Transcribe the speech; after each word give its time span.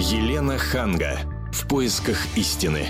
Елена 0.00 0.58
Ханга. 0.58 1.18
В 1.52 1.66
поисках 1.66 2.18
истины. 2.36 2.86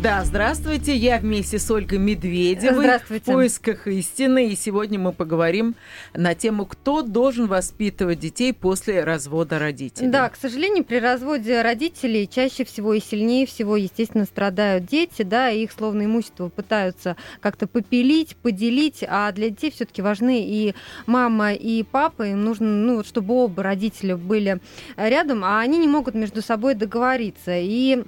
Да, 0.00 0.24
здравствуйте, 0.24 0.96
я 0.96 1.18
вместе 1.18 1.58
с 1.58 1.70
Ольгой 1.70 1.98
Медведевой 1.98 2.98
в 2.98 3.20
поисках 3.20 3.86
истины. 3.86 4.48
И 4.48 4.56
сегодня 4.56 4.98
мы 4.98 5.12
поговорим 5.12 5.74
на 6.14 6.34
тему, 6.34 6.64
кто 6.64 7.02
должен 7.02 7.46
воспитывать 7.46 8.18
детей 8.18 8.54
после 8.54 9.04
развода 9.04 9.58
родителей. 9.58 10.08
Да, 10.08 10.30
к 10.30 10.36
сожалению, 10.36 10.84
при 10.84 10.96
разводе 10.96 11.60
родителей 11.60 12.26
чаще 12.26 12.64
всего 12.64 12.94
и 12.94 13.00
сильнее 13.00 13.46
всего, 13.46 13.76
естественно, 13.76 14.24
страдают 14.24 14.86
дети, 14.86 15.22
да, 15.22 15.50
и 15.50 15.64
их 15.64 15.72
словно 15.72 16.06
имущество 16.06 16.48
пытаются 16.48 17.16
как-то 17.40 17.66
попилить, 17.66 18.34
поделить, 18.36 19.04
а 19.06 19.30
для 19.32 19.50
детей 19.50 19.70
все-таки 19.70 20.00
важны 20.00 20.42
и 20.42 20.74
мама, 21.06 21.52
и 21.52 21.82
папа, 21.82 22.22
им 22.28 22.44
нужно, 22.44 22.66
ну, 22.66 23.04
чтобы 23.04 23.34
оба 23.34 23.62
родителя 23.62 24.16
были 24.16 24.58
рядом, 24.96 25.44
а 25.44 25.60
они 25.60 25.76
не 25.76 25.86
могут 25.86 26.14
между 26.14 26.40
собой 26.40 26.74
договориться. 26.74 27.52
И 27.58 28.04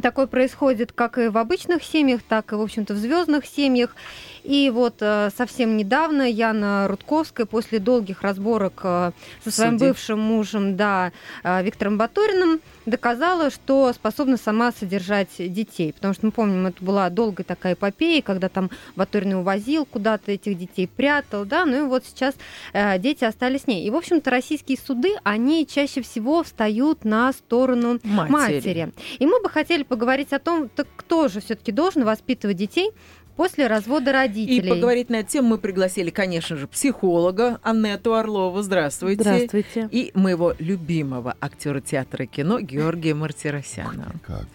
Такое 0.00 0.26
происходит 0.26 0.92
как 0.92 1.18
и 1.18 1.28
в 1.28 1.36
обычных 1.36 1.82
семьях, 1.82 2.20
так 2.22 2.52
и, 2.52 2.56
в 2.56 2.60
общем-то, 2.60 2.94
в 2.94 2.96
звездных 2.96 3.44
семьях. 3.44 3.96
И 4.44 4.70
вот 4.70 4.96
э, 5.00 5.30
совсем 5.36 5.76
недавно 5.76 6.28
Яна 6.28 6.88
Рудковская 6.88 7.46
после 7.46 7.78
долгих 7.78 8.22
разборок 8.22 8.80
э, 8.84 9.12
со 9.44 9.50
своим 9.50 9.78
Суде. 9.78 9.88
бывшим 9.88 10.20
мужем, 10.20 10.76
да, 10.76 11.12
э, 11.42 11.62
Виктором 11.62 11.98
Баториным, 11.98 12.60
доказала, 12.86 13.50
что 13.50 13.92
способна 13.92 14.36
сама 14.36 14.72
содержать 14.72 15.28
детей. 15.38 15.92
Потому 15.92 16.14
что 16.14 16.26
мы 16.26 16.32
помним, 16.32 16.66
это 16.66 16.82
была 16.82 17.10
долгая 17.10 17.44
такая 17.44 17.74
эпопея, 17.74 18.22
когда 18.22 18.48
там 18.48 18.70
Баторин 18.96 19.34
увозил 19.34 19.84
куда-то 19.84 20.32
этих 20.32 20.58
детей, 20.58 20.88
прятал, 20.88 21.44
да, 21.44 21.64
ну 21.64 21.84
и 21.84 21.88
вот 21.88 22.04
сейчас 22.04 22.34
э, 22.72 22.98
дети 22.98 23.24
остались 23.24 23.62
с 23.62 23.66
ней. 23.66 23.86
И, 23.86 23.90
в 23.90 23.96
общем-то, 23.96 24.30
российские 24.30 24.78
суды, 24.78 25.14
они 25.22 25.66
чаще 25.66 26.02
всего 26.02 26.42
встают 26.42 27.04
на 27.04 27.32
сторону 27.32 27.98
Матери. 28.02 28.32
матери. 28.32 28.92
И 29.18 29.26
мы 29.26 29.40
бы 29.42 29.48
хотели 29.48 29.82
поговорить 29.82 30.32
о 30.32 30.38
том, 30.38 30.68
так 30.68 30.86
кто 30.96 31.28
же 31.28 31.40
все-таки 31.40 31.72
должен 31.72 32.04
воспитывать 32.04 32.56
детей 32.56 32.90
после 33.36 33.66
развода 33.66 34.10
И 34.10 34.14
родителей. 34.14 34.68
поговорить 34.70 35.10
на 35.10 35.16
эту 35.16 35.30
тему 35.30 35.48
мы 35.50 35.58
пригласили, 35.58 36.10
конечно 36.10 36.56
же, 36.56 36.66
психолога 36.66 37.58
Аннету 37.62 38.14
Орлову. 38.14 38.62
Здравствуйте. 38.62 39.22
Здравствуйте. 39.22 39.88
И 39.90 40.10
моего 40.14 40.54
любимого 40.58 41.34
актера 41.40 41.80
театра 41.80 42.24
и 42.24 42.28
кино 42.28 42.60
Георгия 42.60 43.14
Мартиросяна. 43.14 44.12
Как? 44.26 44.46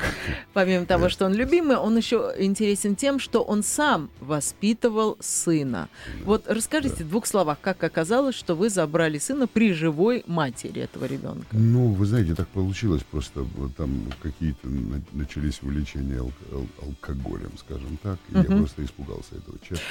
Помимо 0.53 0.85
того, 0.85 1.09
что 1.09 1.25
он 1.25 1.33
любимый, 1.33 1.77
он 1.77 1.97
еще 1.97 2.33
интересен 2.37 2.95
тем, 2.95 3.19
что 3.19 3.41
он 3.41 3.63
сам 3.63 4.09
воспитывал 4.19 5.17
сына. 5.19 5.89
Вот 6.23 6.45
расскажите 6.47 7.03
в 7.03 7.09
двух 7.09 7.25
словах, 7.25 7.57
как 7.61 7.83
оказалось, 7.83 8.35
что 8.35 8.55
вы 8.55 8.69
забрали 8.69 9.17
сына 9.17 9.47
при 9.47 9.73
живой 9.73 10.23
матери 10.27 10.81
этого 10.81 11.05
ребенка. 11.05 11.47
Ну, 11.51 11.87
вы 11.93 12.05
знаете, 12.05 12.35
так 12.35 12.47
получилось 12.49 13.03
просто. 13.09 13.45
Там 13.77 14.11
какие-то 14.21 14.67
на- 14.67 15.01
начались 15.13 15.59
увлечения 15.61 16.17
алк- 16.19 16.53
ал- 16.53 16.67
алкоголем, 16.87 17.51
скажем 17.57 17.97
так. 18.03 18.17
И 18.29 18.33
я 18.35 18.41
Мгм. 18.41 18.59
Просто 18.75 18.83
испугался 18.83 19.35
этого, 19.35 19.57
честно. 19.67 19.85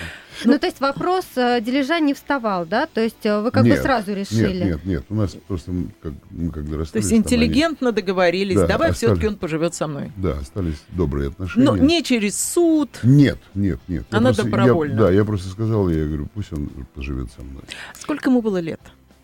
Ну, 0.45 0.59
то 0.59 0.67
есть 0.67 0.81
вопрос 0.81 1.25
э, 1.37 1.61
дележа 1.61 2.01
не 2.01 2.15
вставал, 2.15 2.67
да? 2.67 2.87
То 2.87 3.01
есть 3.01 3.25
э, 3.25 3.41
вы 3.41 3.51
как 3.51 3.63
бы 3.65 3.71
Нет, 3.71 3.83
сразу 3.83 4.13
решили. 4.15 4.59
Нет, 4.65 4.65
нет, 4.65 4.85
нет. 4.85 5.05
У 5.09 5.15
нас 5.15 5.37
просто, 5.47 5.73
как, 6.03 6.13
мы 6.31 6.51
когда 6.51 6.73
То 6.73 6.79
расстались... 6.79 7.11
есть 7.11 7.25
там 7.25 7.33
они- 7.35 7.45
интеллигентно 7.47 7.93
договорились, 7.93 8.57
Да, 8.57 8.67
давай 8.67 8.91
остались. 8.91 8.97
все-таки 9.13 9.29
он 9.29 9.37
поживет 9.37 9.75
со 9.75 9.87
мной. 9.87 10.13
да, 10.17 10.33
остались 10.39 10.83
добрые 10.91 11.29
отношения. 11.31 11.65
Но 11.67 11.77
не 11.77 12.03
через 12.03 12.39
суд. 12.39 12.91
Нет, 13.03 13.39
нет, 13.55 13.81
нет. 13.89 14.05
Я 14.11 14.19
Она 14.19 14.29
просто- 14.33 14.43
я- 14.45 14.51
добровольно. 14.51 14.97
да, 14.97 15.11
я 15.11 15.25
просто 15.25 15.49
сказал, 15.49 15.89
я 15.89 16.05
говорю, 16.05 16.29
пусть 16.35 16.53
он 16.53 16.69
поживет 16.95 17.31
со 17.33 17.43
мной. 17.43 17.63
Сколько 17.99 18.31
ему 18.31 18.43
было 18.43 18.59
лет? 18.59 18.81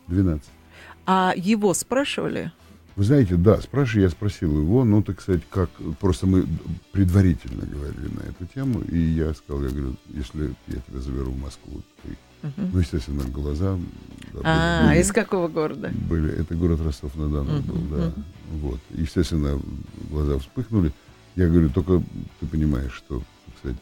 12. 0.08 0.48
А 1.06 1.32
его 1.36 1.74
спрашивали? 1.74 2.52
Вы 3.00 3.04
знаете, 3.04 3.36
да, 3.36 3.58
спрашиваю, 3.62 4.02
я 4.04 4.10
спросил 4.10 4.60
его, 4.60 4.84
ну, 4.84 5.02
так 5.02 5.22
сказать, 5.22 5.40
как, 5.48 5.70
просто 6.00 6.26
мы 6.26 6.44
предварительно 6.92 7.64
говорили 7.64 8.08
на 8.14 8.28
эту 8.28 8.44
тему, 8.44 8.82
и 8.82 8.98
я 8.98 9.32
сказал, 9.32 9.62
я 9.64 9.70
говорю, 9.70 9.96
если 10.08 10.54
я 10.66 10.74
тебя 10.86 11.00
заберу 11.00 11.30
в 11.32 11.38
Москву, 11.38 11.80
ты, 12.02 12.10
Мгм. 12.42 12.70
ну, 12.74 12.78
естественно, 12.78 13.24
глаза 13.24 13.78
да, 14.34 14.40
А, 14.44 14.88
были, 14.90 15.00
из 15.00 15.12
какого 15.12 15.48
города? 15.48 15.90
были, 16.10 16.30
это 16.30 16.54
город 16.54 16.82
Ростов-на-Дону 16.82 17.52
Мгм, 17.52 17.62
был, 17.62 17.96
да, 17.96 18.04
мгм. 18.08 18.24
вот, 18.60 18.80
естественно, 18.90 19.58
глаза 20.10 20.38
вспыхнули, 20.38 20.92
я 21.36 21.48
говорю, 21.48 21.70
только 21.70 22.02
ты 22.40 22.46
понимаешь, 22.48 22.92
что, 22.92 23.22
так 23.46 23.58
сказать, 23.60 23.78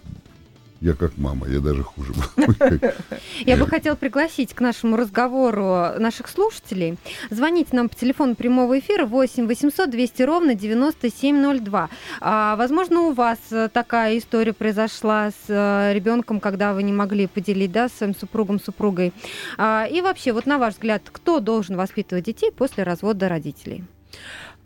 я 0.81 0.95
как 0.95 1.19
мама, 1.19 1.49
я 1.49 1.59
даже 1.59 1.83
хуже. 1.83 2.13
Я 3.41 3.57
бы 3.57 3.67
хотела 3.67 3.97
пригласить 3.97 4.55
к 4.55 4.61
нашему 4.61 4.97
разговору 4.97 5.99
наших 5.99 6.29
слушателей. 6.29 6.99
Звоните 7.31 7.75
нам 7.75 7.89
по 7.89 7.97
телефону 7.97 8.37
прямого 8.37 8.79
эфира 8.79 9.05
8 9.05 9.47
800 9.47 9.91
200 9.91 10.23
ровно 10.23 10.55
9702. 10.55 11.89
А, 12.21 12.57
возможно, 12.57 13.01
у 13.01 13.13
вас 13.13 13.39
э, 13.51 13.69
такая 13.73 14.19
история 14.19 14.53
произошла 14.53 15.31
с 15.31 15.93
ребенком, 15.93 16.39
когда 16.39 16.73
вы 16.75 16.85
не 16.85 16.93
могли 16.93 17.27
поделить 17.27 17.73
да, 17.73 17.89
с 17.89 17.95
своим 17.95 18.15
супругом, 18.15 18.61
супругой. 18.61 19.13
А, 19.57 19.87
и 19.91 20.01
вообще, 20.01 20.33
вот 20.33 20.47
на 20.47 20.59
ваш 20.59 20.75
взгляд, 20.75 21.03
кто 21.11 21.41
должен 21.41 21.77
воспитывать 21.77 22.25
детей 22.25 22.53
после 22.53 22.85
развода 22.85 23.29
родителей? 23.29 23.85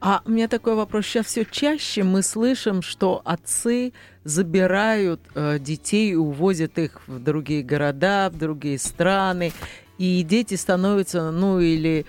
А 0.05 0.21
у 0.25 0.31
меня 0.33 0.49
такой 0.49 0.75
вопрос. 0.75 1.07
Сейчас 1.07 1.27
все 1.27 1.45
чаще 1.49 2.03
мы 2.03 2.23
слышим, 2.23 2.83
что 2.83 3.23
отцы 3.25 3.93
забирают 4.25 5.21
э, 5.37 5.61
детей 5.61 6.11
и 6.13 6.17
увозят 6.17 6.77
их 6.79 7.01
в 7.07 7.21
другие 7.23 7.63
города, 7.63 8.29
в 8.35 8.37
другие 8.37 8.79
страны, 8.81 9.53
и 9.99 10.25
дети 10.25 10.55
становятся, 10.57 11.31
ну 11.31 11.61
или 11.61 12.05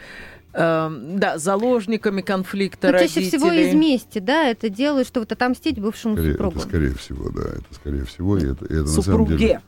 э, 0.54 0.90
да, 1.18 1.38
заложниками 1.38 2.22
конфликта 2.22 2.88
Ну, 2.88 2.94
родителей. 2.94 3.26
чаще 3.26 3.38
всего 3.38 3.52
из 3.52 3.76
мести, 3.76 4.18
да, 4.18 4.48
это 4.50 4.70
делают, 4.70 5.08
чтобы 5.08 5.28
отомстить 5.30 5.80
бывшему 5.80 6.16
Скорее- 6.16 6.32
супругу. 6.32 6.58
это 6.60 6.68
скорее 6.68 6.96
всего, 6.96 7.30
да, 7.30 7.42
это 7.44 7.74
скорее 7.76 8.06
всего, 8.06 8.38
и 8.40 8.46
это, 8.52 8.66
и 8.66 8.74
это 8.74 8.82
на 8.82 8.88
самом 8.88 9.04
Супруге. 9.04 9.38
деле... 9.38 9.62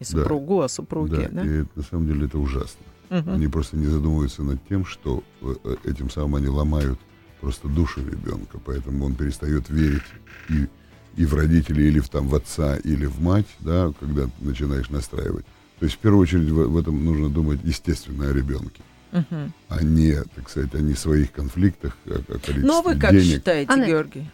Не 0.00 0.04
супругу, 0.06 0.60
а 0.62 0.68
супруге, 0.68 1.28
да? 1.30 1.42
Да, 1.42 1.46
и 1.46 1.60
это, 1.60 1.68
на 1.74 1.82
самом 1.82 2.06
деле 2.06 2.26
это 2.26 2.38
ужасно. 2.38 2.80
Мгм. 3.10 3.32
Они 3.34 3.48
просто 3.48 3.76
не 3.76 3.86
задумываются 3.86 4.42
над 4.42 4.66
тем, 4.66 4.84
что 4.86 5.22
э, 5.42 5.54
э, 5.64 5.76
этим 5.84 6.08
самым 6.10 6.36
они 6.36 6.48
ломают 6.48 6.98
просто 7.46 7.68
душу 7.68 8.00
ребенка, 8.00 8.58
поэтому 8.64 9.04
он 9.04 9.14
перестает 9.14 9.70
верить 9.70 10.02
и, 10.48 10.66
и 11.16 11.24
в 11.24 11.32
родителей, 11.34 11.86
или 11.86 12.00
в, 12.00 12.08
там, 12.08 12.26
в 12.26 12.34
отца, 12.34 12.74
или 12.82 13.06
в 13.06 13.20
мать, 13.22 13.46
да, 13.60 13.92
когда 14.00 14.28
начинаешь 14.40 14.90
настраивать. 14.90 15.44
То 15.78 15.84
есть 15.84 15.94
в 15.94 15.98
первую 16.00 16.22
очередь 16.22 16.48
в, 16.48 16.56
в 16.68 16.76
этом 16.76 17.04
нужно 17.04 17.28
думать, 17.30 17.60
естественно, 17.62 18.28
о 18.28 18.32
ребенке, 18.32 18.82
Мгм. 19.12 19.52
а 19.68 19.84
не, 19.84 20.14
так 20.34 20.50
сказать, 20.50 20.74
о 20.74 20.78
не 20.80 20.94
своих 20.94 21.30
конфликтах, 21.30 21.96
о, 22.06 22.14
о 22.14 22.22
количестве 22.40 22.62
Ну, 22.64 22.80
а 22.80 22.82
вы 22.82 22.96
как 22.98 23.12
денег. 23.12 23.24
считаете, 23.36 23.70
Анна- 23.72 23.86
Георгий? 23.86 24.28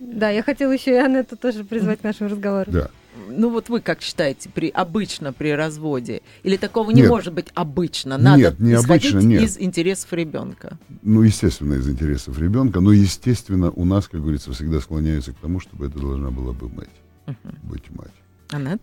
Да, 0.00 0.30
я 0.30 0.42
хотела 0.42 0.72
еще 0.72 0.90
и 0.90 0.96
Анетту 0.98 1.36
тоже 1.36 1.62
призвать 1.62 2.00
к 2.00 2.02
нашему 2.02 2.30
разговору. 2.30 2.72
Да. 2.72 2.90
Ну 3.28 3.50
вот 3.50 3.68
вы 3.68 3.80
как 3.80 4.00
считаете, 4.02 4.48
при, 4.48 4.68
обычно 4.68 5.32
при 5.32 5.50
разводе? 5.50 6.22
Или 6.42 6.56
такого 6.56 6.90
не 6.90 7.02
Нет. 7.02 7.10
может 7.10 7.34
быть 7.34 7.46
обычно? 7.54 8.18
Надо 8.18 8.38
Нет, 8.38 8.58
не 8.60 8.74
исходить 8.74 9.12
обычно, 9.12 9.26
нет. 9.28 9.42
из 9.42 9.58
интересов 9.58 10.12
ребенка. 10.12 10.78
Ну, 11.02 11.22
естественно, 11.22 11.74
из 11.74 11.88
интересов 11.88 12.38
ребенка, 12.38 12.80
но, 12.80 12.92
естественно, 12.92 13.70
у 13.70 13.84
нас, 13.84 14.08
как 14.08 14.20
говорится, 14.20 14.52
всегда 14.52 14.80
склоняются 14.80 15.32
к 15.32 15.36
тому, 15.36 15.60
чтобы 15.60 15.86
это 15.86 15.98
должна 15.98 16.30
была 16.30 16.52
бы 16.52 16.68
мать, 16.68 16.88
Мгм. 17.26 17.36
быть 17.64 17.90
мать. 17.90 18.12
Аннет? 18.50 18.80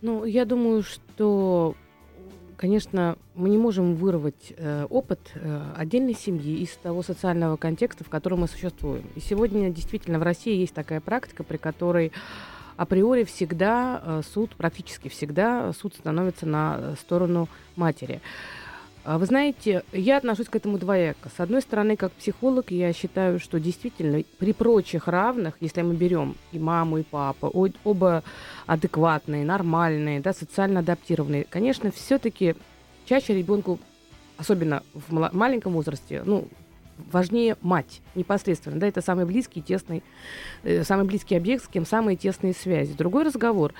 Ну, 0.00 0.24
я 0.24 0.44
думаю, 0.44 0.82
что, 0.82 1.74
конечно, 2.56 3.16
мы 3.34 3.48
не 3.48 3.58
можем 3.58 3.94
вырвать 3.96 4.52
э, 4.56 4.86
опыт 4.88 5.20
э, 5.34 5.62
отдельной 5.76 6.14
семьи 6.14 6.62
из 6.62 6.70
того 6.82 7.02
социального 7.02 7.56
контекста, 7.56 8.04
в 8.04 8.08
котором 8.08 8.40
мы 8.40 8.48
существуем. 8.48 9.04
И 9.14 9.20
сегодня 9.20 9.70
действительно 9.70 10.18
в 10.18 10.22
России 10.22 10.56
есть 10.56 10.74
такая 10.74 11.00
практика, 11.00 11.42
при 11.42 11.56
которой 11.56 12.12
априори 12.78 13.24
всегда 13.24 14.00
э, 14.02 14.22
суд, 14.32 14.54
практически 14.56 15.08
всегда 15.08 15.72
суд 15.74 15.94
становится 15.94 16.46
на 16.46 16.78
э, 16.78 16.94
сторону 16.98 17.48
матери. 17.76 18.22
А 19.04 19.18
Вы 19.18 19.26
знаете, 19.26 19.82
я 19.92 20.18
отношусь 20.18 20.48
к 20.48 20.56
этому 20.56 20.78
двояко. 20.78 21.28
С 21.34 21.40
одной 21.40 21.60
стороны, 21.60 21.96
как 21.96 22.12
психолог, 22.12 22.70
я 22.70 22.92
считаю, 22.92 23.40
что 23.40 23.58
действительно 23.58 24.22
при 24.38 24.52
прочих 24.52 25.08
равных, 25.08 25.54
если 25.60 25.82
мы 25.82 25.94
берем 25.94 26.36
и 26.52 26.58
маму, 26.58 26.98
и 26.98 27.02
папу, 27.02 27.50
оба 27.84 28.22
адекватные, 28.66 29.44
нормальные, 29.44 30.20
да, 30.20 30.32
социально 30.32 30.80
адаптированные, 30.80 31.44
конечно, 31.44 31.90
все-таки 31.90 32.54
чаще 33.06 33.34
ребенку, 33.34 33.80
особенно 34.36 34.82
в 34.92 35.30
маленьком 35.32 35.72
возрасте, 35.72 36.22
ну, 36.24 36.46
важнее 37.10 37.56
мать 37.62 38.00
непосредственно, 38.14 38.78
да, 38.78 38.86
это 38.86 39.00
самый 39.00 39.24
близкий, 39.24 39.62
тесный, 39.62 40.02
э, 40.62 40.84
самый 40.84 41.04
близкий 41.04 41.36
объект, 41.36 41.64
с 41.64 41.68
кем 41.68 41.86
самые 41.86 42.16
тесные 42.16 42.52
связи. 42.52 42.92
Другой 42.92 43.24
разговор, 43.24 43.72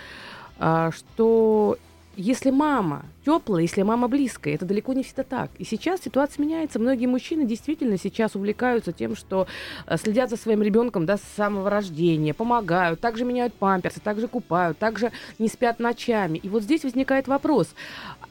а, 0.58 0.90
что 0.90 1.78
если 2.20 2.50
мама 2.50 3.04
теплая, 3.24 3.62
если 3.62 3.82
мама 3.82 4.08
близкая, 4.08 4.54
это 4.54 4.66
далеко 4.66 4.92
не 4.92 5.04
всегда 5.04 5.22
так. 5.22 5.50
И 5.58 5.64
сейчас 5.64 6.00
ситуация 6.00 6.44
меняется. 6.44 6.80
Многие 6.80 7.06
мужчины 7.06 7.46
действительно 7.46 7.96
сейчас 7.96 8.34
увлекаются 8.34 8.92
тем, 8.92 9.14
что 9.14 9.46
э, 9.86 9.96
следят 9.98 10.28
за 10.28 10.36
своим 10.36 10.60
ребенком 10.60 11.06
да, 11.06 11.16
с 11.16 11.22
самого 11.36 11.70
рождения, 11.70 12.34
помогают, 12.34 13.00
также 13.00 13.24
меняют 13.24 13.54
памперсы, 13.54 14.00
также 14.00 14.26
купают, 14.26 14.78
также 14.78 15.12
не 15.38 15.46
спят 15.46 15.78
ночами. 15.78 16.38
И 16.38 16.48
вот 16.48 16.64
здесь 16.64 16.82
возникает 16.82 17.28
вопрос. 17.28 17.68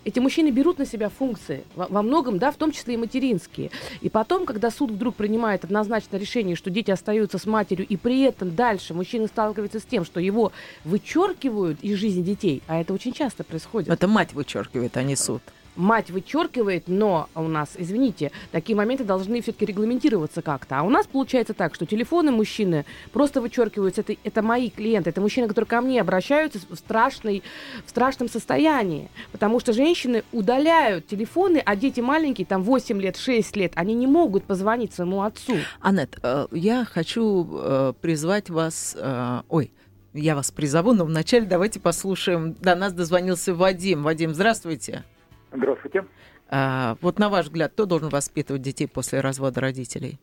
Эти 0.07 0.19
мужчины 0.19 0.51
берут 0.51 0.79
на 0.79 0.85
себя 0.85 1.09
функции, 1.09 1.65
во, 1.75 1.87
во 1.89 2.01
многом, 2.01 2.39
да, 2.39 2.51
в 2.51 2.55
том 2.55 2.71
числе 2.71 2.93
и 2.93 2.97
материнские. 2.97 3.71
И 3.99 4.07
потом, 4.07 4.45
когда 4.45 4.71
суд 4.71 4.91
вдруг 4.91 5.15
принимает 5.15 5.65
однозначно 5.65 6.15
решение, 6.15 6.55
что 6.55 6.69
дети 6.69 6.91
остаются 6.91 7.37
с 7.37 7.45
матерью, 7.45 7.85
и 7.85 7.97
при 7.97 8.21
этом 8.21 8.55
дальше 8.55 8.93
мужчина 8.93 9.27
сталкивается 9.27 9.81
с 9.81 9.83
тем, 9.83 10.05
что 10.05 10.21
его 10.21 10.53
вычеркивают 10.85 11.79
из 11.81 11.97
жизни 11.97 12.23
детей, 12.23 12.63
а 12.67 12.79
это 12.79 12.93
очень 12.93 13.11
часто 13.11 13.43
происходит. 13.43 13.89
Это 13.89 14.07
мать 14.07 14.31
вычеркивает, 14.33 14.95
а 14.95 15.03
не 15.03 15.17
суд 15.17 15.41
мать 15.77 16.09
вычеркивает, 16.09 16.85
но 16.87 17.29
у 17.35 17.43
нас, 17.43 17.69
извините, 17.77 18.31
такие 18.51 18.75
моменты 18.75 19.03
должны 19.03 19.41
все-таки 19.41 19.65
регламентироваться 19.65 20.41
как-то. 20.41 20.79
А 20.79 20.83
у 20.83 20.89
нас 20.89 21.07
получается 21.07 21.53
так, 21.53 21.75
что 21.75 21.85
телефоны 21.85 22.31
мужчины 22.31 22.85
просто 23.13 23.39
вычеркиваются. 23.39 24.01
Это, 24.01 24.15
это 24.23 24.41
мои 24.41 24.69
клиенты, 24.69 25.11
это 25.11 25.21
мужчины, 25.21 25.47
которые 25.47 25.67
ко 25.67 25.81
мне 25.81 26.01
обращаются 26.01 26.59
в, 26.69 26.75
страшной, 26.75 27.43
в 27.85 27.89
страшном 27.89 28.29
состоянии. 28.29 29.09
Потому 29.31 29.59
что 29.59 29.73
женщины 29.73 30.23
удаляют 30.31 31.07
телефоны, 31.07 31.61
а 31.65 31.75
дети 31.75 32.01
маленькие, 32.01 32.45
там 32.45 32.63
8 32.63 33.01
лет, 33.01 33.17
6 33.17 33.55
лет, 33.55 33.71
они 33.75 33.93
не 33.93 34.07
могут 34.07 34.43
позвонить 34.43 34.93
своему 34.93 35.21
отцу. 35.21 35.55
Аннет, 35.79 36.17
э, 36.21 36.47
я 36.51 36.85
хочу 36.85 37.47
э, 37.51 37.93
призвать 38.01 38.49
вас... 38.49 38.95
Э, 38.99 39.41
ой, 39.47 39.71
я 40.13 40.35
вас 40.35 40.51
призову, 40.51 40.93
но 40.93 41.05
вначале 41.05 41.45
давайте 41.45 41.79
послушаем. 41.79 42.53
До 42.59 42.75
нас 42.75 42.93
дозвонился 42.93 43.53
Вадим. 43.53 44.03
Вадим, 44.03 44.33
здравствуйте. 44.33 45.03
Здравствуйте. 45.51 46.05
А, 46.49 46.95
вот 47.01 47.19
на 47.19 47.29
ваш 47.29 47.45
взгляд, 47.45 47.71
кто 47.73 47.85
должен 47.85 48.09
воспитывать 48.09 48.61
детей 48.61 48.87
после 48.87 49.21
развода 49.21 49.61
родителей? 49.61 50.19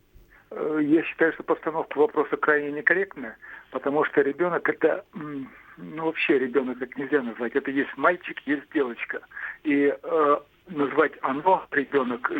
Э, 0.50 0.78
я 0.82 1.02
считаю, 1.02 1.32
что 1.34 1.42
постановка 1.42 1.98
вопроса 1.98 2.36
крайне 2.36 2.72
некорректная, 2.72 3.36
потому 3.70 4.04
что 4.04 4.22
ребенок 4.22 4.68
это, 4.68 5.04
ну 5.12 6.04
вообще 6.04 6.38
ребенок 6.38 6.78
как 6.78 6.96
нельзя 6.96 7.22
назвать. 7.22 7.54
Это 7.54 7.70
есть 7.70 7.94
мальчик, 7.96 8.38
есть 8.46 8.64
девочка. 8.72 9.20
И 9.64 9.94
э, 10.02 10.36
назвать 10.68 11.12
оно 11.22 11.66
ребенок 11.70 12.30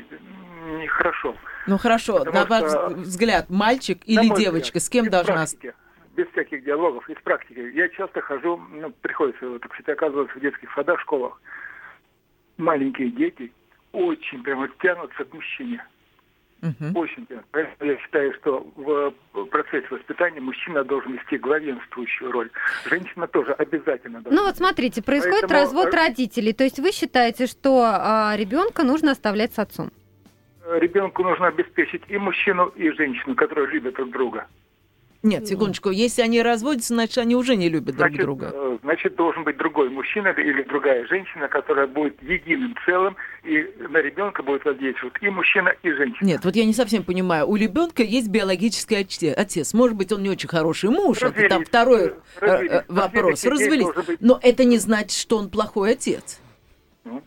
нехорошо. 0.81 1.34
Ну 1.66 1.78
хорошо, 1.78 2.19
потому 2.19 2.36
на 2.36 2.44
ваш 2.44 2.92
взгляд, 2.96 3.50
мальчик 3.50 4.00
или 4.06 4.34
девочка, 4.34 4.78
взгляд, 4.78 4.82
с 4.82 4.88
кем 4.88 5.10
должна... 5.10 5.34
Практики, 5.34 5.75
без 6.16 6.28
всяких 6.28 6.64
диалогов, 6.64 7.08
из 7.10 7.16
практики. 7.22 7.72
Я 7.75 7.88
часто 7.88 8.20
хожу, 8.20 8.56
ну, 8.70 8.92
приходится, 9.02 9.58
так 9.58 9.75
сказать, 9.75 9.98
оказываться 9.98 10.38
в 10.38 10.40
детских 10.40 10.72
садах, 10.75 11.00
школах 11.00 11.40
маленькие 12.56 13.11
дети 13.11 13.53
очень 13.93 14.43
прямо 14.43 14.69
тянутся 14.81 15.25
к 15.25 15.33
мужчине. 15.33 15.85
Угу. 16.62 16.99
Очень 16.99 17.27
тянутся. 17.27 17.49
Поэтому 17.53 17.91
я 17.91 17.99
считаю, 17.99 18.35
что 18.35 18.67
в 18.77 19.45
процессе 19.47 19.87
воспитания 19.91 20.41
мужчина 20.41 20.83
должен 20.83 21.12
вести 21.12 21.37
главенствующую 21.37 22.33
роль. 22.33 22.51
Женщина 22.89 23.27
тоже 23.27 23.53
обязательно 23.53 24.23
должна. 24.23 24.41
Ну 24.41 24.47
вот 24.47 24.56
смотрите, 24.56 25.03
происходит 25.03 25.43
Поэтому... 25.43 25.61
развод 25.61 25.95
родителей. 25.95 26.53
То 26.53 26.65
есть 26.65 26.79
вы 26.79 26.91
считаете, 26.93 27.47
что 27.47 27.83
а, 27.85 28.35
ребенка 28.37 28.83
нужно 28.83 29.12
оставлять 29.12 29.53
с 29.53 29.59
отцом? 29.59 29.91
Ребенку 30.67 31.23
нужно 31.23 31.49
обеспечить 31.49 32.03
и 32.09 32.17
мужчину, 32.17 32.69
и 32.69 32.91
женщину, 32.91 33.35
которые 33.35 33.69
любят 33.69 33.95
друг 33.95 34.11
друга. 34.11 34.47
Нет, 35.25 35.49
секундочку. 35.49 35.91
Если 35.91 36.21
они 36.21 36.43
разводятся, 36.43 36.93
значит, 36.93 37.17
они 37.17 37.35
уже 37.35 37.56
не 37.56 37.71
любят 37.71 37.94
значит, 37.94 38.19
друг 38.19 38.38
друга. 38.38 38.53
Э, 38.55 38.79
значит, 38.82 39.17
должен 39.17 39.43
быть 39.43 39.56
другой 39.56 39.88
мужчина 39.88 40.29
или 40.29 40.62
другая 40.65 41.06
женщина, 41.06 41.49
которая 41.49 41.87
будет 41.87 42.23
единым 42.23 42.76
целым, 42.85 43.17
и 43.43 43.67
на 43.88 44.03
ребенка 44.03 44.43
будет 44.43 44.67
воздействовать 44.67 45.15
и 45.23 45.31
мужчина, 45.31 45.73
и 45.82 45.91
женщина. 45.93 46.29
Нет, 46.29 46.44
вот 46.44 46.55
я 46.55 46.67
не 46.67 46.75
совсем 46.75 47.03
понимаю. 47.05 47.47
У 47.47 47.56
ребенка 47.56 48.03
есть 48.03 48.29
биологический 48.29 49.32
отец. 49.32 49.73
Может 49.73 49.97
быть, 49.97 50.12
он 50.12 50.23
не 50.23 50.29
очень 50.29 50.49
хороший 50.49 50.91
муж. 50.91 51.23
Развелись, 51.23 51.47
это 51.47 51.55
там 51.55 51.65
второй 51.65 52.03
э, 52.03 52.12
развелись, 52.41 52.73
э, 52.73 52.82
вопрос. 52.88 53.44
Развелись. 53.47 54.19
Но 54.20 54.38
это 54.43 54.65
не 54.65 54.77
значит, 54.77 55.19
что 55.19 55.38
он 55.38 55.49
плохой 55.49 55.93
отец. 55.93 56.38
Ну? 57.05 57.23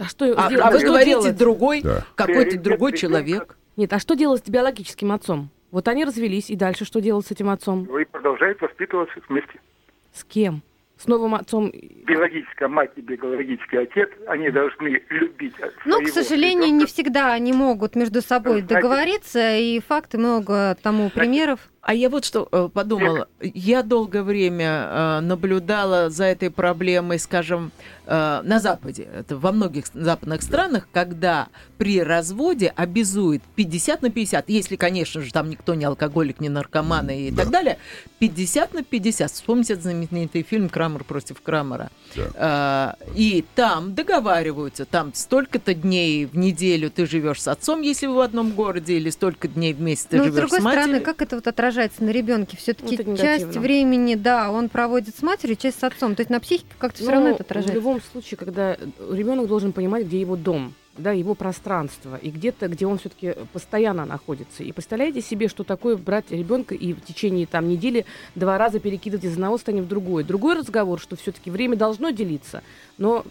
А 0.00 0.04
что, 0.06 0.34
а, 0.36 0.48
а 0.48 0.70
вы 0.72 0.80
говорите, 0.80 1.10
делать? 1.10 1.36
другой, 1.36 1.80
да. 1.80 2.04
какой-то 2.16 2.58
другой 2.58 2.94
человек. 2.94 3.56
Нет, 3.76 3.92
а 3.92 4.00
что 4.00 4.16
делать 4.16 4.44
с 4.44 4.48
биологическим 4.48 5.12
отцом? 5.12 5.50
Вот 5.70 5.88
они 5.88 6.04
развелись, 6.04 6.50
и 6.50 6.56
дальше 6.56 6.84
что 6.84 7.00
делать 7.00 7.26
с 7.26 7.30
этим 7.30 7.48
отцом? 7.48 7.84
Вы 7.84 8.06
продолжаете 8.06 8.60
воспитываться 8.60 9.14
вместе. 9.28 9.60
С 10.12 10.24
кем? 10.24 10.62
С 10.96 11.06
новым 11.08 11.34
отцом? 11.34 11.70
Биологическая 11.70 12.68
мать 12.68 12.92
и 12.96 13.02
биологический 13.02 13.76
отец, 13.76 14.08
они 14.28 14.48
должны 14.50 15.02
любить 15.10 15.54
Ну, 15.84 16.00
к 16.02 16.08
сожалению, 16.08 16.64
ребенка. 16.68 16.76
не 16.80 16.86
всегда 16.86 17.32
они 17.34 17.52
могут 17.52 17.96
между 17.96 18.22
собой 18.22 18.60
Знаете, 18.62 18.74
договориться, 18.74 19.56
и 19.58 19.78
факты 19.80 20.16
много 20.16 20.74
тому 20.82 21.10
примеров. 21.10 21.60
А 21.86 21.94
я 21.94 22.10
вот 22.10 22.24
что 22.24 22.48
э, 22.50 22.68
подумала. 22.74 23.28
Я 23.40 23.84
долгое 23.84 24.24
время 24.24 24.88
э, 24.90 25.20
наблюдала 25.20 26.10
за 26.10 26.24
этой 26.24 26.50
проблемой, 26.50 27.20
скажем, 27.20 27.70
э, 28.06 28.40
на 28.42 28.58
Западе. 28.58 29.06
Это 29.16 29.36
во 29.36 29.52
многих 29.52 29.84
западных 29.94 30.42
странах, 30.42 30.88
когда 30.92 31.46
при 31.78 32.02
разводе 32.02 32.72
обязует 32.74 33.40
50 33.54 34.02
на 34.02 34.10
50, 34.10 34.48
если, 34.48 34.74
конечно 34.74 35.20
же, 35.20 35.32
там 35.32 35.48
никто 35.48 35.74
не 35.74 35.84
алкоголик, 35.84 36.40
не 36.40 36.48
наркоман 36.48 37.08
и 37.10 37.30
да. 37.30 37.44
так 37.44 37.52
далее, 37.52 37.78
50 38.18 38.74
на 38.74 38.82
50. 38.82 39.30
Вспомните 39.30 39.74
этот 39.74 39.84
знаменитый 39.84 40.42
фильм 40.42 40.68
«Крамер 40.68 41.04
против 41.04 41.40
Крамера». 41.40 41.92
Да. 42.16 42.96
И 43.14 43.44
там 43.54 43.94
договариваются, 43.94 44.86
там 44.86 45.14
столько-то 45.14 45.72
дней 45.72 46.26
в 46.26 46.36
неделю 46.36 46.90
ты 46.90 47.06
живешь 47.06 47.42
с 47.42 47.46
отцом, 47.46 47.80
если 47.82 48.08
вы 48.08 48.16
в 48.16 48.20
одном 48.20 48.50
городе, 48.50 48.94
или 48.94 49.10
столько 49.10 49.46
дней 49.46 49.72
вместе 49.72 50.08
ты 50.08 50.16
Но, 50.16 50.24
живешь 50.24 50.34
с 50.34 50.40
матерью. 50.40 50.50
с 50.50 50.64
другой 50.64 50.72
стороны, 50.72 51.00
как 51.00 51.22
это 51.22 51.36
вот 51.36 51.46
отражается 51.46 51.75
отражается 51.76 52.04
на 52.04 52.10
ребенке. 52.10 52.56
Все-таки 52.56 53.02
вот 53.02 53.18
часть 53.18 53.56
времени, 53.56 54.14
да, 54.14 54.50
он 54.50 54.68
проводит 54.68 55.14
с 55.16 55.22
матерью, 55.22 55.56
часть 55.56 55.78
с 55.78 55.84
отцом. 55.84 56.14
То 56.14 56.20
есть 56.20 56.30
на 56.30 56.40
психике 56.40 56.68
как-то 56.78 57.02
все 57.02 57.10
равно 57.10 57.30
это 57.30 57.42
отражается. 57.42 57.72
В 57.72 57.76
любом 57.76 58.00
случае, 58.00 58.38
когда 58.38 58.76
ребенок 59.10 59.46
должен 59.46 59.72
понимать, 59.72 60.06
где 60.06 60.20
его 60.20 60.36
дом 60.36 60.74
да, 60.98 61.12
его 61.12 61.34
пространство, 61.34 62.16
и 62.16 62.30
где-то, 62.30 62.68
где 62.68 62.86
он 62.86 62.98
все-таки 62.98 63.34
постоянно 63.52 64.06
находится. 64.06 64.62
И 64.62 64.72
представляете 64.72 65.20
себе, 65.20 65.48
что 65.48 65.62
такое 65.62 65.96
брать 65.96 66.30
ребенка 66.30 66.74
и 66.74 66.94
в 66.94 67.02
течение 67.02 67.46
там 67.46 67.68
недели 67.68 68.06
два 68.34 68.56
раза 68.56 68.80
перекидывать 68.80 69.24
из 69.24 69.34
одного 69.34 69.58
состояния 69.58 69.82
в 69.82 69.88
другое. 69.88 70.24
Другой 70.24 70.56
разговор, 70.56 70.98
что 70.98 71.16
все-таки 71.16 71.50
время 71.50 71.76
должно 71.76 72.10
делиться, 72.10 72.62
но 72.98 73.24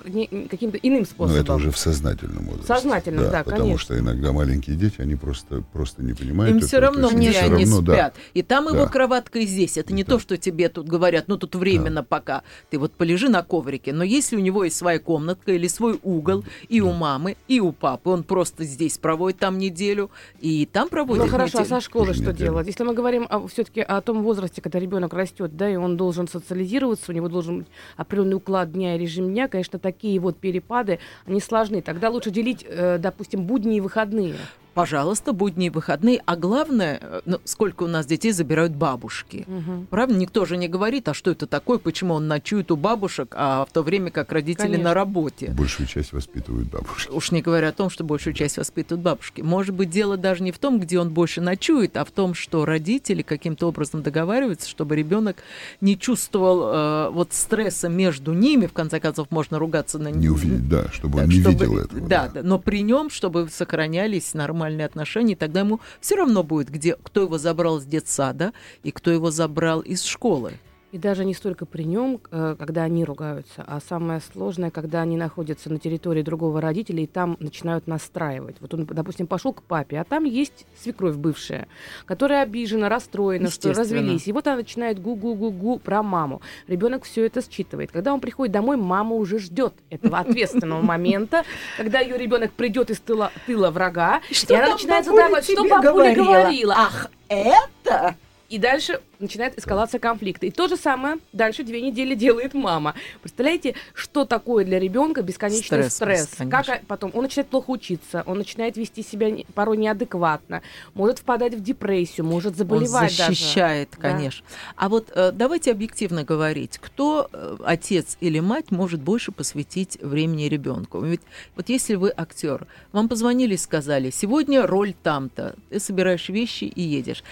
каким-то 0.50 0.78
иным 0.78 1.06
способом. 1.06 1.38
Но 1.38 1.42
это 1.42 1.56
уже 1.56 1.72
в 1.72 1.78
сознательном 1.78 2.46
возрасте. 2.46 2.68
Сознательно, 2.68 3.24
да, 3.24 3.30
да 3.32 3.44
потому 3.44 3.62
конечно. 3.62 3.80
что 3.80 4.00
иногда 4.00 4.32
маленькие 4.32 4.76
дети, 4.76 5.02
они 5.02 5.16
просто, 5.16 5.64
просто 5.74 6.04
не 6.04 6.14
понимают. 6.14 6.56
Им 6.56 6.62
все 6.62 6.80
равно, 6.80 7.10
где 7.10 7.32
они 7.40 7.66
равно, 7.66 7.82
спят. 7.82 8.14
Да. 8.16 8.22
И 8.34 8.44
там 8.44 8.66
да. 8.66 8.78
его 8.78 8.88
кроватка, 8.88 9.40
и 9.40 9.46
здесь. 9.46 9.78
Это 9.78 9.94
не 9.94 10.04
да. 10.04 10.14
то, 10.14 10.20
что 10.20 10.38
тебе 10.38 10.70
тут 10.70 10.88
говорят, 10.88 11.28
ну 11.28 11.38
тут 11.38 11.56
временно 11.56 12.02
да. 12.02 12.08
пока. 12.08 12.44
Ты 12.70 12.78
вот 12.78 12.94
полежи 12.94 13.28
на 13.30 13.42
коврике. 13.42 13.92
Но 13.92 14.04
если 14.04 14.36
у 14.36 14.40
него 14.40 14.64
есть 14.64 14.78
своя 14.78 15.00
комнатка 15.00 15.52
или 15.52 15.68
свой 15.68 16.00
угол, 16.04 16.44
и 16.70 16.80
да. 16.80 16.86
у 16.86 16.94
мамы, 16.94 17.36
и 17.48 17.60
у 17.60 17.72
папы, 17.72 18.12
он 18.12 18.24
просто 18.24 18.64
здесь 18.64 18.98
проводит 18.98 19.40
там 19.40 19.58
неделю, 19.58 20.12
и 20.42 20.66
там 20.72 20.90
проводит 20.90 21.24
Ну 21.26 21.30
хорошо, 21.30 21.60
неделю. 21.60 21.76
а 21.76 21.80
со 21.80 21.86
школы 21.86 22.14
что 22.14 22.34
делать? 22.34 22.68
Если 22.68 22.84
мы 22.84 22.94
говорим 22.94 23.28
все-таки 23.48 23.82
о 23.82 24.02
том 24.02 24.22
возрасте, 24.22 24.62
когда 24.62 24.80
ребенок 24.80 25.14
растет, 25.14 25.58
да, 25.58 25.70
и 25.70 25.76
он 25.76 25.98
должен 25.98 26.28
социализироваться, 26.28 27.12
у 27.12 27.16
него 27.16 27.30
должен 27.30 27.60
быть 27.60 27.68
определенный 27.98 28.36
уклад 28.36 28.72
дня 28.72 28.96
и 28.96 29.00
режим 29.00 29.32
дня, 29.32 29.48
конечно, 29.56 29.80
такие 29.80 30.20
вот 30.20 30.38
перепады, 30.38 31.00
они 31.26 31.40
сложны. 31.40 31.82
Тогда 31.82 32.10
лучше 32.10 32.30
делить, 32.30 32.66
э, 32.68 32.98
допустим, 33.00 33.44
будни 33.44 33.78
и 33.78 33.82
выходные 33.82 34.36
пожалуйста, 34.76 35.32
будние 35.34 35.72
выходные. 35.72 36.22
А 36.26 36.36
главное, 36.36 37.00
э, 37.02 37.22
ну, 37.26 37.40
сколько 37.46 37.84
у 37.84 37.88
нас 37.88 38.06
детей 38.06 38.34
забирают 38.34 38.74
бабушки. 38.74 39.46
Угу. 39.48 39.88
Правда? 39.90 40.16
Никто 40.16 40.46
же 40.46 40.58
не 40.58 40.68
говорит, 40.68 41.08
а 41.08 41.14
что 41.14 41.32
это 41.32 41.48
такое, 41.48 41.80
почему 41.80 42.14
он 42.14 42.28
ночует 42.28 42.70
у 42.72 42.76
бабушек, 42.76 43.34
а 43.36 43.66
в 43.66 43.72
то 43.72 43.82
время 43.82 44.12
как 44.12 44.32
родители 44.34 44.64
Конечно. 44.64 44.84
на 44.84 44.94
работе. 44.94 45.48
Большую 45.58 45.88
часть 45.88 46.12
воспитывают 46.12 46.68
бабушки. 46.68 47.10
Уж 47.10 47.32
не 47.32 47.42
говоря 47.42 47.70
о 47.70 47.72
том, 47.72 47.90
что 47.90 48.04
большую 48.04 48.34
часть 48.34 48.58
воспитывают 48.58 49.02
бабушки. 49.02 49.42
Может 49.42 49.74
быть, 49.74 49.90
дело 49.90 50.18
даже 50.18 50.44
не 50.44 50.52
в 50.52 50.60
том, 50.60 50.80
где 50.80 51.00
он 51.00 51.10
больше 51.10 51.40
ночует, 51.40 51.96
а 51.96 52.04
в 52.04 52.12
том, 52.12 52.34
что 52.34 52.66
родители 52.66 53.22
каким-то 53.22 53.70
образом 53.70 54.04
договариваются, 54.04 54.70
чтобы 54.70 54.98
ребенок 54.98 55.38
не 55.80 55.98
чувствовал 55.98 56.64
э, 56.64 57.10
вот 57.12 57.30
стресса 57.32 57.88
между 57.88 58.34
ними. 58.34 58.68
В 58.68 58.74
конце 58.74 59.00
концов, 59.00 59.32
можно 59.32 59.58
ругаться 59.58 60.00
на 60.00 60.10
Не 60.10 60.28
увидеть, 60.28 60.68
да, 60.68 60.90
чтобы 60.92 61.20
он 61.20 61.30
не 61.30 61.40
чтобы, 61.40 61.54
видел 61.54 61.78
этого. 61.78 62.02
Да, 62.02 62.28
да, 62.28 62.44
но 62.44 62.60
при 62.60 62.82
нем, 62.82 63.10
чтобы 63.10 63.48
сохранялись 63.50 64.34
нормальные 64.34 64.65
нормальные 64.66 64.86
отношения, 64.86 65.34
и 65.34 65.36
тогда 65.36 65.62
ему 65.62 65.80
все 66.02 66.16
равно 66.16 66.44
будет, 66.44 66.70
где, 66.70 66.96
кто 66.96 67.22
его 67.22 67.38
забрал 67.38 67.80
с 67.80 67.86
детсада 67.86 68.54
и 68.84 68.92
кто 68.92 69.12
его 69.12 69.32
забрал 69.32 69.82
из 69.82 70.04
школы. 70.04 70.54
И 70.96 70.98
даже 70.98 71.26
не 71.26 71.34
столько 71.34 71.66
при 71.66 71.84
нем, 71.84 72.22
э, 72.32 72.56
когда 72.58 72.84
они 72.84 73.04
ругаются, 73.04 73.66
а 73.68 73.82
самое 73.82 74.22
сложное, 74.22 74.72
когда 74.72 75.02
они 75.02 75.18
находятся 75.18 75.70
на 75.70 75.78
территории 75.78 76.22
другого 76.22 76.62
родителя 76.62 77.04
и 77.04 77.06
там 77.06 77.36
начинают 77.42 77.86
настраивать. 77.86 78.56
Вот 78.62 78.74
он, 78.74 78.86
допустим, 78.86 79.28
пошел 79.28 79.52
к 79.52 79.62
папе, 79.62 80.00
а 80.00 80.06
там 80.06 80.24
есть 80.24 80.66
свекровь 80.82 81.18
бывшая, 81.18 81.68
которая 82.06 82.44
обижена, 82.44 82.88
расстроена, 82.88 83.50
что 83.50 83.74
развелись. 83.74 84.30
И 84.30 84.32
вот 84.32 84.48
она 84.48 84.56
начинает 84.56 85.02
гу-гу-гу-гу 85.02 85.80
про 85.80 86.02
маму. 86.02 86.42
Ребенок 86.70 87.04
все 87.04 87.26
это 87.26 87.42
считывает. 87.42 87.92
Когда 87.92 88.14
он 88.14 88.22
приходит 88.22 88.54
домой, 88.54 88.78
мама 88.78 89.18
уже 89.18 89.38
ждет 89.40 89.74
этого 89.90 90.20
ответственного 90.20 90.82
момента, 90.94 91.44
когда 91.76 92.00
ее 92.00 92.18
ребенок 92.18 92.54
придет 92.54 92.90
из 92.90 93.02
тыла, 93.02 93.34
тыла 93.46 93.70
врага, 93.70 94.22
и 94.30 94.54
она 94.54 94.70
начинает 94.70 95.04
задавать, 95.04 95.44
что 95.44 95.68
бабуля 95.68 96.16
говорила. 96.16 96.74
Ах, 96.78 97.12
это? 97.28 98.16
И 98.50 98.60
дальше 98.60 99.02
начинает 99.20 99.58
эскалация 99.58 100.00
конфликта. 100.00 100.46
И 100.46 100.52
то 100.52 100.68
же 100.68 100.78
самое 100.78 101.18
дальше 101.34 101.64
две 101.64 101.82
недели 101.82 102.14
делает 102.16 102.54
мама. 102.54 102.94
Представляете, 103.22 103.76
что 103.94 104.26
такое 104.26 104.66
для 104.66 104.80
ребенка 104.80 105.24
бесконечный 105.24 105.90
стресс? 105.90 105.94
Стресс, 105.96 106.28
как 106.38 106.50
конечно. 106.50 106.74
а, 106.76 106.82
потом 106.88 107.12
он 107.14 107.24
начинает 107.24 107.50
плохо 107.50 107.72
учиться, 107.72 108.24
он 108.26 108.38
начинает 108.38 108.78
вести 108.78 109.02
себя 109.04 109.36
порой 109.56 109.78
неадекватно, 109.78 110.62
может 110.94 111.20
впадать 111.20 111.56
в 111.56 111.64
депрессию, 111.64 112.26
может 112.26 112.56
заболевать 112.56 113.12
Он 113.12 113.18
даже. 113.18 113.30
защищает, 113.30 113.90
Да. 113.98 114.10
конечно. 114.10 114.46
А 114.76 114.90
вот 114.90 115.12
э, 115.16 115.32
давайте 115.32 115.72
объективно 115.72 116.24
говорить, 116.24 116.78
кто 116.78 117.30
э, 117.32 117.58
отец 117.66 118.18
или 118.20 118.40
мать 118.40 118.70
может 118.70 119.02
больше 119.02 119.32
посвятить 119.32 119.98
времени 120.02 120.44
ребенку? 120.44 121.00
Ведь 121.02 121.22
вот 121.56 121.70
если 121.70 121.96
вы 121.96 122.14
актер, 122.16 122.68
вам 122.92 123.10
позвонили 123.10 123.56
и 123.56 123.58
сказали, 123.58 124.12
сегодня 124.12 124.68
роль 124.68 124.94
там-то, 125.02 125.56
ты 125.70 125.80
собираешь 125.80 126.30
вещи 126.30 126.66
и 126.66 126.82
едешь. 126.82 127.24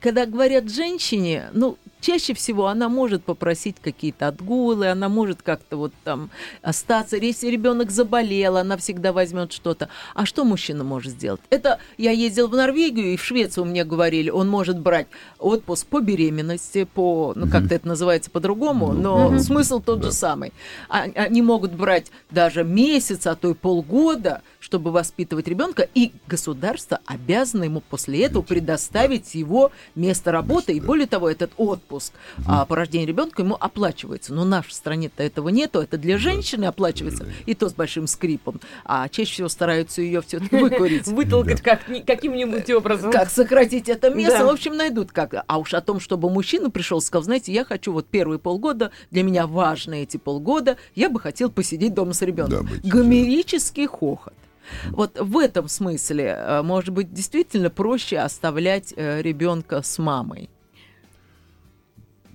Когда 0.00 0.26
говорят 0.26 0.70
женщине, 0.70 1.50
ну, 1.52 1.76
чаще 2.00 2.34
всего 2.34 2.66
она 2.66 2.88
может 2.88 3.24
попросить 3.24 3.76
какие-то 3.80 4.28
отгулы, 4.28 4.88
она 4.88 5.08
может 5.08 5.42
как-то 5.42 5.76
вот 5.76 5.92
там 6.04 6.30
остаться. 6.62 7.16
Если 7.16 7.48
ребенок 7.48 7.90
заболел, 7.90 8.56
она 8.56 8.76
всегда 8.76 9.12
возьмет 9.12 9.52
что-то. 9.52 9.88
А 10.14 10.26
что 10.26 10.44
мужчина 10.44 10.84
может 10.84 11.12
сделать? 11.12 11.40
Это 11.50 11.78
я 11.98 12.10
ездил 12.10 12.48
в 12.48 12.56
Норвегию, 12.56 13.12
и 13.12 13.16
в 13.16 13.22
Швецию 13.24 13.64
мне 13.66 13.84
говорили, 13.84 14.30
он 14.30 14.48
может 14.48 14.78
брать 14.78 15.06
отпуск 15.38 15.86
по 15.86 16.00
беременности, 16.00 16.84
по, 16.84 17.32
ну 17.36 17.48
как-то 17.48 17.74
это 17.74 17.86
называется 17.86 18.30
по-другому, 18.30 18.92
но 18.92 19.38
смысл 19.38 19.80
тот 19.80 20.02
же 20.02 20.12
самый. 20.12 20.52
А- 20.88 21.06
Они 21.14 21.42
могут 21.42 21.72
брать 21.72 22.10
даже 22.30 22.64
месяц, 22.64 23.26
а 23.26 23.34
то 23.34 23.50
и 23.50 23.54
полгода, 23.54 24.42
чтобы 24.58 24.90
воспитывать 24.92 25.48
ребенка, 25.48 25.88
и 25.94 26.12
государство 26.26 27.00
обязано 27.06 27.64
ему 27.64 27.80
после 27.80 28.24
этого 28.24 28.42
предоставить 28.42 29.34
его 29.34 29.72
место 29.94 30.32
работы, 30.32 30.72
и 30.72 30.80
более 30.80 31.06
того, 31.06 31.28
этот 31.28 31.52
отпуск 31.56 31.89
а, 32.46 32.64
по 32.64 32.76
рождению 32.76 33.08
ребенка 33.08 33.42
ему 33.42 33.56
оплачивается. 33.58 34.32
Но 34.34 34.42
в 34.42 34.46
нашей 34.46 34.72
стране-то 34.72 35.22
этого 35.22 35.48
нету, 35.48 35.80
это 35.80 35.98
для 35.98 36.18
женщины 36.18 36.66
оплачивается, 36.66 37.26
и 37.46 37.54
то 37.54 37.68
с 37.68 37.74
большим 37.74 38.06
скрипом. 38.06 38.60
А 38.84 39.08
чаще 39.08 39.32
всего 39.32 39.48
стараются 39.48 40.02
ее 40.02 40.22
все-таки 40.22 40.56
выкурить. 40.56 41.06
Вытолкать 41.08 41.60
как, 41.62 41.88
ни- 41.88 42.00
каким-нибудь 42.00 42.70
образом. 42.70 43.10
Как 43.10 43.30
сократить 43.30 43.88
это 43.88 44.10
место, 44.10 44.44
в 44.44 44.48
общем, 44.48 44.76
найдут 44.76 45.12
как. 45.12 45.34
А 45.46 45.58
уж 45.58 45.74
о 45.74 45.80
том, 45.80 46.00
чтобы 46.00 46.30
мужчина 46.30 46.70
пришел 46.70 46.98
и 46.98 47.02
сказал, 47.02 47.24
знаете, 47.24 47.52
я 47.52 47.64
хочу 47.64 47.92
вот 47.92 48.06
первые 48.06 48.38
полгода, 48.38 48.90
для 49.10 49.22
меня 49.22 49.46
важны 49.46 50.02
эти 50.02 50.16
полгода, 50.16 50.76
я 50.94 51.08
бы 51.10 51.20
хотел 51.20 51.50
посидеть 51.50 51.94
дома 51.94 52.12
с 52.12 52.22
ребенком. 52.22 52.68
Гомерический 52.82 53.86
хохот. 53.86 54.34
Вот 54.90 55.18
в 55.18 55.38
этом 55.38 55.68
смысле, 55.68 56.36
э, 56.38 56.62
может 56.62 56.90
быть, 56.94 57.12
действительно 57.12 57.70
проще 57.70 58.18
оставлять 58.18 58.92
ребенка 58.96 59.82
с 59.82 59.98
мамой. 59.98 60.48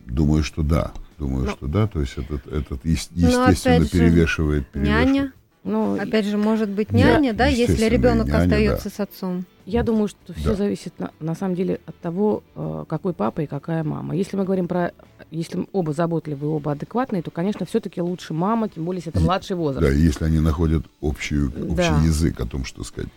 Думаю, 0.05 0.43
что 0.43 0.61
да. 0.63 0.91
Думаю, 1.17 1.45
Ну. 1.45 1.51
что 1.51 1.67
да. 1.67 1.87
То 1.87 2.01
есть 2.01 2.17
этот, 2.17 2.45
этот 2.47 2.83
Ну, 2.83 2.91
естественно 2.91 3.79
же, 3.85 3.89
перевешивает, 3.89 4.67
перевешивает. 4.67 4.75
Няня. 4.75 5.33
Ну, 5.63 5.99
Опять 5.99 6.25
же, 6.25 6.37
может 6.37 6.69
быть, 6.69 6.89
Да, 6.91 6.97
няня, 6.97 7.33
да, 7.33 7.47
если 7.47 7.61
естественно, 7.63 7.89
ребенок 7.89 8.27
няня, 8.27 8.43
остается 8.43 8.89
с 8.91 8.99
отцом. 8.99 9.45
Я 9.65 9.81
думаю, 9.81 10.07
что 10.09 10.31
все 10.33 10.49
Да. 10.49 10.55
зависит 10.55 10.93
на, 10.99 11.09
на 11.19 11.33
самом 11.33 11.55
деле 11.55 11.79
от 11.87 11.97
того, 11.97 12.43
э, 12.55 12.85
какой 12.87 13.13
папа 13.13 13.41
и 13.41 13.47
какая 13.47 13.83
мама. 13.83 14.15
Если 14.15 14.37
мы 14.37 14.43
говорим 14.43 14.67
про, 14.67 14.91
если 15.31 15.65
оба 15.71 15.91
заботливые, 15.91 16.51
оба 16.51 16.73
адекватные, 16.73 17.23
то, 17.23 17.31
конечно, 17.31 17.65
все-таки 17.65 17.99
лучше 17.99 18.35
мама, 18.35 18.69
тем 18.69 18.85
более, 18.85 18.99
если 18.99 19.09
это 19.11 19.21
младший 19.21 19.55
возраст. 19.55 19.87
Да, 19.87 19.91
если 19.91 20.25
они 20.25 20.39
находят 20.39 20.85
общий, 21.01 21.45
общий 21.45 21.75
Да. 21.75 22.01
язык 22.03 22.39
о 22.41 22.45
том, 22.45 22.63
что 22.63 22.83
сказать, 22.83 23.09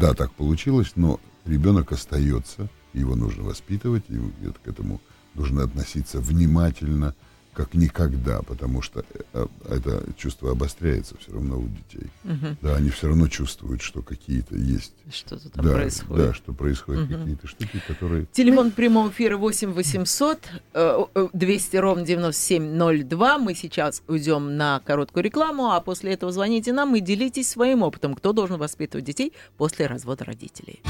да, 0.00 0.14
так 0.14 0.30
получилось, 0.30 0.92
но 0.94 1.18
ребенок 1.44 1.90
остается, 1.90 2.68
его 2.92 3.16
нужно 3.16 3.42
воспитывать, 3.42 4.04
и 4.08 4.16
к 4.62 4.68
этому 4.68 5.00
нужно 5.36 5.64
относиться 5.64 6.20
внимательно, 6.20 7.14
как 7.54 7.72
никогда, 7.72 8.42
потому 8.42 8.82
что 8.82 9.02
э, 9.32 9.46
это 9.70 10.04
чувство 10.18 10.50
обостряется 10.52 11.14
все 11.18 11.32
равно 11.32 11.58
у 11.58 11.66
детей. 11.66 12.10
Мгм. 12.24 12.58
Да, 12.60 12.76
они 12.76 12.90
все 12.90 13.08
равно 13.08 13.28
чувствуют, 13.28 13.80
что 13.80 14.02
какие-то 14.02 14.54
есть. 14.56 14.92
Что-то 15.10 15.48
там 15.48 15.64
да, 15.64 15.72
происходит. 15.72 16.26
да, 16.26 16.34
что 16.34 16.52
происходят 16.52 17.08
Мгм. 17.08 17.18
какие-то 17.18 17.46
штуки, 17.46 17.82
которые 17.88 18.26
Телефон 18.30 18.72
прямого 18.72 19.08
эфира 19.08 19.38
8 19.38 19.72
800 19.72 20.38
э, 20.74 21.04
э, 21.14 21.28
200 21.32 21.76
ровно 21.78 22.04
9702. 22.04 23.38
Мы 23.38 23.54
сейчас 23.54 24.02
уйдем 24.06 24.58
на 24.58 24.80
короткую 24.84 25.24
рекламу, 25.24 25.70
а 25.70 25.80
после 25.80 26.12
этого 26.12 26.32
звоните 26.32 26.74
нам 26.74 26.94
и 26.94 27.00
делитесь 27.00 27.48
своим 27.48 27.82
опытом, 27.82 28.14
кто 28.16 28.34
должен 28.34 28.58
воспитывать 28.58 29.06
детей 29.06 29.32
после 29.56 29.86
развода 29.86 30.24
родителей. 30.26 30.82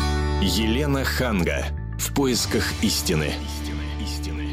Елена 0.42 1.04
Ханга. 1.04 1.64
В 2.00 2.12
поисках 2.12 2.64
истины. 2.82 3.32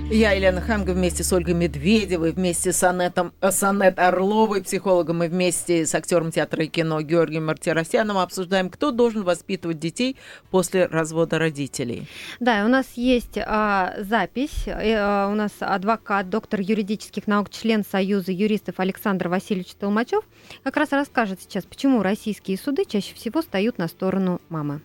Я, 0.10 0.34
Елена 0.34 0.62
Ханга, 0.62 0.92
вместе 0.92 1.24
с 1.24 1.34
Ольгой 1.34 1.56
Медведевой, 1.56 2.34
вместе 2.34 2.72
с, 2.72 2.84
Анетом, 2.84 3.34
э, 3.42 3.50
с 3.50 3.64
Анет 3.64 3.98
Орловой, 3.98 4.62
психологом, 4.62 5.24
и 5.24 5.28
вместе 5.28 5.86
с 5.86 5.96
актером 5.96 6.30
театра 6.30 6.64
и 6.64 6.68
кино 6.68 7.02
Георгием 7.02 7.48
Мартиросяном 7.48 8.18
обсуждаем, 8.18 8.70
кто 8.70 8.92
должен 8.92 9.24
воспитывать 9.24 9.80
детей 9.80 10.18
после 10.52 10.86
развода 10.86 11.40
родителей. 11.40 12.08
Да, 12.40 12.62
и 12.62 12.64
у 12.64 12.68
нас 12.68 12.94
есть 12.96 13.40
а, 13.40 13.94
запись. 13.98 14.68
А, 14.68 15.30
у 15.32 15.36
нас 15.36 15.52
адвокат, 15.60 16.30
доктор 16.30 16.60
юридических 16.60 17.26
наук, 17.26 17.50
член 17.50 17.84
Союза 17.84 18.32
юристов 18.32 18.80
Александр 18.80 19.30
Васильевич 19.30 19.74
Толмачев 19.74 20.24
как 20.64 20.78
раз 20.78 20.92
расскажет 20.92 21.42
сейчас, 21.42 21.66
почему 21.66 22.04
российские 22.04 22.58
суды 22.58 22.86
чаще 22.86 23.16
всего 23.16 23.42
встают 23.42 23.78
на 23.78 23.88
сторону 23.88 24.42
мамы. 24.50 24.82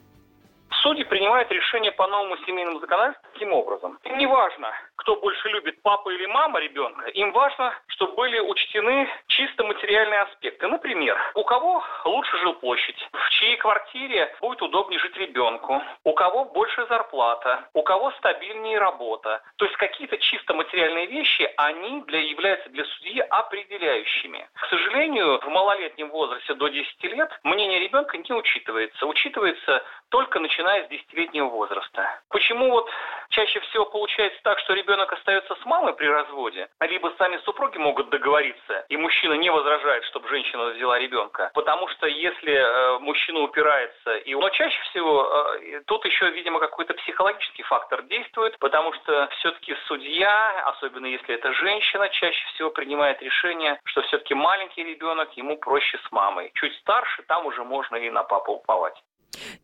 Судьи 0.83 1.05
принимают 1.05 1.51
решение 1.51 1.93
по 1.93 2.07
новому 2.07 2.37
семейному 2.47 2.79
законодательству 2.81 3.28
таким 3.39 3.53
образом. 3.53 3.99
Им 4.05 4.19
не 4.19 4.27
важно, 4.27 4.73
кто 4.97 5.17
больше 5.17 5.49
любит, 5.49 5.81
папа 5.83 6.11
или 6.11 6.27
мама 6.27 6.59
ребенка. 6.59 7.07
Им 7.11 7.33
важно, 7.33 7.73
чтобы 7.87 8.15
были 8.15 8.41
учтены 8.41 9.09
чисто 9.29 9.65
материальные 9.65 10.21
аспекты. 10.23 10.67
Например, 10.67 11.17
у 11.35 11.45
кого 11.45 11.85
лучше 12.05 12.37
жилплощадь, 12.39 13.09
в 13.13 13.31
чьей 13.31 13.57
квартире 13.57 14.35
будет 14.41 14.61
удобнее 14.63 14.99
жить 14.99 15.17
ребенку, 15.17 15.81
у 16.05 16.13
кого 16.15 16.47
больше 16.47 16.85
зарплата, 16.87 17.69
у 17.75 17.83
кого 17.83 18.11
стабильнее 18.13 18.79
работа. 18.79 19.41
То 19.57 19.67
есть 19.67 19.77
какие-то 19.77 20.19
чисто 20.19 20.55
материальные 20.55 21.07
вещи, 21.07 21.49
они 21.57 22.03
для, 22.03 22.19
являются 22.21 22.69
для 22.71 22.85
судьи 22.85 23.21
определяющими. 23.21 24.49
К 24.55 24.67
сожалению, 24.67 25.39
в 25.41 25.49
малолетнем 25.49 26.11
возрасте 26.11 26.55
до 26.55 26.69
10 26.69 27.05
лет 27.05 27.31
мнение 27.45 27.79
ребенка 27.79 28.19
не 28.19 28.33
учитывается. 28.35 29.07
Учитывается 29.07 29.85
только 30.09 30.41
начиная 30.41 30.87
с 30.87 30.91
10-летнего 30.91 31.47
возраста. 31.47 32.21
Почему 32.31 32.71
вот 32.71 32.91
чаще 33.29 33.61
всего 33.61 33.85
получается 33.87 34.39
так, 34.43 34.59
что 34.61 34.75
ребенок 34.75 35.13
остается 35.13 35.55
с 35.55 35.65
мамой 35.65 35.95
при 35.95 36.07
разводе, 36.07 36.69
либо 36.81 37.13
сами 37.19 37.39
супруги 37.45 37.79
могут 37.79 38.11
договориться, 38.11 38.85
и 38.89 38.97
мужчина 38.97 39.35
не 39.35 39.51
возражает, 39.51 40.05
чтобы 40.05 40.29
женщина 40.29 40.67
взяла 40.71 40.99
ребенка. 40.99 41.51
Потому 41.55 41.89
что 41.89 42.07
если 42.07 42.53
э, 42.53 42.99
мужчина 43.01 43.41
упирается, 43.41 44.17
и 44.17 44.35
но 44.35 44.49
чаще 44.51 44.81
всего 44.91 45.57
э, 45.61 45.83
тут 45.87 46.05
еще, 46.05 46.31
видимо, 46.31 46.61
какой-то 46.61 46.95
психологический 46.95 47.63
фактор 47.65 48.03
действует, 48.05 48.59
потому 48.59 48.93
что 48.95 49.29
все-таки 49.39 49.75
судья, 49.87 50.63
особенно 50.67 51.07
если 51.07 51.35
это 51.35 51.53
женщина, 51.53 52.09
чаще 52.09 52.47
всего 52.55 52.71
принимает 52.71 53.21
решение, 53.23 53.81
что 53.85 54.03
все-таки 54.03 54.35
маленький 54.35 54.85
ребенок 54.85 55.33
ему 55.37 55.57
проще 55.59 55.99
с 56.07 56.13
мамой. 56.13 56.51
Чуть 56.55 56.75
старше, 56.77 57.23
там 57.25 57.47
уже 57.47 57.65
можно 57.65 57.97
и 57.97 58.11
на 58.11 58.23
папу 58.23 58.53
уповать. 58.53 58.95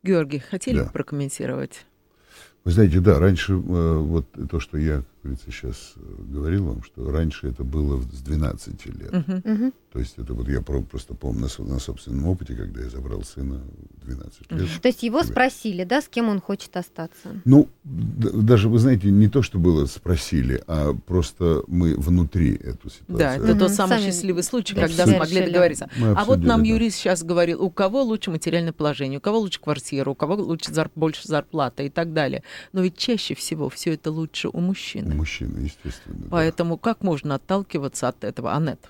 Георгий, 0.02 0.40
хотели 0.40 0.78
Да. 0.78 0.85
бы 0.85 0.92
прокомментировать? 0.92 1.87
Вы 2.64 2.71
знаете, 2.71 3.00
да, 3.00 3.18
раньше 3.18 3.52
э, 3.52 3.56
вот 3.56 4.26
то, 4.50 4.59
что 4.59 4.78
я, 4.78 5.02
говорится, 5.25 5.50
сейчас 5.50 5.95
э, 5.97 6.00
говорил 6.33 6.64
вам, 6.66 6.83
что 6.83 7.11
раньше 7.11 7.49
это 7.49 7.64
было 7.64 8.00
с 8.02 8.21
12 8.23 8.87
лет. 8.87 9.12
Мгм. 9.12 9.43
Мгм. 9.45 9.73
То 9.93 9.99
есть 10.00 10.14
это 10.19 10.35
вот 10.35 10.49
я 10.49 10.61
про- 10.61 10.81
просто 10.83 11.14
помню 11.14 11.49
на, 11.59 11.64
на 11.64 11.78
собственном 11.78 12.26
опыте, 12.26 12.54
когда 12.54 12.83
я 12.83 12.90
забрал 12.90 13.23
сына 13.23 13.61
в 14.02 14.07
12 14.07 14.50
лет. 14.52 14.81
То 14.83 14.88
есть 14.88 15.02
его 15.02 15.23
спросили, 15.23 15.85
да, 15.85 16.02
с 16.02 16.09
кем 16.09 16.28
он 16.28 16.40
хочет 16.40 16.76
остаться? 16.76 17.40
Ну, 17.45 17.69
д- 17.85 18.31
даже, 18.33 18.69
вы 18.69 18.78
знаете, 18.81 19.11
не 19.11 19.28
то, 19.28 19.43
что 19.43 19.59
было 19.59 19.87
спросили, 19.87 20.62
а 20.66 20.95
просто 21.07 21.62
мы 21.69 21.95
внутри 21.97 22.54
эту 22.57 22.90
ситуацию. 22.90 23.19
Да, 23.19 23.35
это 23.37 23.47
Мгм, 23.47 23.59
тот 23.61 23.71
самый 23.73 23.99
сами 23.99 24.07
счастливый 24.11 24.43
случай, 24.43 24.75
для 24.75 24.88
когда 24.88 25.07
себя 25.07 25.16
смогли 25.16 25.47
договориться. 25.47 25.88
Мы 25.97 26.09
А 26.11 26.25
вот 26.25 26.40
нам 26.43 26.62
да. 26.62 26.69
юрист 26.69 26.97
сейчас 26.97 27.23
говорил, 27.23 27.62
у 27.62 27.71
кого 27.71 28.02
лучше 28.02 28.31
материальное 28.31 28.73
положение, 28.73 29.19
у 29.19 29.23
кого 29.23 29.38
лучше 29.38 29.61
квартира, 29.61 30.11
у 30.11 30.14
кого 30.16 30.35
лучше 30.35 30.73
зар- 30.73 30.90
больше 30.97 31.26
зарплата 31.28 31.83
и 31.85 31.88
так 31.88 32.12
далее. 32.12 32.43
Но 32.73 32.83
ведь 32.83 32.97
чаще 32.99 33.35
всего 33.37 33.69
все 33.71 33.95
это 33.95 34.11
лучше 34.11 34.49
у 34.49 34.61
мужчины. 34.61 35.13
Мужчина, 35.14 35.59
естественно. 35.59 36.16
да. 36.18 36.28
Поэтому 36.30 36.76
как 36.78 37.02
можно 37.02 37.37
отталкиваться 37.37 38.09
от 38.09 38.25
этого, 38.25 38.52
Анет? 38.54 38.80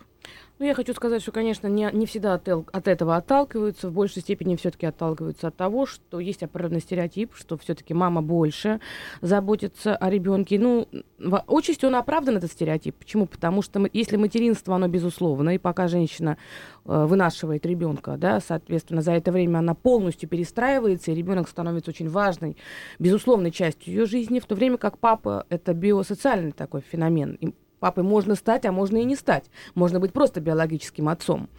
Ну, 0.60 0.66
я 0.66 0.74
хочу 0.74 0.94
сказать, 0.94 1.20
что, 1.20 1.32
конечно, 1.32 1.66
не, 1.66 1.90
не 1.92 2.06
всегда 2.06 2.34
от, 2.34 2.48
от 2.48 2.86
этого 2.86 3.16
отталкиваются, 3.16 3.88
в 3.88 3.92
большей 3.92 4.22
степени 4.22 4.54
все-таки 4.54 4.86
отталкиваются 4.86 5.48
от 5.48 5.56
того, 5.56 5.84
что 5.84 6.20
есть 6.20 6.44
определенный 6.44 6.80
стереотип, 6.80 7.34
что 7.34 7.58
все-таки 7.58 7.92
мама 7.92 8.22
больше 8.22 8.78
заботится 9.20 9.96
о 9.96 10.08
ребенке. 10.08 10.60
Ну, 10.60 10.86
в 11.18 11.44
отчасти 11.48 11.86
он 11.86 11.96
оправдан, 11.96 12.36
этот 12.36 12.52
стереотип. 12.52 12.94
Почему? 12.94 13.26
Потому 13.26 13.62
что 13.62 13.84
если 13.92 14.16
материнство, 14.16 14.76
оно 14.76 14.86
безусловно, 14.86 15.56
и 15.56 15.58
пока 15.58 15.88
женщина 15.88 16.38
э, 16.84 17.04
вынашивает 17.04 17.66
ребенка, 17.66 18.16
да, 18.16 18.38
соответственно, 18.38 19.02
за 19.02 19.10
это 19.10 19.32
время 19.32 19.58
она 19.58 19.74
полностью 19.74 20.28
перестраивается, 20.28 21.10
и 21.10 21.16
ребенок 21.16 21.48
становится 21.48 21.90
очень 21.90 22.08
важной, 22.08 22.56
безусловной 23.00 23.50
частью 23.50 23.92
ее 23.92 24.06
жизни, 24.06 24.38
в 24.38 24.46
то 24.46 24.54
время 24.54 24.76
как 24.76 24.98
папа 24.98 25.46
это 25.48 25.74
биосоциальный 25.74 26.52
такой 26.52 26.80
феномен. 26.80 27.36
И 27.40 27.54
Папой 27.84 28.02
можно 28.02 28.34
стать, 28.34 28.64
а 28.64 28.72
можно 28.72 28.96
и 28.96 29.04
не 29.04 29.14
стать. 29.14 29.44
Можно 29.74 30.00
быть 30.00 30.14
просто 30.14 30.40
биологическим 30.40 31.06
отцом. 31.06 31.50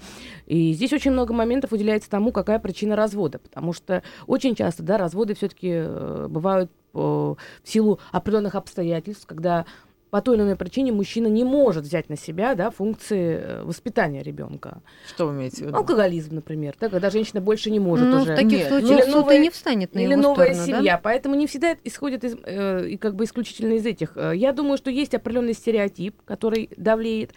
И 0.47 0.73
здесь 0.73 0.91
очень 0.91 1.11
много 1.11 1.35
моментов 1.35 1.71
уделяется 1.71 2.09
тому, 2.09 2.31
какая 2.31 2.57
причина 2.57 2.95
развода. 2.95 3.37
Потому 3.37 3.73
что 3.73 4.01
очень 4.25 4.55
часто 4.55 4.81
да, 4.81 4.97
разводы 4.97 5.35
все-таки 5.35 5.69
э, 5.71 6.25
бывают 6.27 6.71
э, 6.95 6.97
в 6.97 7.37
силу 7.63 7.99
определенных 8.11 8.55
обстоятельств, 8.55 9.27
когда 9.27 9.67
по 10.15 10.21
той 10.21 10.37
или 10.37 10.43
иной 10.43 10.55
причине 10.55 10.93
мужчина 10.93 11.27
не 11.27 11.43
может 11.43 11.83
взять 11.83 12.07
на 12.07 12.15
себя 12.15 12.55
да, 12.55 12.69
функции 12.71 13.37
э, 13.37 13.63
воспитания 13.63 14.23
ребенка. 14.23 14.81
Что 15.09 15.27
вы 15.27 15.33
имеете 15.33 15.57
в 15.57 15.67
виду? 15.67 15.75
Алкоголизм, 15.75 16.35
например, 16.35 16.73
да, 16.79 16.87
когда 16.87 17.09
женщина 17.09 17.41
больше 17.41 17.69
не 17.69 17.81
может 17.81 18.07
ну, 18.07 18.21
уже. 18.21 18.31
в 18.31 18.35
таких 18.37 18.59
Нет. 18.59 18.67
случаях 18.69 18.91
Или 18.91 19.01
суд 19.11 19.13
новая- 19.13 19.35
и 19.35 19.39
не 19.39 19.49
встанет 19.49 19.93
на 19.93 19.99
Или 19.99 20.13
его 20.13 20.21
новая 20.21 20.53
сторону, 20.53 20.71
да? 20.71 20.77
семья. 20.77 20.97
Поэтому 21.03 21.35
не 21.35 21.47
всегда 21.47 21.75
исходит 21.83 22.23
из, 22.23 22.37
э, 22.45 22.87
и 22.91 22.95
как 22.95 23.15
бы 23.15 23.25
исключительно 23.25 23.73
из 23.73 23.85
этих. 23.85 24.13
Э, 24.15 24.31
Я 24.33 24.53
думаю, 24.53 24.77
что 24.77 24.89
есть 24.89 25.13
определенный 25.13 25.53
стереотип, 25.53 26.21
который 26.23 26.69
давлеет. 26.77 27.31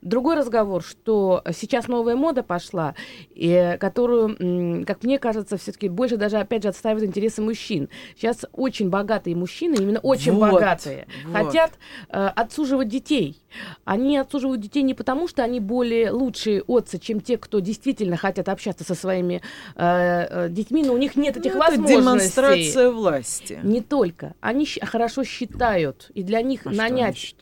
Другой 0.00 0.36
разговор, 0.36 0.84
что 0.84 1.42
сейчас 1.52 1.88
новая 1.88 2.14
мода 2.14 2.44
пошла, 2.44 2.94
и, 3.34 3.76
которую, 3.80 4.36
м, 4.40 4.84
как 4.84 5.02
мне 5.02 5.18
кажется, 5.18 5.56
все-таки 5.56 5.88
больше 5.88 6.16
даже, 6.16 6.36
опять 6.38 6.62
же, 6.62 6.68
отстаивает 6.68 7.04
интересы 7.04 7.42
мужчин. 7.42 7.88
Сейчас 8.16 8.44
очень 8.52 8.90
богатые 8.90 9.34
мужчины, 9.34 9.74
именно 9.74 9.98
очень 9.98 10.30
Вот, 10.34 10.52
богатые, 10.52 11.08
вот. 11.26 11.32
хотят 11.46 11.72
э, 12.10 12.11
отсуживать 12.16 12.88
детей. 12.88 13.36
Они 13.84 14.16
отсуживают 14.18 14.60
детей 14.60 14.82
не 14.82 14.94
потому, 14.94 15.28
что 15.28 15.42
они 15.42 15.60
более 15.60 16.10
лучшие 16.10 16.62
отцы, 16.62 16.98
чем 16.98 17.20
те, 17.20 17.38
кто 17.38 17.60
действительно 17.60 18.16
хотят 18.16 18.48
общаться 18.48 18.84
со 18.84 18.94
своими 18.94 19.42
э, 19.76 20.26
э, 20.46 20.48
детьми, 20.50 20.84
но 20.84 20.92
у 20.92 20.98
них 20.98 21.16
нет 21.16 21.36
этих 21.36 21.54
Ну, 21.54 21.62
это 21.62 21.70
возможностей. 21.70 22.00
демонстрация 22.02 22.90
власти. 22.90 23.60
Не 23.62 23.80
только. 23.80 24.34
Они 24.40 24.66
хорошо 24.66 25.24
считают, 25.24 26.10
и 26.14 26.22
для 26.22 26.42
них 26.42 26.66
А 26.66 26.72
что 26.72 26.82
они 26.82 26.92
нанять 26.92 27.34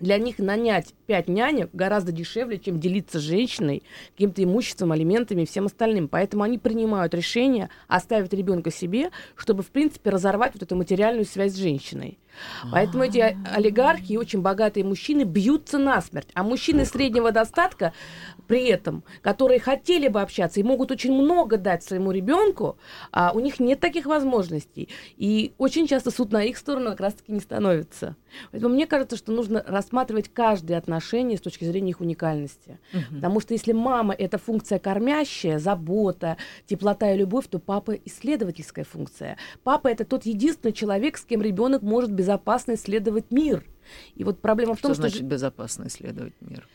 для 0.00 0.18
них 0.18 0.38
нанять 0.38 0.92
пять 1.06 1.28
нянек 1.28 1.70
гораздо 1.72 2.12
дешевле, 2.12 2.58
чем 2.58 2.78
делиться 2.80 3.18
с 3.18 3.22
женщиной 3.22 3.82
каким-то 4.12 4.42
имуществом, 4.42 4.92
алиментами 4.92 5.42
и 5.42 5.46
всем 5.46 5.66
остальным. 5.66 6.08
Поэтому 6.08 6.42
они 6.42 6.58
принимают 6.58 7.14
решение 7.14 7.70
оставить 7.88 8.32
ребенка 8.32 8.70
себе, 8.70 9.10
чтобы, 9.36 9.62
в 9.62 9.68
принципе, 9.68 10.10
разорвать 10.10 10.54
вот 10.54 10.62
эту 10.62 10.76
материальную 10.76 11.24
связь 11.24 11.52
с 11.52 11.56
женщиной. 11.56 12.18
Поэтому 12.70 13.04
эти 13.04 13.18
о- 13.18 13.34
олигархи 13.54 14.12
и 14.12 14.16
очень 14.16 14.42
богатые 14.42 14.84
мужчины 14.84 15.22
бьются 15.22 15.78
насмерть. 15.78 16.28
А 16.34 16.42
мужчины 16.42 16.84
среднего 16.84 17.32
достатка 17.32 17.94
при 18.46 18.66
этом, 18.66 19.02
которые 19.22 19.58
хотели 19.58 20.08
бы 20.08 20.20
общаться 20.20 20.60
и 20.60 20.62
могут 20.62 20.90
очень 20.90 21.12
много 21.12 21.56
дать 21.56 21.82
своему 21.82 22.12
ребенку, 22.12 22.76
а 23.10 23.32
у 23.32 23.40
них 23.40 23.58
нет 23.58 23.80
таких 23.80 24.06
возможностей. 24.06 24.88
И 25.16 25.52
очень 25.58 25.86
часто 25.86 26.10
суд 26.10 26.30
на 26.30 26.44
их 26.44 26.58
сторону 26.58 26.90
как 26.90 27.00
раз-таки 27.00 27.32
не 27.32 27.40
становится. 27.40 28.16
Поэтому 28.52 28.74
мне 28.74 28.86
кажется, 28.86 29.16
что 29.16 29.32
нужно 29.32 29.64
рассматривать 29.66 30.28
каждое 30.32 30.76
отношение 30.78 30.95
с 31.00 31.40
точки 31.40 31.64
зрения 31.64 31.90
их 31.90 32.00
уникальности. 32.00 32.78
Потому 33.14 33.40
что 33.40 33.54
если 33.54 33.72
мама– 33.72 34.14
это 34.18 34.38
функция 34.38 34.78
кормящая, 34.78 35.58
забота, 35.58 36.36
теплота 36.66 37.12
и 37.12 37.16
любовь, 37.16 37.46
то 37.48 37.58
папа– 37.58 37.92
исследовательская 38.04 38.84
функция. 38.84 39.36
Папа– 39.64 39.88
это 39.92 40.04
тот 40.04 40.26
единственный 40.26 40.72
человек, 40.72 41.18
с 41.18 41.24
кем 41.24 41.42
ребенок 41.42 41.82
может 41.82 42.12
безопасно 42.12 42.74
исследовать 42.74 43.30
мир. 43.30 43.64
И 44.14 44.24
вот 44.24 44.40
проблема 44.40 44.74
в 44.74 44.80
том, 44.80 44.94
что, 44.94 45.02
значит 45.02 45.22
безопасно 45.22 45.86
исследовать 45.86 46.34
мир? 46.40 46.66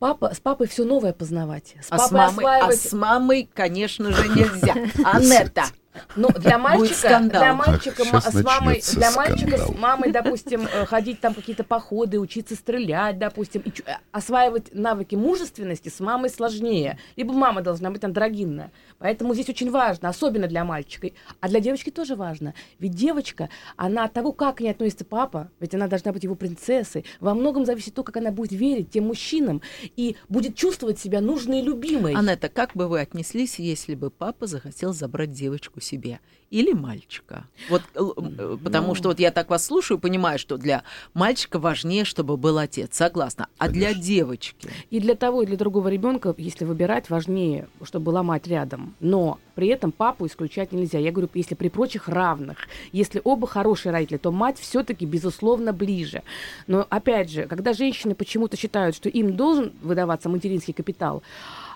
папа, 0.00 0.34
с 0.34 0.40
папой 0.40 0.66
все 0.66 0.84
новое 0.84 1.12
познавать. 1.12 1.76
С 1.80 1.86
А 1.90 1.98
с, 1.98 2.00
папой 2.00 2.16
мамой, 2.16 2.24
а 2.24 2.28
осваивать 2.28 2.80
с 2.80 2.92
мамой, 2.92 3.48
конечно 3.52 4.10
же, 4.10 4.28
нельзя. 4.28 4.74
Анетта. 5.04 5.66
Ну, 6.16 6.28
для 6.28 6.58
мальчика, 6.58 7.18
для 7.20 7.54
мальчика 7.54 8.04
щас 8.04 8.26
с 8.26 8.42
мамой, 8.44 8.82
для 8.94 9.10
мальчика 9.10 9.56
скандал. 9.56 9.74
с 9.74 9.78
мамой, 9.78 10.12
допустим, 10.12 10.68
э, 10.72 10.86
ходить 10.86 11.20
там 11.20 11.34
какие-то 11.34 11.64
походы, 11.64 12.20
учиться 12.20 12.54
стрелять, 12.54 13.18
допустим, 13.18 13.62
и 13.62 13.70
э, 13.70 13.96
осваивать 14.12 14.72
навыки 14.72 15.16
мужественности 15.16 15.88
с 15.88 15.98
мамой 16.00 16.30
сложнее. 16.30 16.98
Либо 17.16 17.32
мама 17.32 17.60
должна 17.60 17.90
быть 17.90 18.04
андрогинная. 18.04 18.70
Поэтому 18.98 19.34
здесь 19.34 19.48
очень 19.48 19.70
важно, 19.70 20.08
особенно 20.08 20.46
для 20.46 20.64
мальчика. 20.64 21.10
А 21.40 21.48
для 21.48 21.60
девочки 21.60 21.90
тоже 21.90 22.14
важно. 22.14 22.54
Ведь 22.78 22.94
девочка, 22.94 23.48
она 23.76 24.04
от 24.04 24.12
того, 24.12 24.32
как 24.32 24.56
к 24.56 24.60
ней 24.60 24.70
относится 24.70 25.04
папа, 25.04 25.50
ведь 25.58 25.74
она 25.74 25.88
должна 25.88 26.12
быть 26.12 26.22
его 26.22 26.34
принцессой, 26.34 27.04
во 27.18 27.34
многом 27.34 27.64
зависит 27.64 27.94
то, 27.94 28.04
как 28.04 28.16
она 28.16 28.30
будет 28.30 28.52
верить 28.52 28.90
тем 28.90 29.06
мужчинам 29.06 29.60
и 29.96 30.16
будет 30.28 30.54
чувствовать 30.54 31.00
себя 31.00 31.20
нужной 31.20 31.60
и 31.60 31.62
любимой. 31.62 32.14
Анетта, 32.14 32.48
как 32.48 32.74
бы 32.74 32.86
вы 32.86 33.00
отнеслись, 33.00 33.58
если 33.58 33.94
бы 33.94 34.10
папа 34.10 34.46
захотел 34.46 34.92
забрать 34.92 35.32
девочку 35.32 35.79
себе? 35.80 36.20
Или 36.50 36.72
мальчика? 36.72 37.44
Вот, 37.68 37.82
л- 37.94 38.12
э, 38.18 38.56
потому 38.64 38.88
Ну. 38.88 38.94
что 38.96 39.08
вот 39.10 39.20
я 39.20 39.30
так 39.30 39.50
вас 39.50 39.64
слушаю, 39.64 40.00
понимаю, 40.00 40.36
что 40.36 40.56
для 40.56 40.82
мальчика 41.14 41.60
важнее, 41.60 42.04
чтобы 42.04 42.36
был 42.36 42.58
отец, 42.58 42.96
согласна. 42.96 43.46
А 43.58 43.68
для 43.68 43.94
девочки? 43.94 44.68
И 44.90 44.98
для 44.98 45.14
того, 45.14 45.42
и 45.42 45.46
для 45.46 45.56
другого 45.56 45.86
ребенка, 45.86 46.34
если 46.36 46.64
выбирать, 46.64 47.08
важнее, 47.08 47.68
чтобы 47.84 48.06
была 48.06 48.24
мать 48.24 48.48
рядом. 48.48 48.96
Но 48.98 49.38
при 49.54 49.68
этом 49.68 49.92
папу 49.92 50.26
исключать 50.26 50.72
нельзя. 50.72 50.98
Я 50.98 51.12
говорю, 51.12 51.28
если 51.34 51.54
при 51.54 51.68
прочих 51.68 52.08
равных, 52.08 52.56
если 52.90 53.20
оба 53.22 53.46
хорошие 53.46 53.92
родители, 53.92 54.18
то 54.18 54.32
мать 54.32 54.58
все-таки, 54.58 55.06
безусловно, 55.06 55.72
ближе. 55.72 56.24
Но 56.66 56.84
опять 56.90 57.30
же, 57.30 57.46
когда 57.46 57.72
женщины 57.74 58.16
почему-то 58.16 58.56
считают, 58.56 58.96
что 58.96 59.08
им 59.08 59.36
должен 59.36 59.70
выдаваться 59.82 60.28
материнский 60.28 60.74
капитал, 60.74 61.22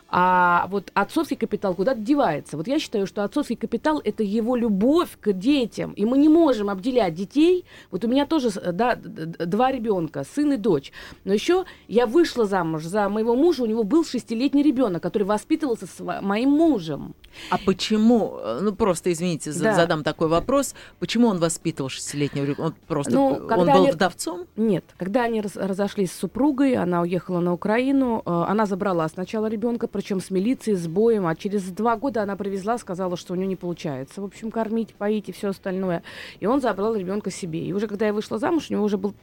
а 0.09 0.67
вот 0.71 0.91
отцовский 0.95 1.37
капитал 1.37 1.75
куда-то 1.75 2.01
девается. 2.01 2.57
Вот 2.57 2.69
я 2.69 2.79
считаю, 2.79 3.07
что 3.07 3.25
отцовский 3.25 3.57
капитал– 3.57 4.01
это 4.05 4.23
его 4.23 4.55
любовь 4.55 5.09
к 5.21 5.33
детям. 5.33 5.93
И 5.93 6.05
мы 6.05 6.19
не 6.19 6.29
можем 6.29 6.71
обделять 6.71 7.15
детей. 7.15 7.65
Вот 7.91 8.05
у 8.05 8.09
меня 8.09 8.25
тоже 8.27 8.51
с- 8.51 8.73
да, 8.73 8.95
два 8.97 9.73
ребенка, 9.73 10.25
сын 10.25 10.53
и 10.53 10.57
дочь. 10.57 10.93
Но 11.25 11.33
еще 11.33 11.65
я 11.89 12.07
вышла 12.07 12.45
замуж 12.47 12.85
за 12.85 13.09
моего 13.09 13.35
мужа, 13.35 13.63
у 13.63 13.67
него 13.67 13.83
был 13.83 14.05
шестилетний 14.05 14.63
ребенок, 14.63 15.03
который 15.03 15.25
воспитывался 15.25 15.87
с 15.87 15.99
моим 16.23 16.51
мужем. 16.51 17.15
А 17.51 17.59
почему, 17.59 18.37
э, 18.41 18.61
ну 18.63 18.73
просто 18.73 19.11
извините, 19.11 19.53
Да. 19.53 19.75
задам 19.75 20.05
такой 20.05 20.29
вопрос, 20.29 20.75
почему 21.01 21.27
он 21.27 21.39
воспитывал 21.39 21.89
шестилетнего 21.89 22.45
ребенка? 22.45 22.61
Он 22.61 22.75
просто, 22.87 23.13
Ну, 23.13 23.27
он 23.35 23.47
был 23.49 23.69
они- 23.69 23.91
вдовцом? 23.91 24.47
Нет, 24.57 24.85
когда 24.97 25.25
они 25.25 25.41
раз- 25.41 25.57
разошлись 25.57 26.13
с 26.13 26.19
супругой, 26.19 26.77
она 26.77 27.01
уехала 27.01 27.41
на 27.41 27.53
Украину, 27.53 28.23
э, 28.25 28.31
она 28.31 28.67
забрала 28.67 29.09
сначала 29.09 29.47
ребенка, 29.47 29.89
причем 29.95 30.21
с 30.21 30.31
милицией, 30.31 30.77
с 30.77 30.89
боем, 30.89 31.25
а 31.25 31.37
через 31.37 31.63
два 31.71 31.97
года 31.97 32.23
она 32.25 32.35
привезла, 32.35 32.79
сказала, 32.79 33.17
что 33.17 33.33
у 33.33 33.37
нее 33.37 33.47
не 33.47 33.55
получается, 33.55 34.21
в 34.21 34.25
общем, 34.25 34.51
кормить, 34.51 34.93
поить 34.93 35.29
и 35.29 35.33
все 35.33 35.51
остальное. 35.51 36.03
И 36.41 36.47
он 36.47 36.61
забрал 36.61 36.97
ребенка 36.97 37.31
себе. 37.31 37.65
И 37.65 37.73
уже 37.73 37.87
когда 37.87 38.07
я 38.07 38.13
вышла 38.13 38.41
замуж, 38.41 38.67
у 38.71 38.73
него 38.73 38.83
уже 38.83 38.99
был 38.99 39.15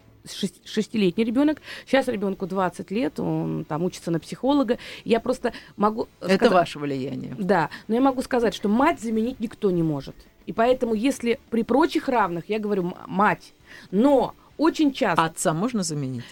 шестилетний 0.63 1.25
ребенок. 1.25 1.61
Сейчас 1.85 2.07
ребенку 2.07 2.47
20 2.47 2.89
лет, 2.89 3.19
он 3.19 3.65
там 3.67 3.83
учится 3.83 4.11
на 4.11 4.19
психолога. 4.21 4.77
Я 5.03 5.19
просто 5.19 5.51
могу... 5.75 6.07
Это 6.21 6.35
сказать- 6.35 6.53
ваше 6.53 6.79
влияние. 6.79 7.35
да, 7.37 7.69
но 7.89 7.95
я 7.95 8.01
могу 8.01 8.21
сказать, 8.21 8.53
что 8.53 8.69
мать 8.69 9.01
заменить 9.01 9.41
никто 9.41 9.71
не 9.71 9.83
может. 9.83 10.15
И 10.45 10.53
поэтому, 10.53 10.93
если 10.93 11.37
при 11.49 11.63
прочих 11.63 12.07
равных, 12.07 12.47
я 12.47 12.59
говорю 12.59 12.93
мать, 13.07 13.53
но 13.91 14.35
очень 14.57 14.93
часто 14.93 15.21
А 15.21 15.25
отца 15.25 15.53
можно 15.53 15.83
заменить? 15.83 16.23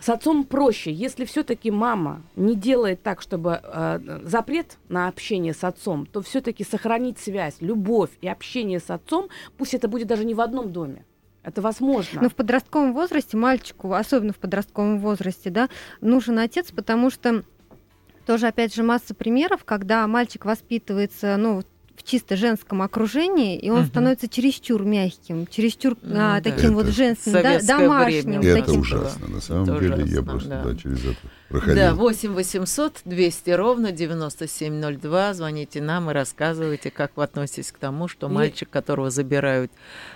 С 0.00 0.08
отцом 0.08 0.44
проще, 0.44 0.92
если 0.92 1.24
все-таки 1.24 1.70
мама 1.70 2.22
не 2.36 2.54
делает 2.54 3.02
так, 3.02 3.20
чтобы 3.20 3.60
э, 3.62 4.20
запрет 4.24 4.78
на 4.88 5.08
общение 5.08 5.52
с 5.52 5.62
отцом, 5.62 6.06
то 6.06 6.22
все-таки 6.22 6.64
сохранить 6.64 7.18
связь, 7.18 7.56
любовь 7.60 8.10
и 8.20 8.28
общение 8.28 8.80
с 8.80 8.90
отцом, 8.90 9.28
пусть 9.58 9.74
это 9.74 9.88
будет 9.88 10.08
даже 10.08 10.24
не 10.24 10.34
в 10.34 10.40
одном 10.40 10.72
доме. 10.72 11.04
Это 11.42 11.62
возможно. 11.62 12.22
Но 12.22 12.28
в 12.28 12.34
подростковом 12.34 12.92
возрасте 12.92 13.36
мальчику, 13.36 13.92
особенно 13.92 14.32
в 14.32 14.38
подростковом 14.38 14.98
возрасте, 14.98 15.50
да, 15.50 15.68
нужен 16.00 16.38
отец, 16.38 16.70
потому 16.70 17.10
что 17.10 17.44
тоже, 18.26 18.46
опять 18.46 18.74
же, 18.74 18.82
масса 18.82 19.14
примеров, 19.14 19.64
когда 19.64 20.06
мальчик 20.06 20.44
воспитывается, 20.44 21.36
ну, 21.36 21.62
чисто 22.10 22.36
женском 22.36 22.82
окружении, 22.82 23.56
и 23.58 23.70
он 23.70 23.80
Мгм. 23.80 23.88
становится 23.88 24.28
чересчур 24.28 24.82
мягким, 24.84 25.46
чересчур 25.46 25.96
Ну 26.02 26.14
а, 26.18 26.40
да. 26.40 26.50
таким 26.50 26.74
вот 26.74 26.86
Это 26.86 26.92
женственным, 26.92 27.42
да, 27.42 27.60
домашним. 27.60 28.40
время 28.40 28.40
это 28.52 28.64
таким 28.66 28.80
ужасно. 28.80 29.28
На 29.28 29.40
самом 29.40 29.70
Это 29.70 29.78
деле 29.80 29.96
я 29.98 30.02
ужасно, 30.04 30.22
просто 30.24 30.48
да. 30.48 30.64
да, 30.64 30.76
через 30.76 30.98
это 31.04 31.16
проходил. 31.50 31.74
Да, 31.76 31.94
8 31.94 32.32
800 32.32 33.02
200 33.04 33.50
ровно 33.50 33.92
9702. 33.92 35.34
Звоните 35.34 35.82
нам 35.82 36.10
и 36.10 36.14
рассказывайте, 36.14 36.90
как 36.90 37.12
вы 37.16 37.24
относитесь 37.24 37.72
к 37.72 37.78
тому, 37.78 38.08
что 38.08 38.28
И- 38.28 38.30
мальчик, 38.30 38.70
которого 38.70 39.10
забирают 39.10 39.70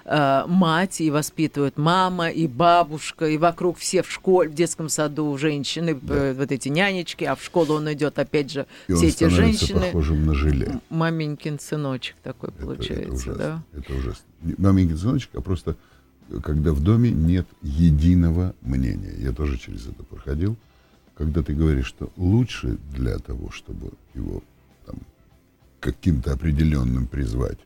э, 0.05 0.45
мать 0.47 1.01
и 1.01 1.11
воспитывают 1.11 1.77
мама 1.77 2.31
и 2.31 2.47
бабушка, 2.47 3.27
и 3.27 3.37
вокруг 3.37 3.79
все 3.79 4.03
в 4.03 4.11
школе, 4.11 4.49
в 4.49 4.55
детском 4.55 4.89
саду 4.89 5.37
женщины, 5.37 5.99
э, 6.09 6.35
вот 6.39 6.51
эти 6.53 6.69
нянечки, 6.69 7.25
а 7.25 7.35
в 7.35 7.43
школу 7.45 7.75
он 7.75 7.93
идет, 7.93 8.19
опять 8.19 8.51
же, 8.51 8.67
И 8.89 8.93
он 8.93 8.99
все 8.99 9.09
эти 9.09 9.15
становится 9.15 9.67
женщины. 9.67 9.81
похожим 9.87 10.27
на 10.27 10.35
желе. 10.35 10.81
Маменькин 10.91 11.59
сыночек 11.59 12.17
такой 12.23 12.51
Это- 12.51 12.59
это 12.59 12.67
получается, 12.67 13.13
ужасно. 13.31 13.35
да? 13.35 13.63
Это 13.79 13.93
ужасно. 13.95 14.25
Не 14.43 14.55
Маменькин 14.59 14.99
сыночек, 14.99 15.31
а 15.35 15.41
просто 15.41 15.77
э, 16.31 16.39
когда 16.43 16.73
в 16.73 16.81
доме 16.83 17.11
нет 17.11 17.47
единого 17.63 18.55
мнения. 18.63 19.15
Я 19.19 19.33
тоже 19.33 19.59
через 19.59 19.87
это 19.87 20.03
проходил. 20.05 20.57
Когда 21.17 21.43
ты 21.43 21.55
говоришь, 21.55 21.87
что 21.87 22.11
лучше 22.17 22.79
для 22.93 23.19
того, 23.19 23.51
чтобы 23.51 23.93
его 24.15 24.43
там, 24.85 24.97
каким-то 25.81 26.33
определенным 26.33 27.07
призвать 27.07 27.59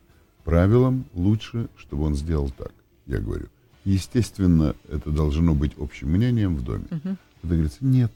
правилам, 0.43 1.05
лучше, 1.13 1.67
чтобы 1.77 2.03
он 2.03 2.15
сделал 2.15 2.51
так. 2.51 2.71
Я 3.07 3.19
говорю, 3.19 3.47
естественно, 3.85 4.75
это 4.87 5.09
должно 5.09 5.55
быть 5.55 5.71
общим 5.77 6.11
мнением 6.11 6.55
в 6.55 6.63
доме. 6.63 6.85
Мгм. 6.89 7.17
Когда 7.41 7.55
говорится, 7.55 7.85
нет. 7.85 8.11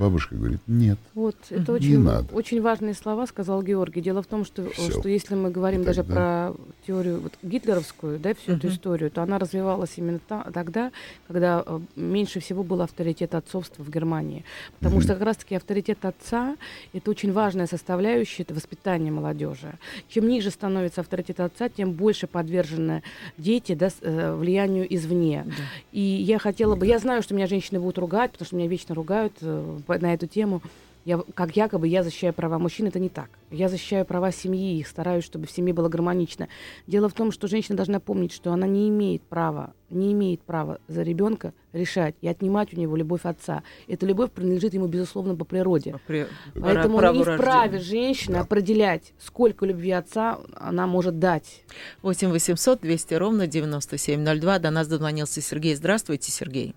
Бабушка 0.00 0.34
говорит, 0.34 0.60
нет. 0.66 0.98
Вот, 1.14 1.36
это 1.50 1.74
очень, 1.74 1.90
Не 1.90 1.96
надо. 1.98 2.34
очень 2.34 2.62
важные 2.62 2.94
слова 2.94 3.26
сказал 3.26 3.62
Георгий. 3.62 4.00
Дело 4.00 4.22
в 4.22 4.26
том, 4.26 4.46
что, 4.46 4.70
Всё. 4.70 4.98
что 4.98 5.08
если 5.10 5.34
мы 5.34 5.50
говорим 5.50 5.82
И 5.82 5.84
даже 5.84 6.02
тогда- 6.02 6.14
про 6.54 6.64
теорию 6.86 7.20
вот, 7.20 7.34
гитлеровскую, 7.42 8.18
да, 8.18 8.32
всю 8.32 8.52
эту 8.52 8.68
Мгм. 8.68 8.74
историю, 8.76 9.10
то 9.10 9.22
она 9.22 9.38
развивалась 9.38 9.90
именно 9.96 10.18
та- 10.26 10.44
тогда, 10.54 10.90
когда 11.28 11.62
э, 11.66 11.80
меньше 11.96 12.40
всего 12.40 12.62
был 12.62 12.80
авторитет 12.80 13.34
отцовства 13.34 13.82
в 13.82 13.90
Германии. 13.90 14.42
Потому 14.78 14.96
Мгм. 14.96 15.04
что 15.04 15.12
как 15.16 15.22
раз-таки 15.24 15.54
авторитет 15.54 16.02
отца– 16.06 16.56
это 16.94 17.10
очень 17.10 17.32
важная 17.34 17.66
составляющая 17.66 18.44
это 18.44 18.54
воспитания 18.54 19.10
молодежи. 19.10 19.74
Чем 20.08 20.28
ниже 20.28 20.50
становится 20.50 21.02
авторитет 21.02 21.40
отца, 21.40 21.68
тем 21.68 21.92
больше 21.92 22.26
подвержены 22.26 23.02
дети 23.36 23.74
да, 23.74 23.90
э, 24.00 24.34
влиянию 24.34 24.86
извне. 24.94 25.44
Да. 25.46 25.52
И 25.92 26.00
я 26.00 26.38
хотела 26.38 26.74
бы, 26.74 26.86
я 26.86 26.98
знаю, 26.98 27.22
что 27.22 27.34
меня 27.34 27.46
женщины 27.46 27.78
будут 27.78 27.98
ругать, 27.98 28.32
потому 28.32 28.46
что 28.46 28.56
меня 28.56 28.66
вечно 28.66 28.94
ругают 28.94 29.34
э, 29.42 29.78
на 29.98 30.14
эту 30.14 30.26
тему. 30.26 30.62
Я, 31.06 31.18
как 31.34 31.56
якобы 31.56 31.88
я 31.88 32.02
защищаю 32.02 32.34
права 32.34 32.58
мужчин, 32.58 32.86
это 32.86 32.98
не 32.98 33.08
так. 33.08 33.30
Я 33.50 33.70
защищаю 33.70 34.04
права 34.04 34.30
семьи, 34.32 34.78
их 34.78 34.86
стараюсь, 34.86 35.24
чтобы 35.24 35.46
в 35.46 35.50
семье 35.50 35.72
было 35.72 35.88
гармонично. 35.88 36.46
Дело 36.86 37.08
в 37.08 37.14
том, 37.14 37.32
что 37.32 37.48
женщина 37.48 37.74
должна 37.74 38.00
помнить, 38.00 38.32
что 38.32 38.52
она 38.52 38.66
не 38.66 38.86
имеет 38.90 39.22
права, 39.22 39.72
не 39.88 40.12
имеет 40.12 40.42
права 40.42 40.78
за 40.88 41.00
ребенка 41.02 41.54
решать 41.72 42.16
и 42.20 42.28
отнимать 42.28 42.74
у 42.74 42.76
него 42.78 42.96
любовь 42.96 43.22
отца. 43.24 43.62
Эта 43.88 44.04
любовь 44.04 44.30
принадлежит 44.30 44.74
ему, 44.74 44.88
безусловно, 44.88 45.34
по 45.36 45.46
природе. 45.46 45.96
При- 46.06 46.26
Поэтому 46.54 46.98
праву 46.98 47.16
не 47.16 47.24
вправе 47.24 47.78
женщина 47.78 48.34
Да. 48.34 48.40
определять, 48.42 49.14
сколько 49.18 49.64
любви 49.64 49.92
отца 49.92 50.38
она 50.54 50.86
может 50.86 51.18
дать. 51.18 51.62
8 52.02 52.28
800 52.30 52.78
200 52.82 53.14
ровно 53.14 53.46
9702. 53.46 54.58
До 54.58 54.70
нас 54.70 54.86
дозвонился 54.86 55.40
Сергей. 55.40 55.74
Здравствуйте, 55.74 56.30
Сергей. 56.30 56.74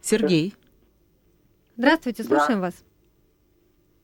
Сергей. 0.00 0.54
Здравствуйте, 1.76 2.24
слушаем 2.24 2.60
вас. 2.60 2.84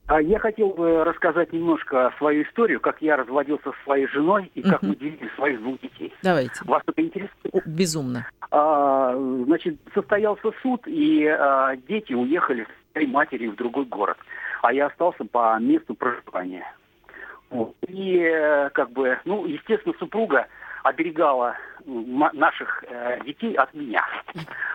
А 0.07 0.23
Я 0.23 0.39
хотел 0.39 0.71
бы 0.71 1.05
рассказать 1.05 1.53
немножко 1.53 2.15
свою 2.17 2.43
историю, 2.45 2.81
как 2.81 3.03
я 3.03 3.17
разводился 3.17 3.73
со 3.73 3.85
своей 3.85 4.07
женой 4.07 4.51
и 4.55 4.63
как 4.63 4.81
мы 4.81 4.97
делили 4.97 5.31
своих 5.37 5.61
двух 5.61 5.79
детей. 5.81 6.15
Давайте. 6.23 6.65
Вас 6.65 6.83
это 6.87 7.03
интересует? 7.03 7.53
О, 7.53 7.61
Безумно. 7.67 8.27
А, 8.51 9.15
значит, 9.45 9.79
состоялся 9.93 10.51
суд, 10.63 10.83
и 10.87 11.27
а, 11.27 11.77
дети 11.77 12.15
уехали 12.15 12.65
с 12.65 12.93
своей 12.93 13.07
матерью 13.07 13.53
в 13.53 13.57
другой 13.57 13.85
город, 13.85 14.17
а 14.63 14.73
я 14.73 14.87
остался 14.87 15.25
по 15.27 15.59
месту 15.61 15.95
проживания. 15.95 16.65
Вот. 17.51 17.75
И 17.87 18.19
э, 18.19 18.71
как 18.71 18.91
бы, 18.91 19.19
ну, 19.25 19.47
естественно, 19.47 19.95
супруга 19.99 20.49
оберегала 20.85 21.55
наших 21.89 22.85
э, 22.87 23.21
детей 23.25 23.55
от 23.55 23.73
меня. 23.75 24.05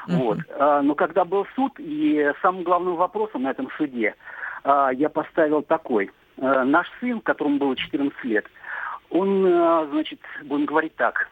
Вот. 0.07 0.39
А, 0.57 0.81
Но 0.81 0.95
когда 0.95 1.23
был 1.23 1.45
суд, 1.55 1.73
и 1.77 2.31
самым 2.41 2.63
главным 2.63 2.95
вопросом 2.95 3.43
на 3.43 3.51
этом 3.51 3.69
суде 3.77 4.15
а, 4.63 4.91
я 4.91 5.09
поставил 5.09 5.61
такой. 5.61 6.11
Э, 6.37 6.63
Наш 6.63 6.87
сын, 6.99 7.21
которому 7.21 7.57
было 7.57 7.75
14 7.75 8.23
лет, 8.23 8.45
он, 9.09 9.45
э, 9.45 9.87
значит, 9.91 10.19
будем 10.43 10.65
говорить 10.65 10.95
так, 10.95 11.29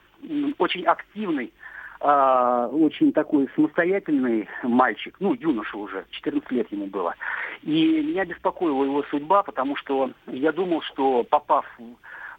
очень 0.60 0.86
активный, 0.86 1.52
а, 2.00 2.68
очень 2.68 3.12
такой 3.12 3.50
самостоятельный 3.56 4.48
мальчик, 4.64 5.16
ну, 5.20 5.34
юноша 5.34 5.78
уже, 5.78 6.06
14 6.12 6.52
лет 6.52 6.72
ему 6.72 6.86
было. 6.86 7.16
И 7.64 8.02
меня 8.02 8.26
беспокоила 8.26 8.84
его 8.84 9.04
судьба, 9.10 9.44
потому 9.44 9.76
что 9.76 10.12
я 10.28 10.52
думал, 10.52 10.82
что 10.82 11.24
попав 11.24 11.66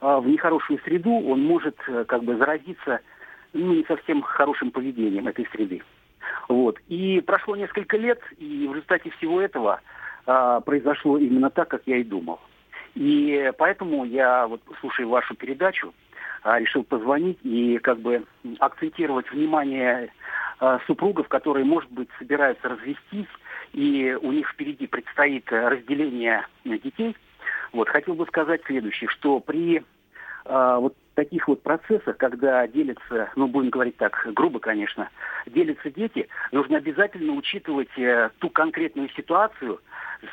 в, 0.00 0.26
нехорошую 0.26 0.80
среду, 0.80 1.12
он 1.12 1.44
может 1.44 1.76
как 2.08 2.24
бы 2.24 2.36
заразиться 2.36 3.00
ну, 3.52 3.74
не 3.74 3.84
совсем 3.84 4.22
хорошим 4.22 4.70
поведением 4.70 5.28
этой 5.28 5.46
среды. 5.52 5.82
Вот. 6.48 6.78
И 6.88 7.20
прошло 7.20 7.56
несколько 7.56 7.96
лет, 7.96 8.20
и 8.38 8.66
в 8.66 8.74
результате 8.74 9.10
всего 9.10 9.40
этого 9.40 9.80
а, 10.26 10.60
произошло 10.60 11.18
именно 11.18 11.50
так, 11.50 11.68
как 11.68 11.82
я 11.86 11.96
и 11.96 12.04
думал. 12.04 12.40
И 12.94 13.52
поэтому 13.58 14.04
я, 14.04 14.46
вот, 14.46 14.60
слушая 14.80 15.06
вашу 15.06 15.34
передачу, 15.34 15.94
а, 16.42 16.58
решил 16.58 16.82
позвонить 16.82 17.38
и 17.42 17.78
как 17.78 17.98
бы 18.00 18.24
акцентировать 18.58 19.30
внимание 19.30 20.12
а, 20.58 20.80
супругов, 20.86 21.28
которые, 21.28 21.64
может 21.64 21.90
быть, 21.90 22.08
собираются 22.18 22.68
развестись, 22.68 23.28
и 23.72 24.16
у 24.20 24.32
них 24.32 24.48
впереди 24.50 24.86
предстоит 24.86 25.50
э, 25.50 25.68
разделение 25.68 26.46
э, 26.64 26.76
детей. 26.78 27.16
Вот, 27.72 27.88
хотел 27.88 28.14
бы 28.14 28.26
сказать 28.26 28.60
следующее, 28.66 29.08
что 29.08 29.40
при 29.40 29.82
а, 30.44 30.78
вот 30.78 30.94
таких 31.14 31.48
вот 31.48 31.62
процессах, 31.62 32.16
когда 32.16 32.66
делятся, 32.66 33.30
ну, 33.36 33.46
будем 33.46 33.70
говорить 33.70 33.96
так, 33.96 34.26
грубо, 34.34 34.60
конечно, 34.60 35.10
делятся 35.46 35.90
дети, 35.90 36.28
нужно 36.52 36.78
обязательно 36.78 37.32
учитывать 37.32 37.96
э, 37.98 38.30
ту 38.38 38.50
конкретную 38.50 39.08
ситуацию 39.10 39.80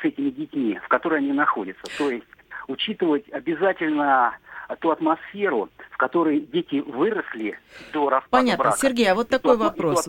с 0.00 0.04
этими 0.04 0.30
детьми, 0.30 0.78
в 0.82 0.88
которой 0.88 1.18
они 1.18 1.32
находятся. 1.32 1.84
То 1.98 2.10
есть 2.10 2.26
учитывать 2.68 3.28
обязательно 3.30 4.34
ту 4.76 4.90
атмосферу, 4.90 5.68
в 5.90 5.96
которой 5.96 6.40
дети 6.40 6.80
выросли 6.80 7.58
до 7.92 8.08
распада 8.08 8.30
Понятно. 8.30 8.64
брака. 8.64 8.78
Сергей, 8.78 9.10
а 9.10 9.14
вот 9.14 9.28
И 9.28 9.30
такой 9.30 9.56
ту 9.56 9.64
вопрос. 9.64 10.08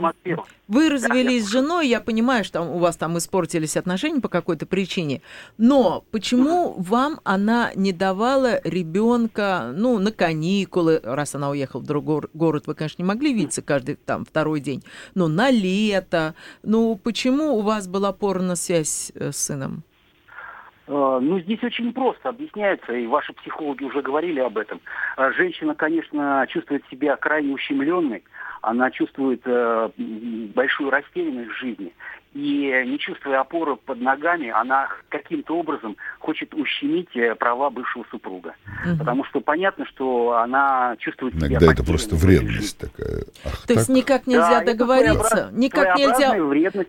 Вы 0.68 0.90
развелись 0.90 1.46
с 1.46 1.50
женой, 1.50 1.88
я 1.88 2.00
понимаю, 2.00 2.44
что 2.44 2.62
у 2.62 2.78
вас 2.78 2.96
там 2.98 3.18
испортились 3.18 3.78
отношения 3.78 4.22
по 4.22 4.30
какой-то 4.30 4.66
причине, 4.66 5.22
но 5.58 6.04
почему 6.12 6.76
вам 6.78 7.20
она 7.24 7.72
не 7.76 7.94
давала 7.94 8.62
ребенка, 8.64 9.72
ну, 9.76 10.00
на 10.00 10.12
каникулы, 10.12 11.02
раз 11.04 11.36
она 11.36 11.50
уехала 11.50 11.82
в 11.82 11.86
другой 11.86 12.22
город, 12.34 12.68
вы, 12.68 12.76
конечно, 12.76 13.02
не 13.02 13.08
могли 13.08 13.34
видеться 13.34 13.62
каждый 13.62 13.96
там 13.96 14.26
второй 14.26 14.60
день, 14.60 14.84
но 15.16 15.28
на 15.28 15.50
лето, 15.50 16.36
ну, 16.64 16.96
почему 16.96 17.58
у 17.58 17.62
вас 17.62 17.88
была 17.88 18.12
порно-связь 18.14 19.12
э, 19.16 19.32
с 19.32 19.38
сыном? 19.38 19.84
Э, 20.88 21.20
Ну, 21.22 21.40
здесь 21.40 21.64
очень 21.64 21.94
просто 21.94 22.30
объясняется, 22.30 22.94
и 22.94 23.08
ваши 23.08 23.34
психологи 23.34 23.84
уже 23.84 24.02
говорили 24.02 24.40
об 24.40 24.58
этом. 24.58 24.80
Э, 25.18 25.32
Женщина, 25.34 25.76
конечно, 25.76 26.46
чувствует 26.50 26.84
себя 26.90 27.16
крайне 27.16 27.54
ущемленной, 27.54 28.24
она 28.62 28.92
чувствует 28.92 29.42
э, 29.46 29.90
большую 30.56 30.90
растерянность 30.90 31.52
в 31.52 31.60
жизни. 31.60 31.94
И 32.34 32.84
не 32.88 32.98
чувствуя 32.98 33.42
опоры 33.42 33.76
под 33.76 34.00
ногами, 34.00 34.48
она 34.50 34.88
каким-то 35.10 35.58
образом 35.58 35.98
хочет 36.20 36.54
ущемить 36.54 37.14
э, 37.14 37.36
права 37.36 37.70
бывшего 37.70 38.06
супруга. 38.10 38.56
Мгм. 38.86 39.00
Потому 39.00 39.26
что 39.26 39.42
понятно, 39.42 39.86
что 39.86 40.38
она 40.38 40.96
чувствует 41.00 41.34
себя 41.36 41.48
Иногда 41.48 41.74
это 41.74 41.84
просто 41.84 42.16
вредность 42.16 42.78
такая. 42.78 43.26
Ах, 43.44 43.66
То 43.68 43.74
есть 43.74 43.88
так? 43.88 43.96
никак 43.96 44.22
Да, 44.26 44.32
нельзя 44.32 44.62
это 44.62 44.72
договориться, 44.72 45.50
никак 45.52 45.98
нельзя 45.98 46.32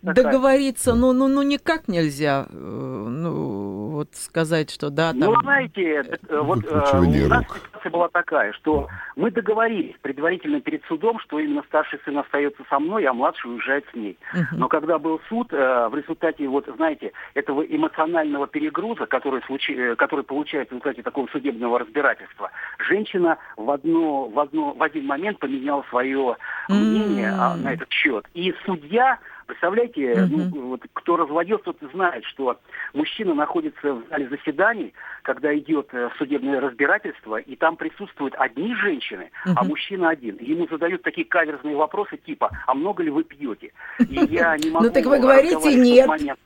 договориться, 0.03 0.95
ну, 0.95 1.13
ну, 1.13 1.27
ну, 1.27 1.43
никак 1.43 1.89
нельзя, 1.89 2.47
э, 2.49 2.55
ну, 2.55 3.89
вот 3.91 4.15
сказать, 4.15 4.71
что 4.71 4.91
да, 4.91 5.11
там... 5.11 5.21
Ну, 5.21 5.41
знаете, 5.43 6.05
э, 6.29 6.39
вот 6.41 6.65
э, 6.65 6.69
у 6.69 7.29
нас 7.29 7.45
рук. 7.49 7.59
ситуация 7.83 7.91
была 7.91 8.09
такая, 8.09 8.53
что 8.53 8.89
мы 9.17 9.31
договорились 9.31 9.97
предварительно 10.01 10.61
перед 10.61 10.85
судом, 10.85 11.19
что 11.21 11.39
именно 11.39 11.62
старший 11.65 12.01
сын 12.05 12.19
остается 12.19 12.63
со 12.69 12.79
мной, 12.79 13.05
а 13.05 13.13
младший 13.13 13.51
уезжает 13.51 13.85
с 13.91 13.95
ней. 13.95 14.19
Мгм. 14.33 14.59
Но 14.59 14.69
когда 14.69 14.99
был 14.99 15.21
суд, 15.29 15.53
э, 15.53 15.89
в 15.89 15.95
результате, 15.95 16.47
вот, 16.49 16.67
знаете, 16.77 17.13
этого 17.35 17.63
эмоционального 17.63 18.47
перегруза, 18.47 19.07
который, 19.07 19.41
случи- 19.43 19.73
э, 19.73 19.97
который 19.97 20.25
получается 20.25 20.75
в 20.75 20.79
результате 20.79 21.03
такого 21.03 21.27
судебного 21.29 21.79
разбирательства, 21.79 22.51
женщина 22.79 23.39
в, 23.57 23.71
одно, 23.71 24.29
в, 24.29 24.39
одно, 24.39 24.73
в 24.73 24.83
один 24.83 25.07
момент 25.07 25.39
поменяла 25.39 25.85
свое 25.89 26.37
мнение 26.69 27.33
М. 27.33 27.63
на 27.63 27.73
этот 27.73 27.91
счет. 27.91 28.27
И 28.35 28.55
судья, 28.65 29.19
представляете, 29.53 30.23
Мгм. 30.23 30.51
ну, 30.51 30.67
вот, 30.69 30.81
кто 30.95 31.17
разводился, 31.17 31.65
тот 31.65 31.77
знает, 31.93 32.25
что 32.25 32.59
мужчина 32.95 33.35
находится 33.35 33.93
в 33.93 34.09
зале 34.09 34.29
заседаний, 34.29 34.95
когда 35.23 35.57
идет 35.57 35.89
э, 35.93 36.09
судебное 36.19 36.61
разбирательство, 36.61 37.37
и 37.37 37.55
там 37.57 37.77
присутствуют 37.77 38.35
одни 38.39 38.75
женщины, 38.75 39.31
а 39.45 39.61
Мгм. 39.61 39.69
мужчина 39.69 40.11
один. 40.11 40.39
Ему 40.41 40.67
задают 40.69 41.03
такие 41.03 41.27
каверзные 41.27 41.77
вопросы 41.77 42.17
типа, 42.17 42.51
а 42.67 42.75
много 42.75 43.03
ли 43.03 43.11
вы 43.11 43.25
пьете? 43.25 43.73
И 44.09 44.15
я 44.31 44.57
не 44.57 44.71
могу 44.71 44.87
Ну, 44.87 44.93
так 44.93 45.05
вы 45.05 45.19
говорите, 45.19 45.75
нет. 45.77 46.39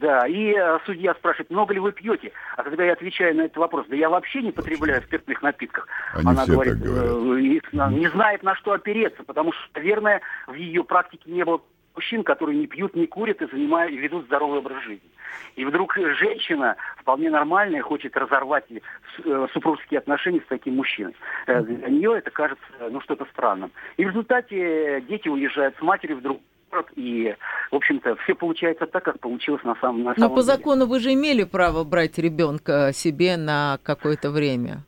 Да. 0.00 0.26
И 0.26 0.52
э, 0.54 0.78
судья 0.86 1.14
спрашивает, 1.14 1.50
много 1.50 1.74
ли 1.74 1.80
вы 1.80 1.92
пьете? 1.92 2.32
А 2.56 2.62
когда 2.62 2.84
я 2.84 2.92
отвечаю 2.92 3.34
на 3.36 3.42
этот 3.42 3.56
вопрос, 3.56 3.86
да 3.88 3.96
я 3.96 4.08
вообще 4.08 4.42
не 4.42 4.52
потребляю 4.52 5.02
спиртных 5.02 5.42
напитках. 5.42 5.86
Они 6.14 6.28
Она 6.30 6.46
говорит, 6.46 6.76
э, 6.84 7.60
с- 7.70 7.90
не 7.90 8.08
знает, 8.08 8.42
на 8.42 8.54
что 8.56 8.72
опереться, 8.72 9.22
потому 9.24 9.52
что, 9.52 9.62
наверное, 9.74 10.20
в 10.46 10.54
ее 10.54 10.84
практике 10.84 11.30
не 11.30 11.44
было 11.44 11.60
мужчин, 11.94 12.22
которые 12.22 12.56
не 12.58 12.66
пьют, 12.68 12.94
не 12.94 13.06
курят 13.08 13.42
и 13.42 13.46
занимают, 13.50 13.92
и 13.92 13.96
ведут 13.96 14.26
здоровый 14.26 14.60
образ 14.60 14.82
жизни. 14.84 15.10
И 15.56 15.64
вдруг 15.64 15.96
женщина, 15.96 16.76
вполне 16.96 17.28
нормальная, 17.28 17.82
хочет 17.82 18.16
разорвать 18.16 18.64
э, 18.70 19.46
супружеские 19.52 19.98
отношения 19.98 20.40
с 20.40 20.48
таким 20.48 20.76
мужчиной. 20.76 21.16
Э, 21.48 21.60
Для 21.62 21.88
нее 21.88 22.18
это 22.18 22.30
кажется 22.30 22.62
ну, 22.90 23.00
что-то 23.00 23.24
странным. 23.32 23.72
И 23.96 24.04
в 24.04 24.08
результате 24.10 25.00
дети 25.08 25.28
уезжают 25.28 25.76
с 25.76 25.82
матерью 25.82 26.18
в 26.18 26.22
другой 26.22 26.42
город, 26.70 26.86
и, 26.96 27.34
в 27.70 27.76
общем-то, 27.76 28.16
все 28.24 28.34
получается 28.34 28.86
так, 28.86 29.04
как 29.04 29.20
получилось 29.20 29.62
на 29.64 29.74
самом, 29.76 30.02
на 30.02 30.10
Но 30.10 30.14
самом 30.14 30.34
по 30.36 30.42
деле. 30.42 30.56
закону 30.56 30.86
вы 30.86 31.00
же 31.00 31.12
имели 31.12 31.44
право 31.44 31.84
брать 31.84 32.18
ребенка 32.18 32.90
себе 32.92 33.36
на 33.36 33.78
какое-то 33.82 34.30
время. 34.30 34.84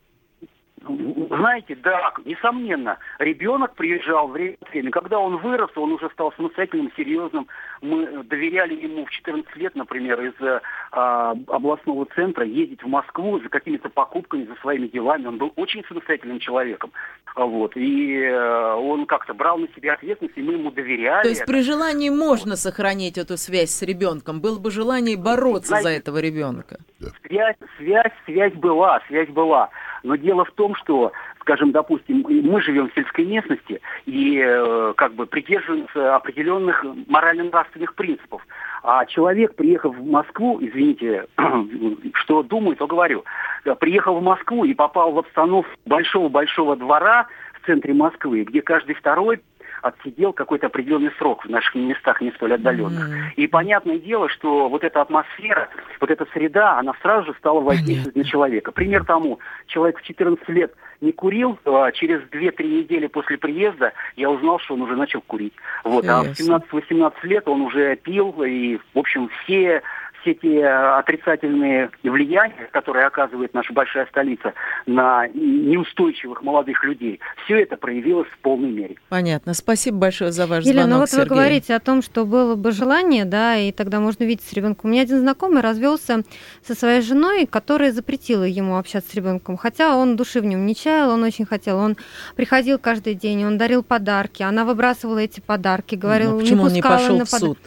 Знаете, 1.31 1.77
да, 1.77 2.13
несомненно, 2.25 2.99
ребенок 3.21 3.75
приезжал 3.77 4.27
время 4.27 4.57
от 4.61 4.71
времени. 4.71 4.91
Когда 4.91 5.21
он 5.21 5.37
вырос, 5.37 5.71
он 5.77 5.93
уже 5.93 6.11
стал 6.11 6.33
самостоятельным, 6.33 6.91
серьезным. 6.97 7.47
Мы 7.81 8.25
доверяли 8.25 8.75
ему 8.75 9.05
в 9.05 9.11
14 9.11 9.55
лет, 9.55 9.77
например, 9.77 10.21
из 10.21 10.35
э, 10.41 10.61
а, 10.91 11.37
областного 11.47 12.07
центра 12.17 12.45
ездить 12.45 12.83
в 12.83 12.89
Москву 12.89 13.39
за 13.39 13.49
какими-то 13.49 13.89
покупками, 13.91 14.45
за 14.45 14.57
своими 14.57 14.89
делами. 14.89 15.29
Он 15.29 15.39
был 15.39 15.53
очень 15.55 15.85
самостоятельным 15.85 16.41
человеком. 16.41 16.91
Вот. 17.37 17.77
И 17.77 18.23
э, 18.23 18.75
он 18.75 19.07
как-то 19.07 19.33
брал 19.33 19.59
на 19.59 19.69
себя 19.69 19.93
ответственность, 19.93 20.37
и 20.37 20.43
мы 20.43 20.55
ему 20.55 20.73
доверяли. 20.73 21.23
То 21.23 21.29
есть 21.29 21.47
при 21.47 21.63
желании 21.63 22.11
можно 22.11 22.57
сохранить 22.57 23.19
эту 23.19 23.37
связь 23.37 23.71
с 23.71 23.83
ребенком. 23.83 24.41
Было 24.41 24.59
бы 24.59 24.73
желание 24.73 25.17
бороться 25.17 25.77
за 25.77 25.83
Знаете, 25.83 26.01
этого 26.01 26.19
ребенка. 26.19 26.79
Связь, 27.25 27.57
связь, 27.79 28.13
связь 28.25 28.55
была, 28.55 29.01
связь 29.07 29.29
была. 29.29 29.71
Но 30.03 30.17
дело 30.17 30.45
в 30.45 30.53
том, 30.53 30.75
что, 30.75 31.13
скажем, 31.41 31.73
допустим, 31.73 32.25
мы 32.27 32.63
живем 32.63 32.89
в 32.89 32.95
сельской 32.95 33.25
местности 33.25 33.81
и 34.07 34.41
э, 34.43 34.95
как 34.97 35.15
бы 35.15 35.27
придерживаемся 35.27 36.17
определенных 36.17 36.85
морально-нравственных 37.07 37.95
принципов. 37.95 38.47
А 38.83 39.05
человек, 39.07 39.55
приехав 39.55 39.97
в 39.97 40.11
Москву, 40.11 40.59
извините, 40.61 41.27
что 42.15 42.43
думаю, 42.43 42.77
то 42.77 42.87
говорю, 42.87 43.25
э, 43.65 43.75
приехал 43.75 44.17
в 44.19 44.23
Москву 44.23 44.65
и 44.65 44.75
попал 44.75 45.13
в 45.13 45.19
обстановку 45.19 45.71
большого-большого 45.87 46.77
двора 46.77 47.27
в 47.61 47.67
центре 47.67 47.93
Москвы, 47.93 48.45
где 48.45 48.63
каждый 48.63 48.95
второй 48.95 49.41
отсидел 49.83 50.33
какой-то 50.33 50.67
определенный 50.67 51.13
срок 51.19 51.45
в 51.45 51.49
наших 51.49 51.75
местах 51.75 52.21
не 52.21 52.31
столь 52.33 52.55
отдаленных. 52.55 53.09
Мгм. 53.09 53.19
И 53.37 53.47
понятное 53.47 53.99
дело, 53.99 54.29
что 54.29 54.69
вот 54.69 54.85
эта 54.85 55.01
атмосфера, 55.01 55.69
вот 56.01 56.11
эта 56.11 56.27
среда, 56.33 56.79
она 56.79 56.95
сразу 57.03 57.27
же 57.27 57.39
стала 57.39 57.61
воздействовать 57.61 58.17
на 58.17 58.25
человека. 58.25 58.73
Пример 58.73 59.05
тому, 59.05 59.39
человек 59.67 59.99
в 59.99 60.03
14 60.03 60.49
лет 60.49 60.73
не 61.01 61.13
курил, 61.13 61.59
а 61.65 61.91
через 61.93 62.21
2-3 62.31 62.63
недели 62.63 63.07
после 63.07 63.39
приезда 63.39 63.93
я 64.17 64.31
узнал, 64.31 64.59
что 64.59 64.75
он 64.75 64.83
уже 64.83 64.97
начал 64.97 65.23
курить. 65.23 65.55
Вот. 65.85 66.07
А 66.07 66.23
в 66.23 66.29
Ясно. 66.29 66.63
17-18 66.73 67.13
лет 67.23 67.49
он 67.49 67.63
уже 67.63 67.97
пил, 67.97 68.43
и, 68.43 68.79
в 68.95 68.99
общем, 68.99 69.31
все 69.43 69.83
все 70.23 70.35
те 70.35 70.59
э, 70.61 70.99
отрицательные 70.99 71.91
влияния, 72.03 72.69
которые 72.73 73.07
оказывает 73.07 73.55
наша 73.55 73.73
большая 73.73 74.07
столица 74.07 74.55
на 74.87 75.29
неустойчивых 75.29 76.43
молодых 76.43 76.85
людей, 76.85 77.21
все 77.45 77.63
это 77.63 77.77
проявилось 77.77 78.29
в 78.29 78.39
полной 78.39 78.71
мере. 78.71 78.97
Понятно. 79.09 79.55
Спасибо 79.55 79.99
большое 79.99 80.33
за 80.33 80.47
ваш 80.47 80.65
Елена, 80.65 80.83
ну 80.83 80.89
звонок, 80.89 81.01
вот 81.01 81.11
вы 81.11 81.17
Сергей. 81.23 81.29
говорите 81.37 81.75
о 81.75 81.81
том, 81.81 82.03
что 82.03 82.25
было 82.25 82.55
бы 82.55 82.73
желание, 82.73 83.25
да, 83.25 83.57
и 83.57 83.73
тогда 83.73 84.01
можно 84.01 84.25
видеть 84.25 84.45
с 84.47 84.53
ребенком. 84.53 84.91
У 84.91 84.93
меня 84.93 85.03
один 85.03 85.19
знакомый 85.21 85.63
развелся 85.63 86.23
со 86.67 86.75
своей 86.75 87.01
женой, 87.03 87.47
которая 87.47 87.93
запретила 87.93 88.45
ему 88.45 88.77
общаться 88.79 89.11
с 89.11 89.15
ребенком, 89.15 89.57
хотя 89.57 89.97
он 89.97 90.17
души 90.17 90.41
в 90.41 90.45
нем 90.45 90.67
не 90.67 90.75
чаял, 90.75 91.11
он 91.11 91.23
очень 91.23 91.47
хотел. 91.47 91.79
Он 91.79 91.97
приходил 92.37 92.79
каждый 92.79 93.15
день, 93.15 93.45
он 93.45 93.59
дарил 93.59 93.83
подарки, 93.83 94.43
она 94.43 94.65
выбрасывала 94.65 95.19
эти 95.19 95.41
подарки, 95.41 95.95
говорила, 95.95 96.33
Ну, 96.33 96.41
почему 96.41 96.65
он 96.65 96.73
не 96.73 96.81
пускала 96.83 96.99
пошел 96.99 97.19
на 97.19 97.25
в 97.25 97.31
пода- 97.31 97.47
суд? 97.47 97.59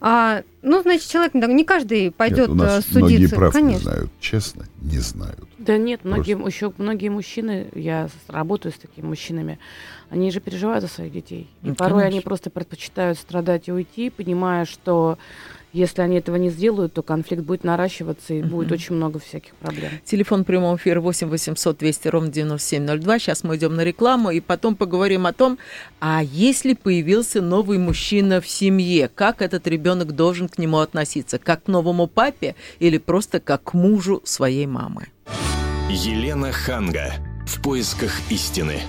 А, 0.00 0.42
ну, 0.62 0.82
значит, 0.82 1.08
человек 1.08 1.34
не, 1.34 1.40
не 1.54 1.64
каждый 1.64 2.10
пойдет 2.10 2.40
Нет, 2.40 2.48
у 2.50 2.54
нас 2.54 2.84
э, 2.94 2.98
многие 2.98 3.14
судиться. 3.16 3.36
прав 3.36 3.54
не 3.54 3.60
Конечно. 3.60 3.90
знают, 3.90 4.10
честно, 4.20 4.64
не 4.80 4.98
знают. 4.98 5.40
Да 5.58 5.76
нет, 5.76 6.00
многие, 6.04 6.36
еще 6.46 6.72
многие 6.78 7.08
мужчины, 7.08 7.68
я 7.74 8.08
работаю 8.28 8.72
с 8.72 8.76
такими 8.78 9.06
мужчинами, 9.06 9.58
они 10.10 10.30
же 10.30 10.40
переживают 10.40 10.82
за 10.82 10.88
своих 10.88 11.12
детей. 11.12 11.50
И 11.62 11.68
Ну, 11.68 11.74
порой 11.74 12.02
они 12.02 12.10
конечно. 12.10 12.28
просто 12.28 12.50
предпочитают 12.50 13.18
страдать 13.18 13.68
и 13.68 13.72
уйти, 13.72 14.10
понимая, 14.10 14.64
что 14.64 15.18
если 15.72 16.02
они 16.02 16.16
этого 16.16 16.36
не 16.36 16.50
сделают, 16.50 16.94
то 16.94 17.02
конфликт 17.02 17.42
будет 17.42 17.64
наращиваться 17.64 18.34
и 18.34 18.42
будет 18.42 18.72
очень 18.72 18.94
много 18.94 19.18
всяких 19.18 19.54
проблем. 19.56 19.90
Телефон 20.04 20.44
прямого 20.44 20.76
эфира 20.76 21.00
8 21.00 21.28
800 21.28 21.78
200 21.78 22.08
ровно 22.08 22.30
9702. 22.30 23.18
Сейчас 23.18 23.44
мы 23.44 23.56
идем 23.56 23.76
на 23.76 23.84
рекламу 23.84 24.30
и 24.30 24.40
потом 24.40 24.76
поговорим 24.76 25.26
о 25.26 25.32
том, 25.32 25.58
а 26.00 26.22
если 26.22 26.74
появился 26.74 27.42
новый 27.42 27.78
мужчина 27.78 28.40
в 28.40 28.48
семье, 28.48 29.10
как 29.14 29.42
этот 29.42 29.66
ребенок 29.66 30.14
должен 30.14 30.48
к 30.48 30.58
нему 30.58 30.78
относиться? 30.78 31.38
Как 31.38 31.64
к 31.64 31.68
новому 31.68 32.06
папе 32.06 32.54
или 32.78 32.98
просто 32.98 33.40
как 33.40 33.64
к 33.64 33.74
мужу 33.74 34.22
своей 34.24 34.66
мамы? 34.66 35.08
Елена 35.90 36.52
Ханга. 36.52 37.12
В 37.46 37.62
поисках 37.62 38.12
истины. 38.30 38.80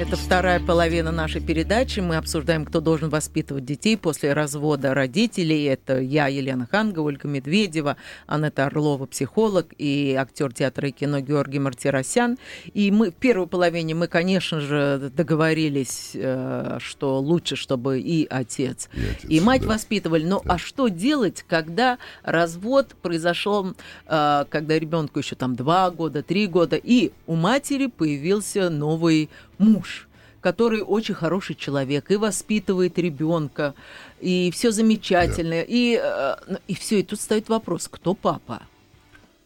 Это 0.00 0.14
вторая 0.14 0.60
половина 0.60 1.10
нашей 1.10 1.40
передачи. 1.40 1.98
Мы 1.98 2.14
обсуждаем, 2.18 2.64
кто 2.64 2.80
должен 2.80 3.08
воспитывать 3.08 3.64
детей 3.64 3.96
после 3.96 4.32
развода 4.32 4.94
родителей. 4.94 5.64
Это 5.64 5.98
я, 5.98 6.28
Елена 6.28 6.68
Ханга, 6.70 7.00
Ольга 7.00 7.26
Медведева, 7.26 7.96
Анетта 8.28 8.66
Орлова, 8.66 9.06
психолог, 9.06 9.74
и 9.76 10.14
актер 10.16 10.52
театра 10.52 10.88
и 10.88 10.92
кино 10.92 11.18
Георгий 11.18 11.58
Мартиросян. 11.58 12.38
И 12.74 12.92
мы 12.92 13.10
в 13.10 13.14
первой 13.14 13.48
половине 13.48 13.96
мы, 13.96 14.06
конечно 14.06 14.60
же, 14.60 15.10
договорились, 15.16 16.12
э, 16.14 16.78
что 16.78 17.18
лучше, 17.18 17.56
чтобы 17.56 17.98
и 17.98 18.24
отец, 18.30 18.88
И 18.94 19.00
отец, 19.00 19.24
и 19.28 19.40
мать 19.40 19.62
да. 19.62 19.68
воспитывали. 19.68 20.24
Но 20.24 20.40
Да. 20.44 20.54
а 20.54 20.58
что 20.58 20.86
делать, 20.86 21.44
когда 21.48 21.98
развод 22.22 22.94
произошел, 23.02 23.74
э, 24.06 24.44
когда 24.48 24.78
ребенку 24.78 25.18
еще 25.18 25.34
там 25.34 25.56
два 25.56 25.90
года, 25.90 26.22
три 26.22 26.46
года, 26.46 26.76
и 26.76 27.10
у 27.26 27.34
матери 27.34 27.86
появился 27.86 28.70
новый 28.70 29.28
муж? 29.58 30.08
который 30.40 30.82
очень 30.82 31.14
хороший 31.14 31.56
человек 31.56 32.10
и 32.10 32.16
воспитывает 32.16 32.96
ребенка, 32.98 33.74
и 34.20 34.50
все 34.52 34.70
замечательно, 34.70 35.62
и, 35.62 36.00
э, 36.00 36.36
ну, 36.46 36.58
и 36.68 36.74
все. 36.74 37.00
И 37.00 37.02
тут 37.02 37.20
стоит 37.20 37.48
вопрос, 37.48 37.88
кто 37.90 38.14
папа? 38.14 38.62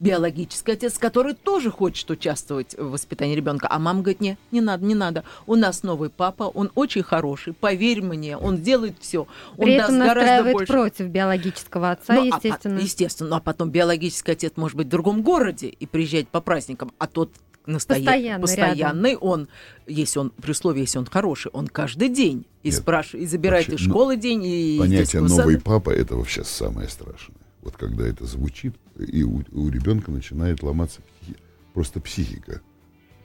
Биологический 0.00 0.72
отец, 0.72 0.98
который 0.98 1.34
тоже 1.34 1.70
хочет 1.70 2.10
участвовать 2.10 2.74
в 2.76 2.90
воспитании 2.90 3.36
ребенка. 3.36 3.68
А 3.70 3.78
мама 3.78 4.00
говорит, 4.02 4.20
не, 4.20 4.36
не 4.50 4.60
надо, 4.60 4.84
не 4.84 4.96
надо. 4.96 5.22
У 5.46 5.54
нас 5.54 5.84
новый 5.84 6.10
папа, 6.10 6.42
он 6.44 6.72
очень 6.74 7.04
хороший, 7.04 7.52
поверь 7.52 8.02
мне, 8.02 8.36
он 8.36 8.58
делает 8.58 8.96
все. 9.00 9.28
Он 9.56 9.64
При 9.64 9.78
даст 9.78 9.90
этом 9.90 9.98
гораздо 10.00 10.20
настраивает 10.20 10.52
больше. 10.54 10.72
против 10.72 11.06
биологического 11.06 11.90
отца, 11.92 12.14
Ну, 12.14 12.22
а 12.22 12.36
естественно. 12.36 12.78
естественно. 12.80 13.30
Ну, 13.30 13.36
а 13.36 13.40
потом 13.40 13.70
биологический 13.70 14.32
отец 14.32 14.52
может 14.56 14.76
быть 14.76 14.88
в 14.88 14.90
другом 14.90 15.22
городе 15.22 15.68
и 15.68 15.86
приезжать 15.86 16.26
по 16.28 16.40
праздникам, 16.40 16.92
а 16.98 17.06
тот 17.06 17.30
настоя- 17.66 17.98
Постоянно 17.98 18.40
постоянный, 18.42 19.16
он, 19.16 19.48
если 19.86 20.18
он, 20.18 20.30
при 20.30 20.50
условии, 20.52 20.80
если 20.80 20.98
он 20.98 21.06
хороший, 21.06 21.50
он 21.52 21.68
каждый 21.68 22.08
день 22.08 22.46
и 22.62 22.68
Нет, 22.68 22.76
спрашивает, 22.76 23.24
и 23.24 23.26
забирает 23.28 23.68
вообще, 23.68 23.82
из 23.82 23.86
ну, 23.86 23.92
школы 23.92 24.16
день, 24.16 24.42
и 24.44 24.76
Понятие 24.78 25.22
новый 25.22 25.54
сада. 25.54 25.64
папа 25.64 25.90
это 25.90 26.16
вообще 26.16 26.44
самое 26.44 26.88
страшное. 26.88 27.36
Вот 27.62 27.76
когда 27.76 28.06
это 28.06 28.26
звучит, 28.26 28.74
и 28.98 29.22
у, 29.22 29.42
у 29.52 29.68
ребенка 29.68 30.10
начинает 30.10 30.62
ломаться 30.62 31.00
психи- 31.02 31.36
просто 31.72 32.00
психика 32.00 32.60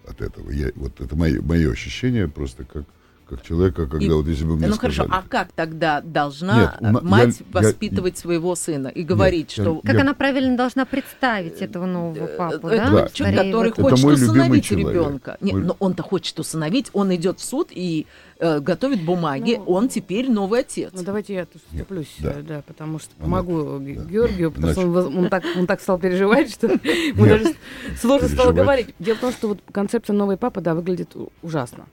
от 0.08 0.22
этого. 0.22 0.52
Я, 0.52 0.72
вот 0.76 1.02
это 1.02 1.16
мое, 1.16 1.42
мое 1.42 1.72
ощущение 1.72 2.28
просто 2.28 2.64
как, 2.64 2.86
как 3.30 3.42
человека, 3.42 3.88
когда 3.88 4.06
И- 4.06 4.10
вот 4.10 4.26
если 4.28 4.46
бы 4.46 4.56
мне 4.56 4.68
Ну 4.68 4.76
хорошо, 4.78 5.04
сказали, 5.04 5.22
а 5.26 5.30
как 5.30 5.52
тогда 5.52 6.02
должна 6.02 6.62
Нет, 6.62 6.72
э, 6.80 6.92
мать 7.06 7.40
я- 7.40 7.46
я- 7.46 7.62
воспитывать 7.62 8.18
своего 8.18 8.56
сына 8.56 8.88
и 8.88 9.04
говорить, 9.04 9.58
я- 9.58 9.64
что 9.64 9.82
Как 9.84 9.96
Я- 9.96 10.02
она 10.02 10.14
правильно 10.14 10.56
должна 10.56 10.86
представить 10.86 11.62
этого 11.62 11.86
нового 11.86 12.28
папу, 12.28 12.68
э, 12.70 12.78
да? 12.78 13.02
это 13.06 13.14
человек, 13.14 13.38
который. 13.46 13.70
Это 13.72 13.82
хочет 13.82 14.06
усыновить 14.06 14.66
человек. 14.66 14.94
ребенка. 14.94 15.38
Нет, 15.42 15.54
Мой- 15.54 15.64
но 15.64 15.76
он-то 15.80 16.04
хочет 16.04 16.40
усыновить, 16.40 16.90
он 16.94 17.14
идет 17.16 17.40
в 17.40 17.44
суд 17.44 17.68
и 17.72 18.06
э, 18.40 18.60
готовит 18.60 19.04
бумаги, 19.04 19.56
Ну, 19.58 19.64
он 19.64 19.90
теперь 19.90 20.30
новый 20.30 20.60
отец. 20.60 20.92
Ну 20.94 21.02
давайте 21.04 21.34
я 21.34 21.46
тут 21.48 21.60
вступлюсь, 21.72 22.14
да. 22.20 22.34
э, 22.34 22.42
да, 22.44 22.62
потому 22.68 23.00
что 23.00 23.10
Она- 23.18 23.26
помогу 23.26 23.80
да. 23.80 24.04
Георгию, 24.04 24.52
потому 24.52 24.74
что 24.74 24.82
он, 24.82 25.18
он 25.18 25.30
так, 25.30 25.44
он 25.58 25.66
так 25.66 25.82
стал 25.82 25.98
переживать, 25.98 26.52
что 26.54 26.68
ему 26.84 27.26
Нет. 27.26 27.42
даже 27.44 27.56
сложно 28.00 28.28
стало 28.30 28.52
говорить. 28.52 28.94
Дело 29.00 29.16
в 29.18 29.22
том, 29.22 29.32
что 29.32 29.48
вот 29.48 29.60
концепция 29.72 30.14
новый 30.14 30.38
папа, 30.38 30.62
да, 30.62 30.76
выглядит 30.76 31.16
ужасно. 31.42 31.86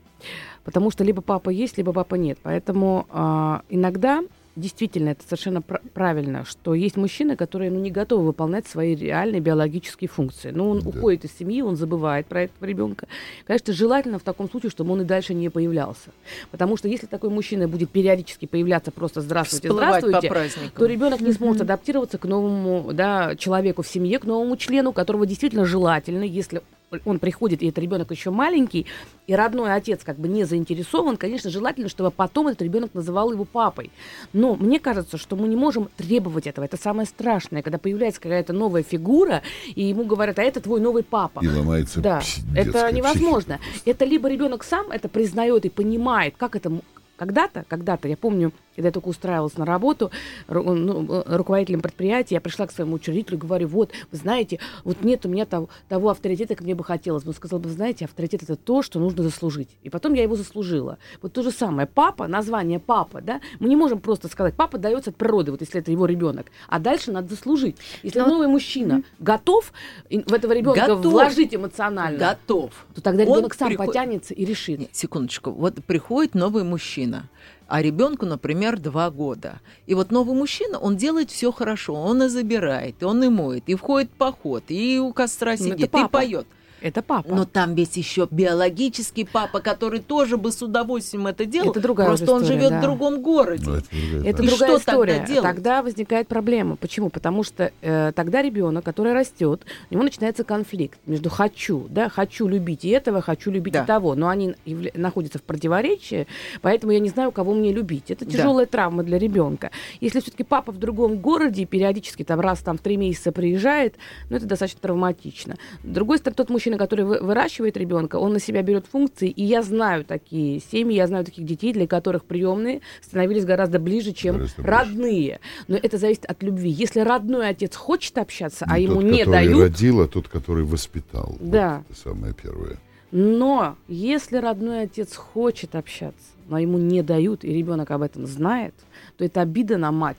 Потому 0.65 0.91
что 0.91 1.03
либо 1.03 1.21
папа 1.21 1.49
есть, 1.49 1.77
либо 1.77 1.93
папа 1.93 2.15
нет. 2.15 2.37
Поэтому 2.43 3.05
а, 3.09 3.61
иногда 3.69 4.21
действительно 4.55 5.09
это 5.09 5.23
совершенно 5.23 5.61
пр- 5.61 5.81
правильно, 5.93 6.45
что 6.45 6.73
есть 6.73 6.95
мужчины, 6.95 7.35
которые 7.35 7.69
ну, 7.71 7.79
не 7.79 7.91
готовы 7.91 8.25
выполнять 8.27 8.65
свои 8.65 8.95
реальные 8.95 9.41
биологические 9.41 10.07
функции. 10.07 10.51
Но 10.51 10.69
он 10.69 10.79
Да. 10.79 10.89
уходит 10.89 11.25
из 11.25 11.37
семьи, 11.37 11.61
он 11.61 11.75
забывает 11.75 12.25
про 12.25 12.43
этого 12.43 12.65
ребенка. 12.65 13.07
Конечно, 13.45 13.73
желательно 13.73 14.17
в 14.17 14.23
таком 14.23 14.49
случае, 14.49 14.69
чтобы 14.69 14.93
он 14.93 15.01
и 15.01 15.03
дальше 15.03 15.33
не 15.33 15.49
появлялся. 15.49 16.09
Потому 16.51 16.77
что 16.77 16.87
если 16.87 17.05
такой 17.05 17.29
мужчина 17.29 17.67
будет 17.67 17.89
периодически 17.89 18.45
появляться 18.45 18.91
просто 18.91 19.21
«здравствуйте, 19.21 19.67
Всплывать 19.67 20.03
здравствуйте», 20.05 20.71
то 20.75 20.85
ребенок 20.85 21.19
не 21.21 21.33
сможет 21.33 21.61
адаптироваться 21.63 22.17
к 22.17 22.25
новому 22.25 22.93
да, 22.93 23.35
человеку 23.35 23.81
в 23.81 23.87
семье, 23.87 24.19
к 24.19 24.25
новому 24.25 24.55
члену, 24.57 24.93
которого 24.93 25.25
действительно 25.25 25.65
желательно, 25.65 26.23
если 26.23 26.61
он 27.05 27.19
приходит, 27.19 27.61
и 27.61 27.67
этот 27.67 27.79
ребенок 27.79 28.11
еще 28.11 28.31
маленький, 28.31 28.85
и 29.27 29.35
родной 29.35 29.73
отец 29.73 30.03
как 30.03 30.17
бы 30.17 30.27
не 30.27 30.43
заинтересован, 30.43 31.17
конечно, 31.17 31.49
желательно, 31.49 31.89
чтобы 31.89 32.11
потом 32.11 32.47
этот 32.47 32.61
ребенок 32.61 32.93
называл 32.93 33.31
его 33.31 33.43
папой. 33.45 33.91
Но 34.33 34.55
мне 34.55 34.79
кажется, 34.79 35.17
что 35.17 35.35
мы 35.35 35.47
не 35.47 35.55
можем 35.55 35.89
требовать 35.97 36.47
этого. 36.47 36.65
Это 36.65 36.77
самое 36.77 37.07
страшное, 37.07 37.61
когда 37.61 37.77
появляется 37.77 38.21
какая-то 38.21 38.53
новая 38.53 38.83
фигура, 38.83 39.41
и 39.73 39.83
ему 39.83 40.05
говорят, 40.05 40.39
а 40.39 40.43
это 40.43 40.61
твой 40.61 40.79
новый 40.79 41.03
папа. 41.03 41.39
И 41.43 41.47
ломается 41.47 42.01
Да, 42.01 42.21
это 42.55 42.91
невозможно. 42.91 43.59
психика. 43.59 43.89
Это 43.89 44.05
либо 44.05 44.29
ребенок 44.29 44.63
сам 44.63 44.91
это 44.91 45.09
признает 45.09 45.65
и 45.65 45.69
понимает, 45.69 46.35
как 46.37 46.55
это 46.55 46.71
когда-то, 47.17 47.65
когда-то, 47.67 48.07
я 48.07 48.17
помню, 48.17 48.51
когда 48.75 48.89
я 48.89 48.91
только 48.91 49.07
устраивалась 49.07 49.57
на 49.57 49.65
работу 49.65 50.11
ру- 50.47 50.73
ну, 50.73 51.05
э, 51.09 51.23
руководителем 51.37 51.81
предприятия, 51.81 52.35
я 52.35 52.41
пришла 52.41 52.67
к 52.67 52.71
своему 52.71 52.95
учредителю 52.95 53.37
и 53.37 53.41
говорю, 53.41 53.67
вот, 53.67 53.91
вы 54.11 54.17
знаете, 54.17 54.59
вот 54.83 55.03
нет 55.03 55.25
у 55.25 55.29
меня 55.29 55.45
того, 55.45 55.69
того 55.89 56.09
авторитета, 56.09 56.55
как 56.55 56.63
мне 56.65 56.75
бы 56.75 56.83
хотелось. 56.83 57.25
Он 57.25 57.33
сказал, 57.33 57.59
вы 57.59 57.69
знаете, 57.69 58.05
авторитет 58.05 58.43
это 58.43 58.55
то, 58.55 58.81
что 58.81 58.99
нужно 58.99 59.23
заслужить. 59.23 59.69
И 59.83 59.89
потом 59.89 60.13
я 60.13 60.23
его 60.23 60.35
заслужила. 60.35 60.97
Вот 61.21 61.33
то 61.33 61.41
же 61.43 61.51
самое. 61.51 61.87
Папа, 61.87 62.27
название 62.27 62.79
папа, 62.79 63.21
да, 63.21 63.41
мы 63.59 63.69
не 63.69 63.75
можем 63.75 63.99
просто 63.99 64.27
сказать, 64.27 64.53
папа 64.55 64.77
дается 64.77 65.09
от 65.11 65.15
природы, 65.15 65.51
вот 65.51 65.61
если 65.61 65.79
это 65.79 65.91
его 65.91 66.05
ребенок, 66.05 66.47
а 66.67 66.79
дальше 66.79 67.11
надо 67.11 67.29
заслужить. 67.29 67.77
Если 68.03 68.19
Ну, 68.19 68.27
новый 68.27 68.47
мужчина 68.47 69.03
готов 69.19 69.71
и 70.09 70.19
в 70.19 70.33
этого 70.33 70.51
ребенка 70.51 70.81
Готов. 70.81 71.05
вложить 71.05 71.55
эмоционально, 71.55 72.17
Готов. 72.19 72.71
то 72.93 73.01
тогда 73.01 73.23
ребенок 73.23 73.53
сам 73.53 73.69
приход- 73.69 73.87
потянется 73.87 74.33
и 74.33 74.45
решит. 74.45 74.79
Не, 74.79 74.89
секундочку. 74.91 75.51
Вот 75.51 75.75
приходит 75.85 76.35
новый 76.35 76.63
мужчина, 76.63 77.29
а 77.67 77.81
ребенку, 77.81 78.25
например, 78.25 78.79
два 78.79 79.09
года. 79.09 79.61
И 79.87 79.93
вот 79.93 80.11
новый 80.11 80.35
мужчина, 80.35 80.77
он 80.79 80.97
делает 80.97 81.31
все 81.31 81.51
хорошо. 81.51 81.93
Он 81.93 82.23
и 82.23 82.27
забирает, 82.27 83.01
и 83.01 83.05
он 83.05 83.23
и 83.23 83.29
моет, 83.29 83.63
и 83.67 83.75
входит 83.75 84.11
в 84.11 84.17
поход, 84.17 84.63
и 84.67 84.99
у 84.99 85.13
костра 85.13 85.57
сидит, 85.57 85.93
и 85.93 86.07
поет. 86.07 86.47
Это 86.81 87.01
папа. 87.01 87.33
Но 87.33 87.45
там 87.45 87.75
ведь 87.75 87.97
еще 87.97 88.27
биологический 88.31 89.25
папа, 89.25 89.59
который 89.59 89.99
тоже 89.99 90.37
бы 90.37 90.51
с 90.51 90.61
удовольствием 90.61 91.27
это 91.27 91.45
делал. 91.45 91.71
Это 91.71 91.79
другая 91.79 92.07
Просто 92.07 92.25
уже 92.25 92.33
он 92.33 92.41
история, 92.43 92.59
живет 92.59 92.69
да. 92.71 92.79
в 92.79 92.81
другом 92.81 93.21
городе. 93.21 93.63
Ну, 93.65 93.73
это 93.75 93.87
другая 93.89 94.19
Это 94.29 94.43
история. 94.45 94.47
другая 94.49 94.77
что 94.79 94.85
тогда 94.85 94.91
история. 95.13 95.25
делать? 95.27 95.83
возникает 95.85 96.27
проблема. 96.27 96.75
Почему? 96.75 97.09
Потому 97.09 97.43
что 97.43 97.71
э, 97.81 98.11
тогда 98.15 98.41
ребенок, 98.41 98.83
который 98.85 99.13
растет, 99.13 99.65
у 99.89 99.93
него 99.93 100.03
начинается 100.03 100.43
конфликт 100.43 100.99
между 101.05 101.29
хочу, 101.29 101.87
да, 101.89 102.09
хочу 102.09 102.47
любить 102.47 102.85
и 102.85 102.89
этого, 102.89 103.21
хочу 103.21 103.51
любить 103.51 103.73
Да. 103.73 103.83
и 103.83 103.85
того. 103.87 104.15
Но 104.15 104.27
они 104.29 104.55
явля- 104.65 104.91
находятся 104.97 105.39
в 105.39 105.43
противоречии, 105.43 106.27
поэтому 106.61 106.91
я 106.93 106.99
не 106.99 107.09
знаю, 107.09 107.31
кого 107.31 107.53
мне 107.53 107.71
любить. 107.73 108.11
Это 108.11 108.25
Да. 108.25 108.31
тяжелая 108.31 108.65
травма 108.65 109.03
для 109.03 109.17
ребенка. 109.17 109.71
Если 110.01 110.19
все-таки 110.19 110.43
папа 110.43 110.71
в 110.71 110.77
другом 110.77 111.17
городе 111.17 111.63
и 111.63 111.65
периодически 111.65 112.23
там 112.23 112.39
раз 112.39 112.59
там 112.59 112.77
в 112.77 112.81
три 112.81 112.97
месяца 112.97 113.31
приезжает, 113.31 113.95
ну 114.29 114.37
это 114.37 114.45
достаточно 114.45 114.79
травматично. 114.81 115.55
С 115.83 115.87
другой 115.87 116.17
стороны, 116.19 116.35
тот 116.35 116.49
мужчина, 116.49 116.74
который 116.77 117.05
вы- 117.05 117.19
выращивает 117.19 117.77
ребенка, 117.77 118.17
он 118.17 118.33
на 118.33 118.39
себя 118.39 118.61
берет 118.61 118.85
функции, 118.87 119.29
и 119.29 119.43
я 119.43 119.61
знаю 119.61 120.05
такие 120.05 120.59
семьи, 120.59 120.95
я 120.95 121.07
знаю 121.07 121.25
таких 121.25 121.45
детей, 121.45 121.73
для 121.73 121.87
которых 121.87 122.23
приемные 122.25 122.81
становились 123.01 123.45
гораздо 123.45 123.79
ближе, 123.79 124.11
чем 124.13 124.35
Гораздо 124.35 124.61
ближе. 124.61 124.69
родные. 124.71 125.39
Но 125.67 125.77
это 125.77 125.97
зависит 125.97 126.25
от 126.25 126.41
любви. 126.43 126.69
Если 126.69 126.99
родной 127.01 127.49
отец 127.49 127.75
хочет 127.75 128.17
общаться, 128.17 128.65
а 128.69 128.77
Не 128.77 128.85
ему 128.85 128.95
тот, 128.95 129.03
не 129.03 129.19
который 129.19 129.31
дают, 129.47 129.61
родил, 129.61 130.01
а 130.01 130.07
тот, 130.07 130.27
который 130.27 130.63
воспитал. 130.63 131.35
Вот 131.39 131.49
Да. 131.49 131.83
это 131.89 131.99
самое 131.99 132.33
первое. 132.33 132.77
но 133.11 133.75
если 133.87 134.37
родной 134.37 134.81
отец 134.83 135.15
хочет 135.15 135.75
общаться, 135.75 136.25
но 136.49 136.57
ему 136.59 136.77
не 136.77 137.01
дают, 137.01 137.43
и 137.43 137.53
ребенок 137.53 137.91
об 137.91 138.01
этом 138.01 138.25
знает, 138.27 138.73
то 139.17 139.23
это 139.25 139.41
обида 139.41 139.77
на 139.77 139.91
мать. 139.91 140.17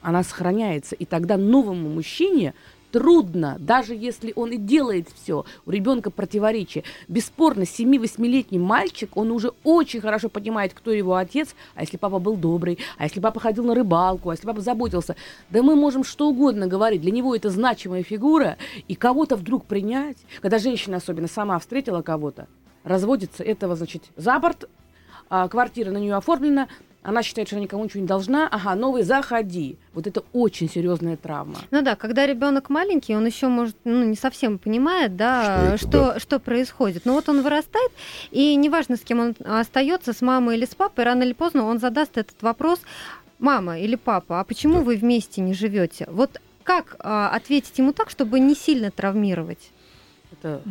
Она 0.00 0.22
сохраняется. 0.22 0.94
И 0.94 1.06
тогда 1.06 1.36
новому 1.36 1.88
мужчине 1.88 2.54
трудно, 2.94 3.56
даже 3.58 3.92
если 3.92 4.32
он 4.36 4.52
и 4.52 4.56
делает 4.56 5.08
все, 5.12 5.44
у 5.66 5.70
ребенка 5.72 6.12
противоречие. 6.12 6.84
Бесспорно, 7.08 7.62
7-8-летний 7.62 8.60
мальчик, 8.60 9.16
он 9.16 9.32
уже 9.32 9.50
очень 9.64 10.00
хорошо 10.00 10.28
понимает, 10.28 10.74
кто 10.74 10.92
его 10.92 11.16
отец, 11.16 11.56
а 11.74 11.80
если 11.80 11.96
папа 11.96 12.20
был 12.20 12.36
добрый, 12.36 12.78
а 12.96 13.02
если 13.02 13.18
папа 13.18 13.40
ходил 13.40 13.64
на 13.64 13.74
рыбалку, 13.74 14.30
а 14.30 14.34
если 14.34 14.46
папа 14.46 14.60
заботился. 14.60 15.16
Да 15.50 15.64
мы 15.64 15.74
можем 15.74 16.04
что 16.04 16.28
угодно 16.28 16.68
говорить, 16.68 17.00
для 17.00 17.10
него 17.10 17.34
это 17.34 17.50
значимая 17.50 18.04
фигура, 18.04 18.58
и 18.86 18.94
кого-то 18.94 19.34
вдруг 19.34 19.64
принять, 19.64 20.18
когда 20.40 20.60
женщина 20.60 20.98
особенно 20.98 21.26
сама 21.26 21.58
встретила 21.58 22.00
кого-то, 22.00 22.46
разводится, 22.84 23.42
этого, 23.42 23.74
значит, 23.74 24.04
за 24.14 24.38
борт, 24.38 24.68
а, 25.28 25.48
квартира 25.48 25.90
на 25.90 25.98
нее 25.98 26.14
оформлена, 26.14 26.68
она 27.04 27.22
считает, 27.22 27.46
что 27.48 27.56
она 27.56 27.62
никому 27.64 27.84
ничего 27.84 28.00
не 28.00 28.06
должна, 28.06 28.48
ага, 28.48 28.74
новый, 28.74 29.02
заходи. 29.02 29.76
Вот 29.92 30.06
это 30.06 30.24
очень 30.32 30.68
серьезная 30.68 31.16
травма. 31.16 31.58
Ну 31.70 31.82
да, 31.82 31.94
когда 31.94 32.26
ребенок 32.26 32.70
маленький, 32.70 33.14
он 33.14 33.26
еще 33.26 33.48
может, 33.48 33.76
ну, 33.84 34.04
не 34.04 34.16
совсем 34.16 34.58
понимает, 34.58 35.14
да, 35.14 35.76
Что 35.76 35.86
что, 35.86 36.10
это, 36.10 36.20
что, 36.20 36.38
происходит. 36.40 37.04
Но 37.04 37.12
вот 37.12 37.28
он 37.28 37.42
вырастает, 37.42 37.92
и 38.30 38.56
неважно, 38.56 38.96
с 38.96 39.00
кем 39.00 39.20
он 39.20 39.36
остается, 39.44 40.12
с 40.14 40.22
мамой 40.22 40.56
или 40.56 40.64
с 40.64 40.74
папой, 40.74 41.04
рано 41.04 41.22
или 41.22 41.34
поздно 41.34 41.64
он 41.66 41.78
задаст 41.78 42.16
этот 42.16 42.42
вопрос: 42.42 42.80
мама 43.38 43.78
или 43.78 43.96
папа, 43.96 44.40
а 44.40 44.44
почему 44.44 44.78
Да. 44.78 44.80
вы 44.80 44.96
вместе 44.96 45.42
не 45.42 45.52
живете? 45.52 46.06
Вот 46.10 46.40
как 46.62 46.96
а, 47.00 47.28
ответить 47.28 47.76
ему 47.78 47.92
так, 47.92 48.08
чтобы 48.08 48.40
не 48.40 48.54
сильно 48.54 48.90
травмировать? 48.90 49.70
Это, 50.32 50.62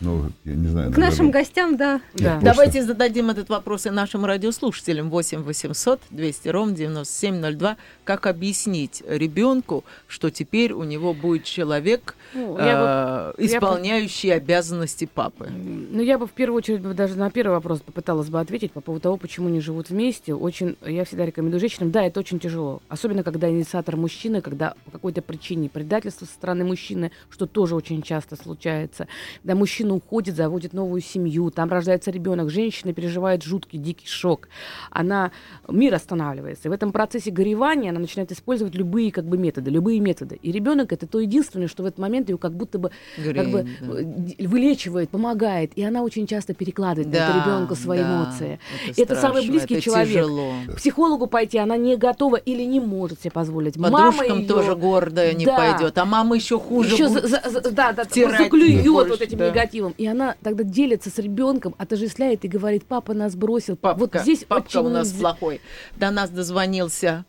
Ну, 0.00 0.30
я 0.44 0.54
не 0.54 0.68
знаю. 0.68 0.92
К 0.92 0.96
нашим 0.96 1.26
наверное, 1.26 1.32
гостям, 1.32 1.76
да. 1.76 2.00
да. 2.14 2.30
просто- 2.30 2.44
Давайте 2.44 2.82
зададим 2.82 3.30
этот 3.30 3.48
вопрос 3.50 3.86
и 3.86 3.90
нашим 3.90 4.24
радиослушателям 4.24 5.10
8 5.10 5.42
800 5.42 6.00
200 6.10 6.48
ровно 6.48 6.74
9702. 6.74 7.76
Как 8.04 8.26
объяснить 8.26 9.02
ребенку, 9.06 9.84
что 10.08 10.30
теперь 10.30 10.72
у 10.72 10.84
него 10.84 11.12
будет 11.12 11.44
человек, 11.44 12.14
Ну, 12.34 12.58
я 12.58 13.32
бы- 13.34 13.34
э, 13.38 13.44
исполняющий 13.46 14.30
обязанности 14.30 15.08
папы? 15.12 15.48
Ну, 15.50 16.00
я 16.02 16.18
бы 16.18 16.26
в 16.26 16.30
первую 16.32 16.58
очередь 16.58 16.80
бы 16.80 16.94
даже 16.94 17.16
на 17.16 17.30
первый 17.30 17.52
вопрос 17.52 17.80
попыталась 17.80 18.28
бы 18.28 18.40
ответить 18.40 18.72
по 18.72 18.80
поводу 18.80 19.02
того, 19.02 19.16
почему 19.16 19.48
не 19.48 19.60
живут 19.60 19.90
вместе. 19.90 20.34
Очень, 20.34 20.76
я 20.84 21.04
всегда 21.04 21.26
рекомендую 21.26 21.60
женщинам, 21.60 21.90
да, 21.90 22.02
это 22.04 22.20
очень 22.20 22.38
тяжело. 22.38 22.82
Особенно, 22.88 23.22
когда 23.22 23.48
инициатор 23.50 23.96
мужчина, 23.96 24.40
когда 24.40 24.74
по 24.84 24.90
какой-то 24.90 25.22
причине 25.22 25.68
предательство 25.68 26.26
со 26.26 26.32
стороны 26.32 26.64
мужчины, 26.64 27.10
что 27.30 27.46
тоже 27.46 27.74
очень 27.74 28.02
часто 28.02 28.36
случается. 28.36 29.08
Когда 29.42 29.54
мужчина 29.54 29.94
уходит, 29.94 30.36
заводит 30.36 30.72
новую 30.72 31.00
семью, 31.00 31.50
там 31.50 31.70
рождается 31.70 32.10
ребенок, 32.10 32.50
женщина 32.50 32.92
переживает 32.92 33.42
жуткий, 33.42 33.78
дикий 33.78 34.06
шок. 34.06 34.48
Она, 34.90 35.32
мир 35.68 35.94
останавливается. 35.94 36.68
И 36.68 36.70
в 36.70 36.72
этом 36.72 36.92
процессе 36.92 37.30
горевания 37.30 37.90
она 37.90 38.00
начинает 38.00 38.32
использовать 38.32 38.74
любые 38.74 39.10
как 39.12 39.24
бы 39.24 39.38
методы, 39.38 39.70
любые 39.70 40.00
методы. 40.00 40.38
И 40.42 40.52
ребенок 40.52 40.92
это 40.92 41.06
то 41.06 41.20
единственное, 41.20 41.68
что 41.68 41.82
в 41.82 41.86
этот 41.86 41.98
момент 41.98 42.19
его 42.28 42.38
как 42.38 42.52
будто 42.54 42.78
бы 42.78 42.90
как 43.16 43.50
бы 43.50 43.66
да. 43.80 43.86
э, 44.40 44.46
вылечивает, 44.46 45.10
помогает, 45.10 45.72
и 45.76 45.82
она 45.82 46.02
очень 46.02 46.26
часто 46.26 46.54
перекладывает 46.54 47.06
на 47.08 47.12
Да, 47.12 47.28
это 47.30 47.38
ребенка 47.48 47.74
свои 47.74 47.98
да, 48.00 48.04
эмоции. 48.24 48.58
это 48.90 49.02
Это 49.02 49.16
самый 49.16 49.46
близкий 49.48 49.74
это 49.74 49.82
человек. 49.82 50.08
тяжело. 50.08 50.52
К 50.68 50.76
психологу 50.76 51.26
пойти 51.26 51.58
она 51.58 51.76
не 51.76 51.96
готова 51.96 52.36
или 52.36 52.62
не 52.64 52.80
может 52.80 53.20
себе 53.20 53.30
позволить. 53.30 53.74
Подружкам 53.80 54.40
её- 54.40 54.48
тоже 54.48 54.74
гордая 54.76 55.32
не 55.34 55.44
Да. 55.46 55.56
пойдет, 55.56 55.96
а 55.98 56.04
мама 56.04 56.36
еще 56.36 56.58
хуже 56.58 56.96
будет. 56.96 57.28
за- 57.28 57.42
за- 57.48 57.70
да, 57.70 57.92
да, 57.92 58.04
заклюет 58.04 58.86
вот 58.86 59.20
этим 59.20 59.38
да. 59.38 59.48
негативом. 59.50 59.94
И 59.98 60.06
она 60.06 60.34
тогда 60.42 60.64
делится 60.64 61.10
с 61.10 61.18
ребенком, 61.18 61.74
отождествляет 61.78 62.44
и 62.44 62.48
говорит, 62.48 62.84
папа 62.84 63.14
нас 63.14 63.34
бросил. 63.34 63.76
Папка, 63.76 63.98
вот 64.00 64.22
здесь 64.22 64.44
папка 64.44 64.78
очень 64.78 64.88
у 64.88 64.90
нас 64.90 65.12
плохой. 65.12 65.60
До 65.96 66.10
нас 66.10 66.30
дозвонился 66.30 67.24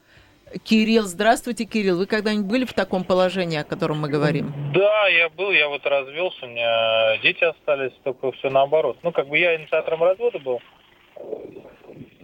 Кирилл. 0.64 1.04
Здравствуйте, 1.04 1.66
Кирилл. 1.66 1.98
Вы 1.98 2.06
когда-нибудь 2.06 2.46
были 2.46 2.66
в 2.66 2.74
таком 2.74 3.04
положении, 3.04 3.58
о 3.60 3.64
котором 3.64 4.00
мы 4.02 4.10
говорим? 4.10 4.54
Да, 4.74 5.08
я 5.08 5.30
был, 5.30 5.52
я 5.52 5.68
вот 5.70 5.86
развелся, 5.86 6.46
у 6.46 6.50
меня 6.50 7.18
дети 7.18 7.44
остались, 7.44 7.94
только 8.04 8.32
все 8.34 8.50
наоборот. 8.50 8.98
Ну, 9.04 9.12
как 9.12 9.28
бы 9.28 9.38
я 9.38 9.56
инициатором 9.56 10.04
развода 10.04 10.40
был. 10.40 10.62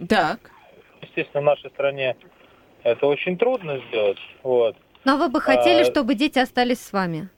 Так. 0.08 0.38
Естественно, 1.02 1.40
в 1.42 1.44
нашей 1.44 1.70
стране 1.70 2.16
это 2.82 3.06
очень 3.06 3.36
трудно 3.36 3.80
сделать. 3.88 4.18
Вот. 4.42 4.76
Но 5.04 5.16
вы 5.16 5.28
бы 5.28 5.40
хотели, 5.40 5.82
А- 5.82 5.84
чтобы 5.84 6.14
дети 6.14 6.38
остались 6.38 6.80
с 6.80 6.92
вами? 6.92 7.28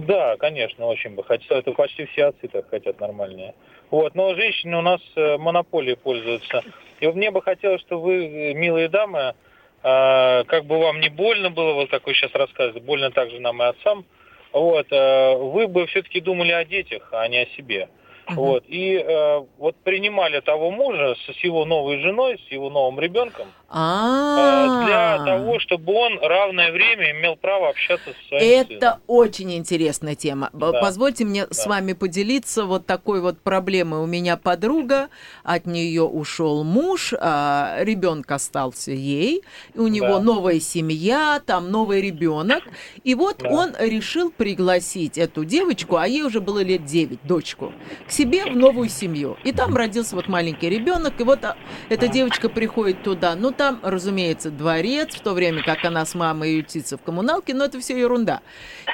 Да, 0.00 0.36
конечно, 0.38 0.86
очень 0.86 1.10
бы 1.10 1.22
хотел. 1.22 1.58
Это 1.58 1.72
почти 1.72 2.06
все 2.06 2.26
отцы 2.26 2.48
так 2.48 2.68
хотят 2.70 2.98
нормальные. 3.00 3.54
Вот, 3.90 4.14
но 4.14 4.34
женщины 4.34 4.78
у 4.78 4.80
нас 4.80 5.00
э, 5.16 5.36
монополией 5.36 5.96
пользуются. 5.96 6.62
И 7.00 7.06
мне 7.08 7.30
бы 7.30 7.42
хотелось, 7.42 7.82
чтобы 7.82 8.02
вы, 8.04 8.24
э, 8.24 8.54
милые 8.54 8.88
дамы, 8.88 9.34
как 9.82 10.64
бы 10.64 10.78
вам 10.78 11.00
не 11.00 11.08
больно 11.08 11.50
было, 11.50 11.72
вот 11.72 11.90
вы 11.90 12.14
сейчас 12.14 12.32
рассказываете, 12.34 12.84
больно 12.84 13.10
также 13.10 13.40
нам 13.40 13.62
и 13.62 13.66
отцам, 13.66 14.04
вот, 14.52 14.86
э, 14.90 15.36
вы 15.36 15.66
бы 15.66 15.86
все-таки 15.86 16.20
думали 16.20 16.52
о 16.52 16.64
детях, 16.64 17.08
а 17.12 17.26
не 17.28 17.38
о 17.38 17.46
себе. 17.56 17.88
Вот. 18.28 18.64
И 18.68 18.94
э, 18.96 19.44
вот 19.58 19.76
принимали 19.82 20.40
того 20.40 20.70
мужа 20.70 21.16
с 21.26 21.36
его 21.38 21.64
новой 21.64 21.98
женой, 21.98 22.40
с 22.48 22.52
его 22.52 22.70
новым 22.70 23.00
ребенком, 23.00 23.48
А, 23.74 24.84
для 24.84 25.24
того, 25.24 25.58
чтобы 25.58 25.94
он 25.94 26.18
равное 26.20 26.70
время 26.72 27.12
имел 27.12 27.36
право 27.36 27.70
общаться 27.70 28.10
со 28.10 28.28
своим 28.28 28.66
сыном. 28.66 28.76
Это 28.76 29.00
очень 29.06 29.54
интересная 29.54 30.14
тема. 30.14 30.50
Да. 30.52 30.72
Позвольте 30.72 31.24
мне 31.24 31.46
с 31.50 31.64
Да. 31.64 31.70
вами 31.70 31.94
поделиться 31.94 32.66
вот 32.66 32.84
такой 32.84 33.22
вот 33.22 33.40
проблемой. 33.40 34.00
У 34.00 34.06
меня 34.06 34.36
подруга, 34.36 35.08
от 35.42 35.64
нее 35.64 36.02
ушел 36.02 36.64
муж, 36.64 37.14
а 37.18 37.78
ребенок 37.80 38.30
остался 38.30 38.90
ей, 38.92 39.42
у 39.74 39.86
него 39.86 40.18
Да. 40.18 40.20
новая 40.20 40.60
семья, 40.60 41.40
там 41.44 41.70
новый 41.70 42.02
ребенок. 42.02 42.62
И 43.04 43.14
вот 43.14 43.38
Да. 43.38 43.48
он 43.48 43.72
решил 43.78 44.30
пригласить 44.30 45.16
эту 45.16 45.46
девочку, 45.46 45.96
а 45.96 46.06
ей 46.06 46.22
уже 46.24 46.40
было 46.42 46.62
лет 46.62 46.84
9, 46.84 47.20
дочку, 47.24 47.72
к 48.06 48.10
себе 48.10 48.44
в 48.44 48.54
новую 48.54 48.90
семью. 48.90 49.38
И 49.44 49.52
там 49.52 49.74
родился 49.74 50.14
вот 50.14 50.28
маленький 50.28 50.68
ребенок, 50.68 51.18
и 51.18 51.24
вот 51.24 51.42
а, 51.44 51.56
эта 51.88 52.06
девочка 52.08 52.50
приходит 52.50 53.02
туда. 53.02 53.34
Ну, 53.34 53.50
там, 53.62 53.78
разумеется, 53.84 54.50
дворец, 54.50 55.14
в 55.14 55.20
то 55.20 55.34
время 55.34 55.62
как 55.62 55.84
она 55.84 56.04
с 56.04 56.16
мамой 56.16 56.56
ютится 56.56 56.96
в 56.98 57.02
коммуналке, 57.02 57.54
но 57.54 57.66
это 57.66 57.78
все 57.78 57.96
ерунда. 57.96 58.40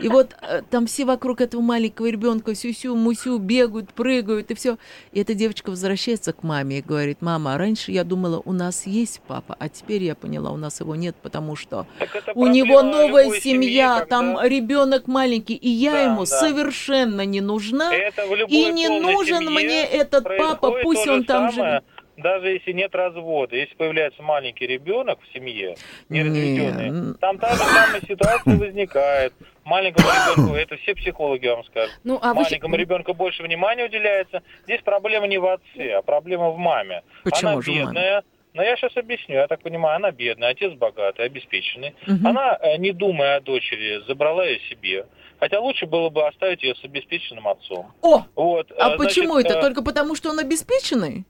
И 0.02 0.08
вот 0.08 0.36
э, 0.42 0.60
там 0.70 0.86
все 0.86 1.06
вокруг 1.06 1.40
этого 1.40 1.62
маленького 1.62 2.08
ребенка 2.10 2.54
сюсю, 2.54 2.94
мусю, 2.94 3.38
бегают, 3.38 3.94
прыгают, 3.94 4.50
и 4.50 4.54
все. 4.54 4.76
И 5.12 5.20
эта 5.20 5.32
девочка 5.32 5.70
возвращается 5.70 6.34
к 6.34 6.42
маме 6.42 6.80
и 6.80 6.82
говорит, 6.82 7.22
мама, 7.22 7.56
раньше 7.56 7.92
я 7.92 8.04
думала, 8.04 8.42
у 8.44 8.52
нас 8.52 8.86
есть 8.86 9.22
папа, 9.26 9.56
а 9.58 9.70
теперь 9.70 10.02
я 10.02 10.14
поняла, 10.14 10.50
у 10.50 10.58
нас 10.58 10.80
его 10.80 10.94
нет, 10.94 11.16
потому 11.22 11.56
что 11.56 11.86
у 12.34 12.46
него 12.46 12.82
новая 12.82 13.30
семья, 13.40 13.96
семьи, 14.00 14.06
там 14.10 14.34
когда- 14.36 14.48
ребенок 14.50 15.06
маленький, 15.06 15.54
и 15.54 15.70
я 15.70 15.92
Да, 15.92 16.00
ему 16.02 16.20
да. 16.20 16.26
совершенно 16.26 17.24
не 17.24 17.40
нужна, 17.40 17.90
и 17.94 18.66
не 18.66 18.88
нужен 19.00 19.38
семье 19.38 19.50
мне 19.50 19.82
этот 19.84 20.24
папа, 20.24 20.72
пусть 20.82 21.08
он 21.08 21.24
там 21.24 21.50
самое, 21.50 21.70
живет. 21.80 21.84
Даже 22.18 22.48
если 22.48 22.72
нет 22.72 22.94
развода, 22.96 23.54
если 23.54 23.74
появляется 23.76 24.22
маленький 24.22 24.66
ребенок 24.66 25.20
в 25.22 25.32
семье, 25.32 25.76
Не, 26.08 26.18
неразведенный, 26.24 27.14
там 27.20 27.38
та 27.38 27.50
же 27.52 27.58
самая 27.62 28.00
ситуация 28.00 28.56
возникает. 28.58 29.32
Маленькому 29.64 30.08
ребенку, 30.08 30.54
это 30.56 30.76
все 30.78 30.94
психологи 30.94 31.46
вам 31.46 31.62
скажут. 31.64 31.94
Ну, 32.02 32.18
а 32.20 32.34
вы... 32.34 32.42
Маленькому 32.42 32.74
ребенку 32.74 33.14
больше 33.14 33.42
внимания 33.42 33.84
уделяется. 33.84 34.42
Здесь 34.64 34.80
проблема 34.82 35.28
не 35.28 35.38
в 35.38 35.46
отце, 35.46 35.92
а 35.92 36.02
проблема 36.02 36.50
в 36.50 36.58
маме. 36.58 37.02
Почему 37.22 37.52
она 37.52 37.60
же 37.62 37.70
в 37.70 37.74
маме? 37.74 37.86
бедная. 37.86 38.24
Но 38.54 38.62
я 38.64 38.76
сейчас 38.76 38.96
объясню, 38.96 39.36
я 39.36 39.46
так 39.46 39.62
понимаю, 39.62 39.96
она 39.96 40.10
бедная, 40.10 40.48
отец 40.50 40.72
богатый, 40.72 41.24
обеспеченный. 41.26 41.94
Мгм. 42.06 42.26
Она, 42.26 42.58
э, 42.60 42.76
не 42.78 42.90
думая 42.92 43.36
о 43.36 43.40
дочери, 43.40 44.02
забрала 44.08 44.44
ее 44.44 44.58
себе. 44.70 45.06
Хотя 45.38 45.60
лучше 45.60 45.86
было 45.86 46.08
бы 46.08 46.26
оставить 46.26 46.64
ее 46.64 46.74
с 46.74 46.82
обеспеченным 46.82 47.46
отцом. 47.46 47.92
О, 48.02 48.24
Вот, 48.34 48.72
а 48.76 48.94
э, 48.94 48.96
почему 48.96 49.34
значит, 49.34 49.50
это? 49.52 49.58
э, 49.60 49.62
Только 49.62 49.82
потому, 49.84 50.16
что 50.16 50.30
он 50.30 50.40
обеспеченный? 50.40 51.24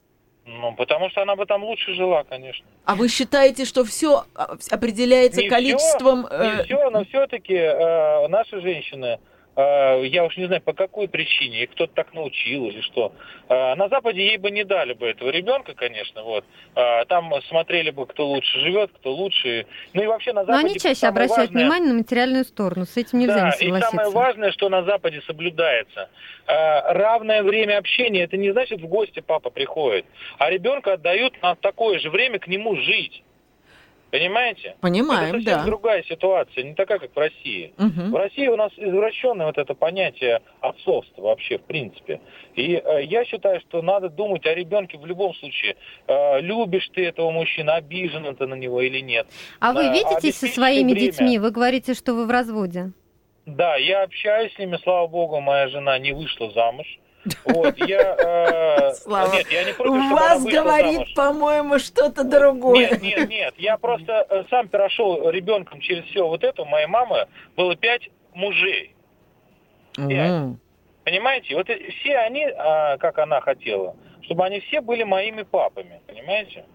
Ну, 0.51 0.73
потому 0.73 1.09
что 1.09 1.21
она 1.21 1.35
бы 1.35 1.45
там 1.45 1.63
лучше 1.63 1.93
жила, 1.93 2.23
конечно. 2.23 2.65
А 2.85 2.95
вы 2.95 3.07
считаете, 3.07 3.65
что 3.65 3.83
все 3.85 4.25
определяется 4.71 5.41
Не 5.41 5.47
количеством... 5.49 6.25
всё, 6.25 6.35
э, 6.35 6.55
Не 6.57 6.63
все, 6.63 6.89
но 6.89 7.05
все-таки 7.05 8.27
наши 8.27 8.59
женщины, 8.59 9.05
э, 9.05 9.17
я 10.03 10.23
уж 10.25 10.37
не 10.37 10.45
знаю 10.45 10.61
по 10.61 10.73
какой 10.73 11.07
причине, 11.07 11.63
и 11.63 11.65
кто-то 11.67 11.93
так 11.93 12.13
научил 12.13 12.65
или 12.67 12.81
что, 12.81 13.11
э, 13.49 13.75
на 13.75 13.89
Западе 13.89 14.25
ей 14.25 14.37
бы 14.37 14.51
не 14.51 14.63
дали 14.63 14.93
бы 14.93 15.07
этого 15.07 15.29
ребенка, 15.29 15.73
конечно, 15.73 16.23
вот. 16.23 16.45
Э, 16.75 17.05
Там 17.05 17.33
смотрели 17.49 17.89
бы, 17.91 18.05
кто 18.05 18.27
лучше 18.27 18.59
живет, 18.59 18.91
кто 18.93 19.11
лучше. 19.11 19.65
Ну 19.93 20.03
и 20.03 20.07
вообще 20.07 20.33
на 20.33 20.41
Но 20.41 20.47
Западе... 20.47 20.65
они 20.67 20.79
чаще 20.79 21.07
обращают 21.07 21.49
важное- 21.51 21.61
внимание 21.63 21.91
на 21.93 21.97
материальную 21.99 22.45
сторону. 22.45 22.85
С 22.85 22.95
этим 22.97 23.19
нельзя 23.19 23.35
да, 23.35 23.45
не 23.47 23.49
и 23.49 23.53
самое 23.69 23.81
согласиться. 23.83 24.17
важное, 24.17 24.51
что 24.51 24.69
на 24.69 24.83
Западе 24.83 25.21
соблюдается. 25.25 26.09
Э, 26.47 26.93
равное 26.93 27.43
время 27.43 27.77
общения, 27.77 28.23
это 28.23 28.37
не 28.37 28.51
значит 28.51 28.81
в 28.81 28.87
гости 28.87 29.19
папа 29.19 29.49
приходит, 29.49 30.05
а 30.37 30.49
ребенка 30.49 30.93
отдают 30.93 31.33
на 31.41 31.55
такое 31.55 31.99
же 31.99 32.09
время 32.09 32.39
к 32.39 32.47
нему 32.47 32.75
жить. 32.75 33.23
Понимаете? 34.11 34.75
Понимаем, 34.81 35.35
это 35.35 35.43
совсем 35.43 35.59
да. 35.59 35.65
другая 35.65 36.03
ситуация, 36.03 36.63
не 36.63 36.73
такая, 36.73 36.99
как 36.99 37.15
в 37.15 37.17
России. 37.17 37.73
Мгм. 37.77 38.11
В 38.11 38.15
России 38.15 38.47
у 38.47 38.55
нас 38.55 38.71
извращенное 38.75 39.45
вот 39.45 39.57
это 39.57 39.73
понятие 39.75 40.41
отцовства 40.61 41.21
вообще, 41.21 41.57
в 41.59 41.63
принципе. 41.63 42.19
И 42.55 42.73
э, 42.73 43.03
я 43.03 43.23
считаю, 43.25 43.59
что 43.61 43.81
надо 43.81 44.09
думать 44.09 44.45
о 44.45 44.53
ребенке 44.55 44.97
в 44.97 45.05
любом 45.05 45.33
случае. 45.35 45.75
Э, 46.07 46.41
любишь 46.41 46.89
ты 46.93 47.05
этого 47.05 47.29
мужчину, 47.31 47.71
обижен 47.71 48.35
ты 48.35 48.47
на 48.47 48.55
него 48.55 48.81
или 48.81 48.99
нет. 48.99 49.27
А 49.59 49.73
вы 49.73 49.83
Да, 49.83 49.93
видитесь 49.93 50.37
со 50.37 50.47
своими 50.47 50.93
время. 50.93 51.11
детьми? 51.11 51.39
Вы 51.39 51.51
говорите, 51.51 51.93
что 51.93 52.13
вы 52.13 52.25
в 52.25 52.31
разводе. 52.31 52.91
Да, 53.45 53.75
я 53.77 54.03
общаюсь 54.03 54.53
с 54.53 54.59
ними, 54.59 54.77
слава 54.83 55.07
богу, 55.07 55.39
моя 55.39 55.67
жена 55.69 55.97
не 55.99 56.13
вышла 56.13 56.51
замуж. 56.51 56.99
Вот, 57.45 57.77
я... 57.77 58.15
э, 58.17 58.93
Слава. 58.93 59.33
Нет, 59.33 59.47
я 59.51 59.63
не 59.65 59.73
против, 59.73 59.91
У 59.91 60.15
вас 60.15 60.43
говорит, 60.43 61.13
по-моему, 61.15 61.79
что-то 61.79 62.23
другое. 62.23 62.89
Нет, 62.91 63.01
нет, 63.01 63.29
нет. 63.29 63.53
Я 63.57 63.77
просто 63.77 64.25
э, 64.29 64.43
сам 64.49 64.69
прошел 64.69 65.29
ребенком 65.29 65.81
через 65.81 66.05
все 66.05 66.27
вот 66.27 66.43
это. 66.43 66.61
У 66.61 66.65
моей 66.65 66.87
мамы 66.87 67.27
было 67.55 67.75
пять 67.75 68.09
мужей. 68.33 68.95
М. 69.97 70.59
Понимаете? 71.03 71.55
Вот 71.55 71.67
все 71.67 72.17
они, 72.17 72.45
а, 72.45 72.97
как 72.97 73.17
она 73.17 73.41
хотела, 73.41 73.95
чтобы 74.21 74.45
они 74.45 74.59
все 74.61 74.81
были 74.81 75.03
моими 75.03 75.43
папами. 75.43 76.01
Понимаете? 76.07 76.65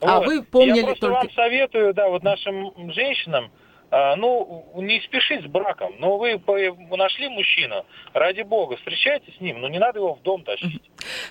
А 0.00 0.18
Вот. 0.18 0.26
вы 0.26 0.42
помнили 0.42 0.78
Я 0.78 0.84
просто 0.84 1.00
только... 1.00 1.14
вам 1.14 1.30
советую, 1.32 1.94
да, 1.94 2.08
вот 2.08 2.22
нашим 2.22 2.92
женщинам, 2.92 3.46
а, 3.46 3.67
ну, 3.90 4.64
не 4.76 5.00
спешить 5.00 5.44
с 5.44 5.46
браком. 5.46 5.94
Но 5.98 6.18
вы 6.18 6.40
нашли 6.90 7.28
мужчину, 7.28 7.84
ради 8.12 8.42
бога, 8.42 8.76
встречайтесь 8.76 9.36
с 9.36 9.40
ним, 9.40 9.60
но 9.60 9.68
не 9.68 9.78
надо 9.78 9.98
его 9.98 10.14
в 10.14 10.22
дом 10.22 10.42
тащить. 10.44 10.82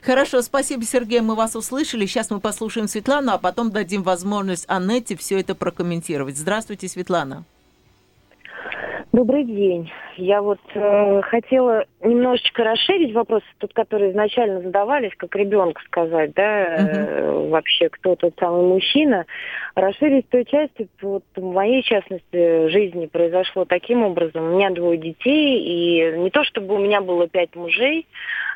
Хорошо, 0.02 0.42
спасибо, 0.42 0.84
Сергей, 0.84 1.22
мы 1.22 1.36
вас 1.36 1.56
услышали. 1.56 2.06
Сейчас 2.06 2.32
мы 2.32 2.40
послушаем 2.40 2.88
Светлану, 2.88 3.34
а 3.34 3.38
потом 3.38 3.72
дадим 3.72 4.04
возможность 4.04 4.66
Аннете 4.68 5.16
все 5.16 5.40
это 5.40 5.56
прокомментировать. 5.56 6.38
Здравствуйте, 6.38 6.88
Светлана. 6.88 7.46
Добрый 9.12 9.44
день. 9.44 9.92
Я 10.16 10.42
вот 10.42 10.60
э, 10.74 11.22
хотела 11.24 11.86
немножечко 12.02 12.64
расширить 12.64 13.14
вопрос, 13.14 13.42
тот, 13.60 13.74
который 13.74 14.12
изначально 14.12 14.62
задавались, 14.62 15.12
как 15.18 15.36
ребенку 15.36 15.82
сказать, 15.82 16.34
да, 16.34 16.44
э, 16.44 17.48
вообще, 17.50 17.90
кто 17.90 18.16
тот 18.16 18.34
самый 18.40 18.66
мужчина. 18.66 19.26
Расширить 19.76 20.30
той 20.30 20.46
части, 20.46 20.88
вот 21.02 21.24
в 21.36 21.42
моей 21.42 21.84
частности 21.84 22.68
жизни 22.70 23.06
произошло 23.06 23.66
таким 23.66 24.04
образом. 24.04 24.44
У 24.44 24.56
меня 24.56 24.70
двое 24.72 24.98
детей, 24.98 25.60
и 25.60 26.18
не 26.18 26.30
то 26.30 26.44
чтобы 26.44 26.76
у 26.76 26.80
меня 26.80 27.02
было 27.02 27.28
пять 27.28 27.56
мужей, 27.56 28.08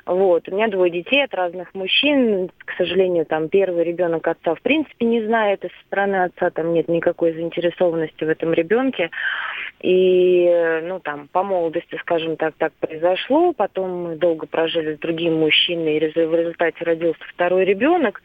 вот, 0.05 0.47
у 0.49 0.55
меня 0.55 0.67
двое 0.67 0.91
детей 0.91 1.23
от 1.23 1.33
разных 1.33 1.73
мужчин. 1.75 2.49
К 2.65 2.73
сожалению, 2.77 3.25
там 3.25 3.49
первый 3.49 3.83
ребенок 3.83 4.27
отца 4.27 4.55
в 4.55 4.61
принципе 4.61 5.05
не 5.05 5.23
знает, 5.23 5.63
и 5.63 5.67
со 5.67 5.85
стороны 5.85 6.23
отца 6.23 6.49
там 6.49 6.73
нет 6.73 6.87
никакой 6.87 7.33
заинтересованности 7.33 8.23
в 8.23 8.29
этом 8.29 8.53
ребенке. 8.53 9.11
И, 9.81 10.81
ну, 10.83 10.99
там, 10.99 11.27
по 11.27 11.43
молодости, 11.43 11.97
скажем 12.01 12.35
так, 12.37 12.53
так 12.57 12.71
произошло. 12.73 13.51
Потом 13.53 14.03
мы 14.03 14.15
долго 14.15 14.45
прожили 14.45 14.95
с 14.95 14.99
другим 14.99 15.39
мужчиной, 15.39 15.97
и 15.97 15.99
в 15.99 16.35
результате 16.35 16.83
родился 16.83 17.19
второй 17.33 17.65
ребенок. 17.65 18.21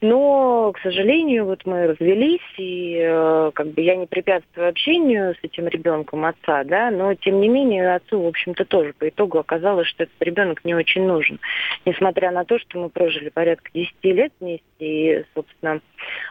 Но, 0.00 0.72
к 0.72 0.80
сожалению, 0.80 1.44
вот 1.44 1.66
мы 1.66 1.88
развелись, 1.88 2.40
и 2.56 2.98
э, 3.02 3.50
как 3.54 3.68
бы 3.68 3.82
я 3.82 3.96
не 3.96 4.06
препятствую 4.06 4.68
общению 4.68 5.34
с 5.34 5.38
этим 5.42 5.68
ребенком 5.68 6.24
отца, 6.24 6.64
да, 6.64 6.90
но 6.90 7.14
тем 7.14 7.40
не 7.40 7.48
менее 7.48 7.94
отцу, 7.94 8.20
в 8.20 8.26
общем-то, 8.26 8.64
тоже 8.64 8.94
по 8.98 9.08
итогу 9.08 9.38
оказалось, 9.38 9.88
что 9.88 10.04
этот 10.04 10.20
ребенок 10.20 10.64
не 10.64 10.74
очень 10.74 11.06
нужен. 11.06 11.38
Несмотря 11.84 12.30
на 12.30 12.44
то, 12.44 12.58
что 12.58 12.78
мы 12.78 12.88
прожили 12.88 13.28
порядка 13.28 13.70
10 13.74 13.94
лет 14.04 14.32
вместе, 14.40 14.64
и, 14.78 15.24
собственно, 15.34 15.80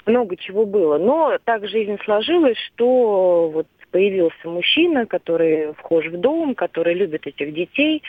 много 0.05 0.35
чего 0.35 0.65
было. 0.65 0.97
Но 0.97 1.37
так 1.43 1.67
жизнь 1.67 1.97
сложилась, 2.03 2.57
что 2.73 3.49
вот 3.53 3.67
появился 3.93 4.49
мужчина, 4.49 5.05
который 5.05 5.73
вхож 5.75 6.07
в 6.07 6.17
дом, 6.19 6.55
который 6.55 6.95
любит 6.95 7.27
этих 7.27 7.53
детей, 7.53 8.01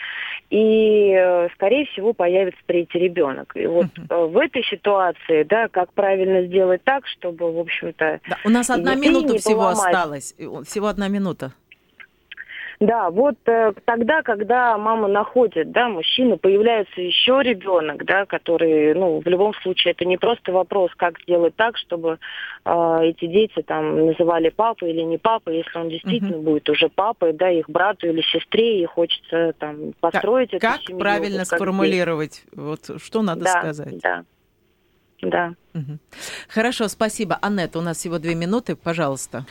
и, 0.49 1.13
э, 1.15 1.47
скорее 1.53 1.85
всего, 1.85 2.13
появится 2.13 2.59
третий 2.65 2.97
ребенок. 2.97 3.55
И 3.55 3.67
вот 3.67 3.85
э, 4.09 4.25
в 4.25 4.35
этой 4.37 4.63
ситуации, 4.63 5.43
да, 5.43 5.67
как 5.67 5.93
правильно 5.93 6.47
сделать 6.47 6.81
так, 6.83 7.05
чтобы, 7.05 7.53
в 7.53 7.59
общем-то, 7.59 8.19
Да, 8.27 8.37
у 8.43 8.49
нас 8.49 8.69
одна 8.71 8.95
минута 8.95 9.37
всего 9.37 9.61
поломать. 9.61 9.85
осталась. 9.93 10.35
Всего 10.67 10.87
одна 10.87 11.07
минута. 11.07 11.53
Да, 12.79 13.09
вот 13.09 13.35
э, 13.45 13.73
тогда, 13.85 14.21
когда 14.21 14.77
мама 14.77 15.07
находит, 15.07 15.71
да, 15.71 15.87
мужчина, 15.87 16.37
появляется 16.37 16.99
еще 17.01 17.41
ребенок, 17.41 18.03
да, 18.05 18.25
который, 18.25 18.93
ну, 18.93 19.21
в 19.21 19.27
любом 19.27 19.53
случае, 19.55 19.93
это 19.93 20.03
не 20.03 20.17
просто 20.17 20.51
вопрос, 20.51 20.91
как 20.97 21.19
сделать 21.21 21.55
так, 21.55 21.77
чтобы 21.77 22.19
э, 22.65 22.97
эти 23.03 23.27
дети 23.27 23.61
там 23.61 24.07
называли 24.07 24.49
папой 24.49 24.91
или 24.91 25.01
не 25.01 25.17
папой, 25.17 25.57
если 25.57 25.77
он 25.77 25.89
действительно 25.89 26.37
будет 26.39 26.69
уже 26.69 26.89
папой, 26.89 27.31
да, 27.33 27.49
их 27.49 27.69
брату 27.69 28.07
или 28.07 28.21
сестре, 28.21 28.81
и 28.81 28.85
хочется 28.85 29.53
там 29.57 29.93
построить 30.01 30.49
эту 30.49 30.59
Как 30.59 30.81
семью. 30.81 30.99
правильно 30.99 31.39
вот 31.39 31.49
как 31.49 31.59
сформулировать? 31.59 32.43
Вот 32.53 32.89
что 33.01 33.21
надо 33.21 33.41
здесь. 33.41 33.53
Да, 33.53 33.59
сказать? 33.59 33.99
Да, 34.01 34.23
да. 35.21 35.53
Мгм. 35.73 35.99
Хорошо, 36.49 36.87
спасибо. 36.89 37.37
Аннет, 37.41 37.75
у 37.75 37.81
нас 37.81 37.97
всего 37.97 38.19
две 38.19 38.35
минуты, 38.35 38.75
пожалуйста. 38.75 39.45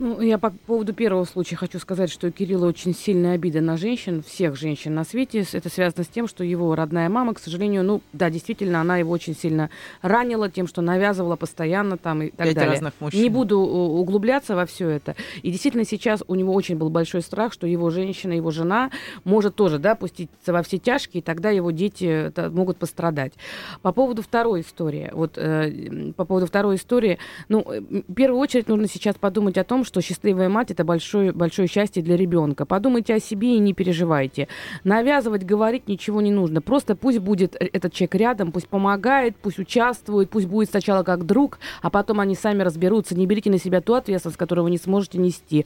Ну, 0.00 0.20
я 0.20 0.38
по 0.38 0.50
поводу 0.50 0.92
первого 0.92 1.24
случая 1.24 1.54
хочу 1.54 1.78
сказать, 1.78 2.10
что 2.10 2.26
у 2.26 2.30
Кирилла 2.32 2.66
очень 2.66 2.92
сильная 2.92 3.34
обида 3.34 3.60
на 3.60 3.76
женщин, 3.76 4.24
всех 4.24 4.56
женщин 4.56 4.92
на 4.92 5.04
свете. 5.04 5.44
Это 5.52 5.68
связано 5.68 6.02
с 6.02 6.08
тем, 6.08 6.26
что 6.26 6.42
его 6.42 6.74
родная 6.74 7.08
мама, 7.08 7.32
к 7.32 7.38
сожалению, 7.38 7.84
ну, 7.84 8.02
да, 8.12 8.28
действительно, 8.28 8.80
она 8.80 8.96
его 8.96 9.12
очень 9.12 9.36
сильно 9.36 9.70
ранила 10.02 10.50
тем, 10.50 10.66
что 10.66 10.82
навязывала 10.82 11.36
постоянно 11.36 11.96
там 11.96 12.22
и 12.22 12.30
так 12.30 12.46
Пять 12.48 12.54
далее. 12.56 12.72
разных 12.72 12.94
мужчин. 12.98 13.22
Не 13.22 13.28
буду 13.28 13.60
у- 13.60 14.00
углубляться 14.00 14.56
во 14.56 14.66
все 14.66 14.88
это. 14.88 15.14
И 15.42 15.52
действительно 15.52 15.84
сейчас 15.84 16.24
у 16.26 16.34
него 16.34 16.52
очень 16.54 16.74
был 16.76 16.90
большой 16.90 17.22
страх, 17.22 17.52
что 17.52 17.68
его 17.68 17.88
женщина, 17.90 18.32
его 18.32 18.50
жена 18.50 18.90
может 19.22 19.54
тоже, 19.54 19.78
да, 19.78 19.94
пуститься 19.94 20.52
во 20.52 20.64
все 20.64 20.78
тяжкие, 20.78 21.20
и 21.20 21.24
тогда 21.24 21.50
его 21.50 21.70
дети 21.70 22.32
да, 22.34 22.50
могут 22.50 22.78
пострадать. 22.78 23.34
По 23.82 23.92
поводу 23.92 24.22
второй 24.22 24.62
истории, 24.62 25.10
вот 25.12 25.38
э, 25.38 26.12
по 26.16 26.24
поводу 26.24 26.46
второй 26.46 26.74
истории, 26.76 27.18
ну, 27.48 27.60
э, 27.60 27.80
в 27.80 28.12
первую 28.14 28.40
очередь 28.40 28.66
нужно 28.66 28.88
сейчас 28.88 29.14
подумать 29.14 29.56
о 29.56 29.62
том, 29.62 29.83
что 29.84 30.00
счастливая 30.00 30.48
мать 30.48 30.70
это 30.70 30.84
большое, 30.84 31.32
большое 31.32 31.68
счастье 31.68 32.02
для 32.02 32.16
ребенка. 32.16 32.64
Подумайте 32.66 33.14
о 33.14 33.20
себе 33.20 33.56
и 33.56 33.58
не 33.58 33.74
переживайте. 33.74 34.48
Навязывать, 34.82 35.44
говорить 35.44 35.86
ничего 35.88 36.20
не 36.20 36.30
нужно. 36.32 36.60
Просто 36.60 36.96
пусть 36.96 37.18
будет 37.18 37.54
э- 37.54 37.68
этот 37.72 37.92
человек 37.92 38.14
рядом, 38.16 38.50
пусть 38.52 38.68
помогает, 38.68 39.36
пусть 39.36 39.58
участвует, 39.58 40.30
пусть 40.30 40.46
будет 40.46 40.70
сначала 40.70 41.02
как 41.02 41.24
друг, 41.26 41.58
а 41.82 41.90
потом 41.90 42.20
они 42.20 42.34
сами 42.34 42.62
разберутся. 42.62 43.14
Не 43.14 43.26
берите 43.26 43.50
на 43.50 43.58
себя 43.58 43.80
ту 43.80 43.94
ответственность, 43.94 44.38
которую 44.38 44.64
вы 44.64 44.70
не 44.70 44.78
сможете 44.78 45.18
нести. 45.18 45.64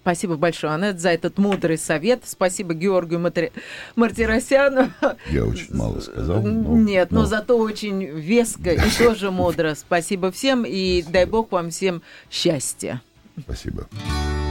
Спасибо 0.00 0.36
большое, 0.36 0.72
Аннет, 0.72 1.00
за 1.00 1.10
этот 1.10 1.36
мудрый 1.36 1.76
совет. 1.76 2.22
Спасибо 2.24 2.72
Георгию 2.72 3.20
Матри... 3.20 3.52
Мартиросяну. 3.94 4.88
Я 5.30 5.44
очень 5.44 5.74
мало 5.74 6.00
сказал. 6.00 6.40
но- 6.42 6.76
Нет, 6.78 7.10
но 7.10 7.20
но 7.20 7.26
зато 7.26 7.58
очень 7.58 8.04
веско 8.04 8.70
и 8.70 8.80
тоже 8.98 9.30
мудро. 9.30 9.74
Спасибо 9.74 10.30
всем 10.32 10.64
и 10.66 11.02
дай 11.02 11.26
бог 11.26 11.52
вам 11.52 11.68
всем 11.70 12.00
счастья. 12.30 13.02
Спасибо. 13.40 13.88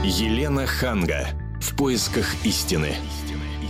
Елена 0.04 0.66
Ханга. 0.66 1.28
В 1.60 1.74
поисках 1.76 2.26
истины. 2.44 2.94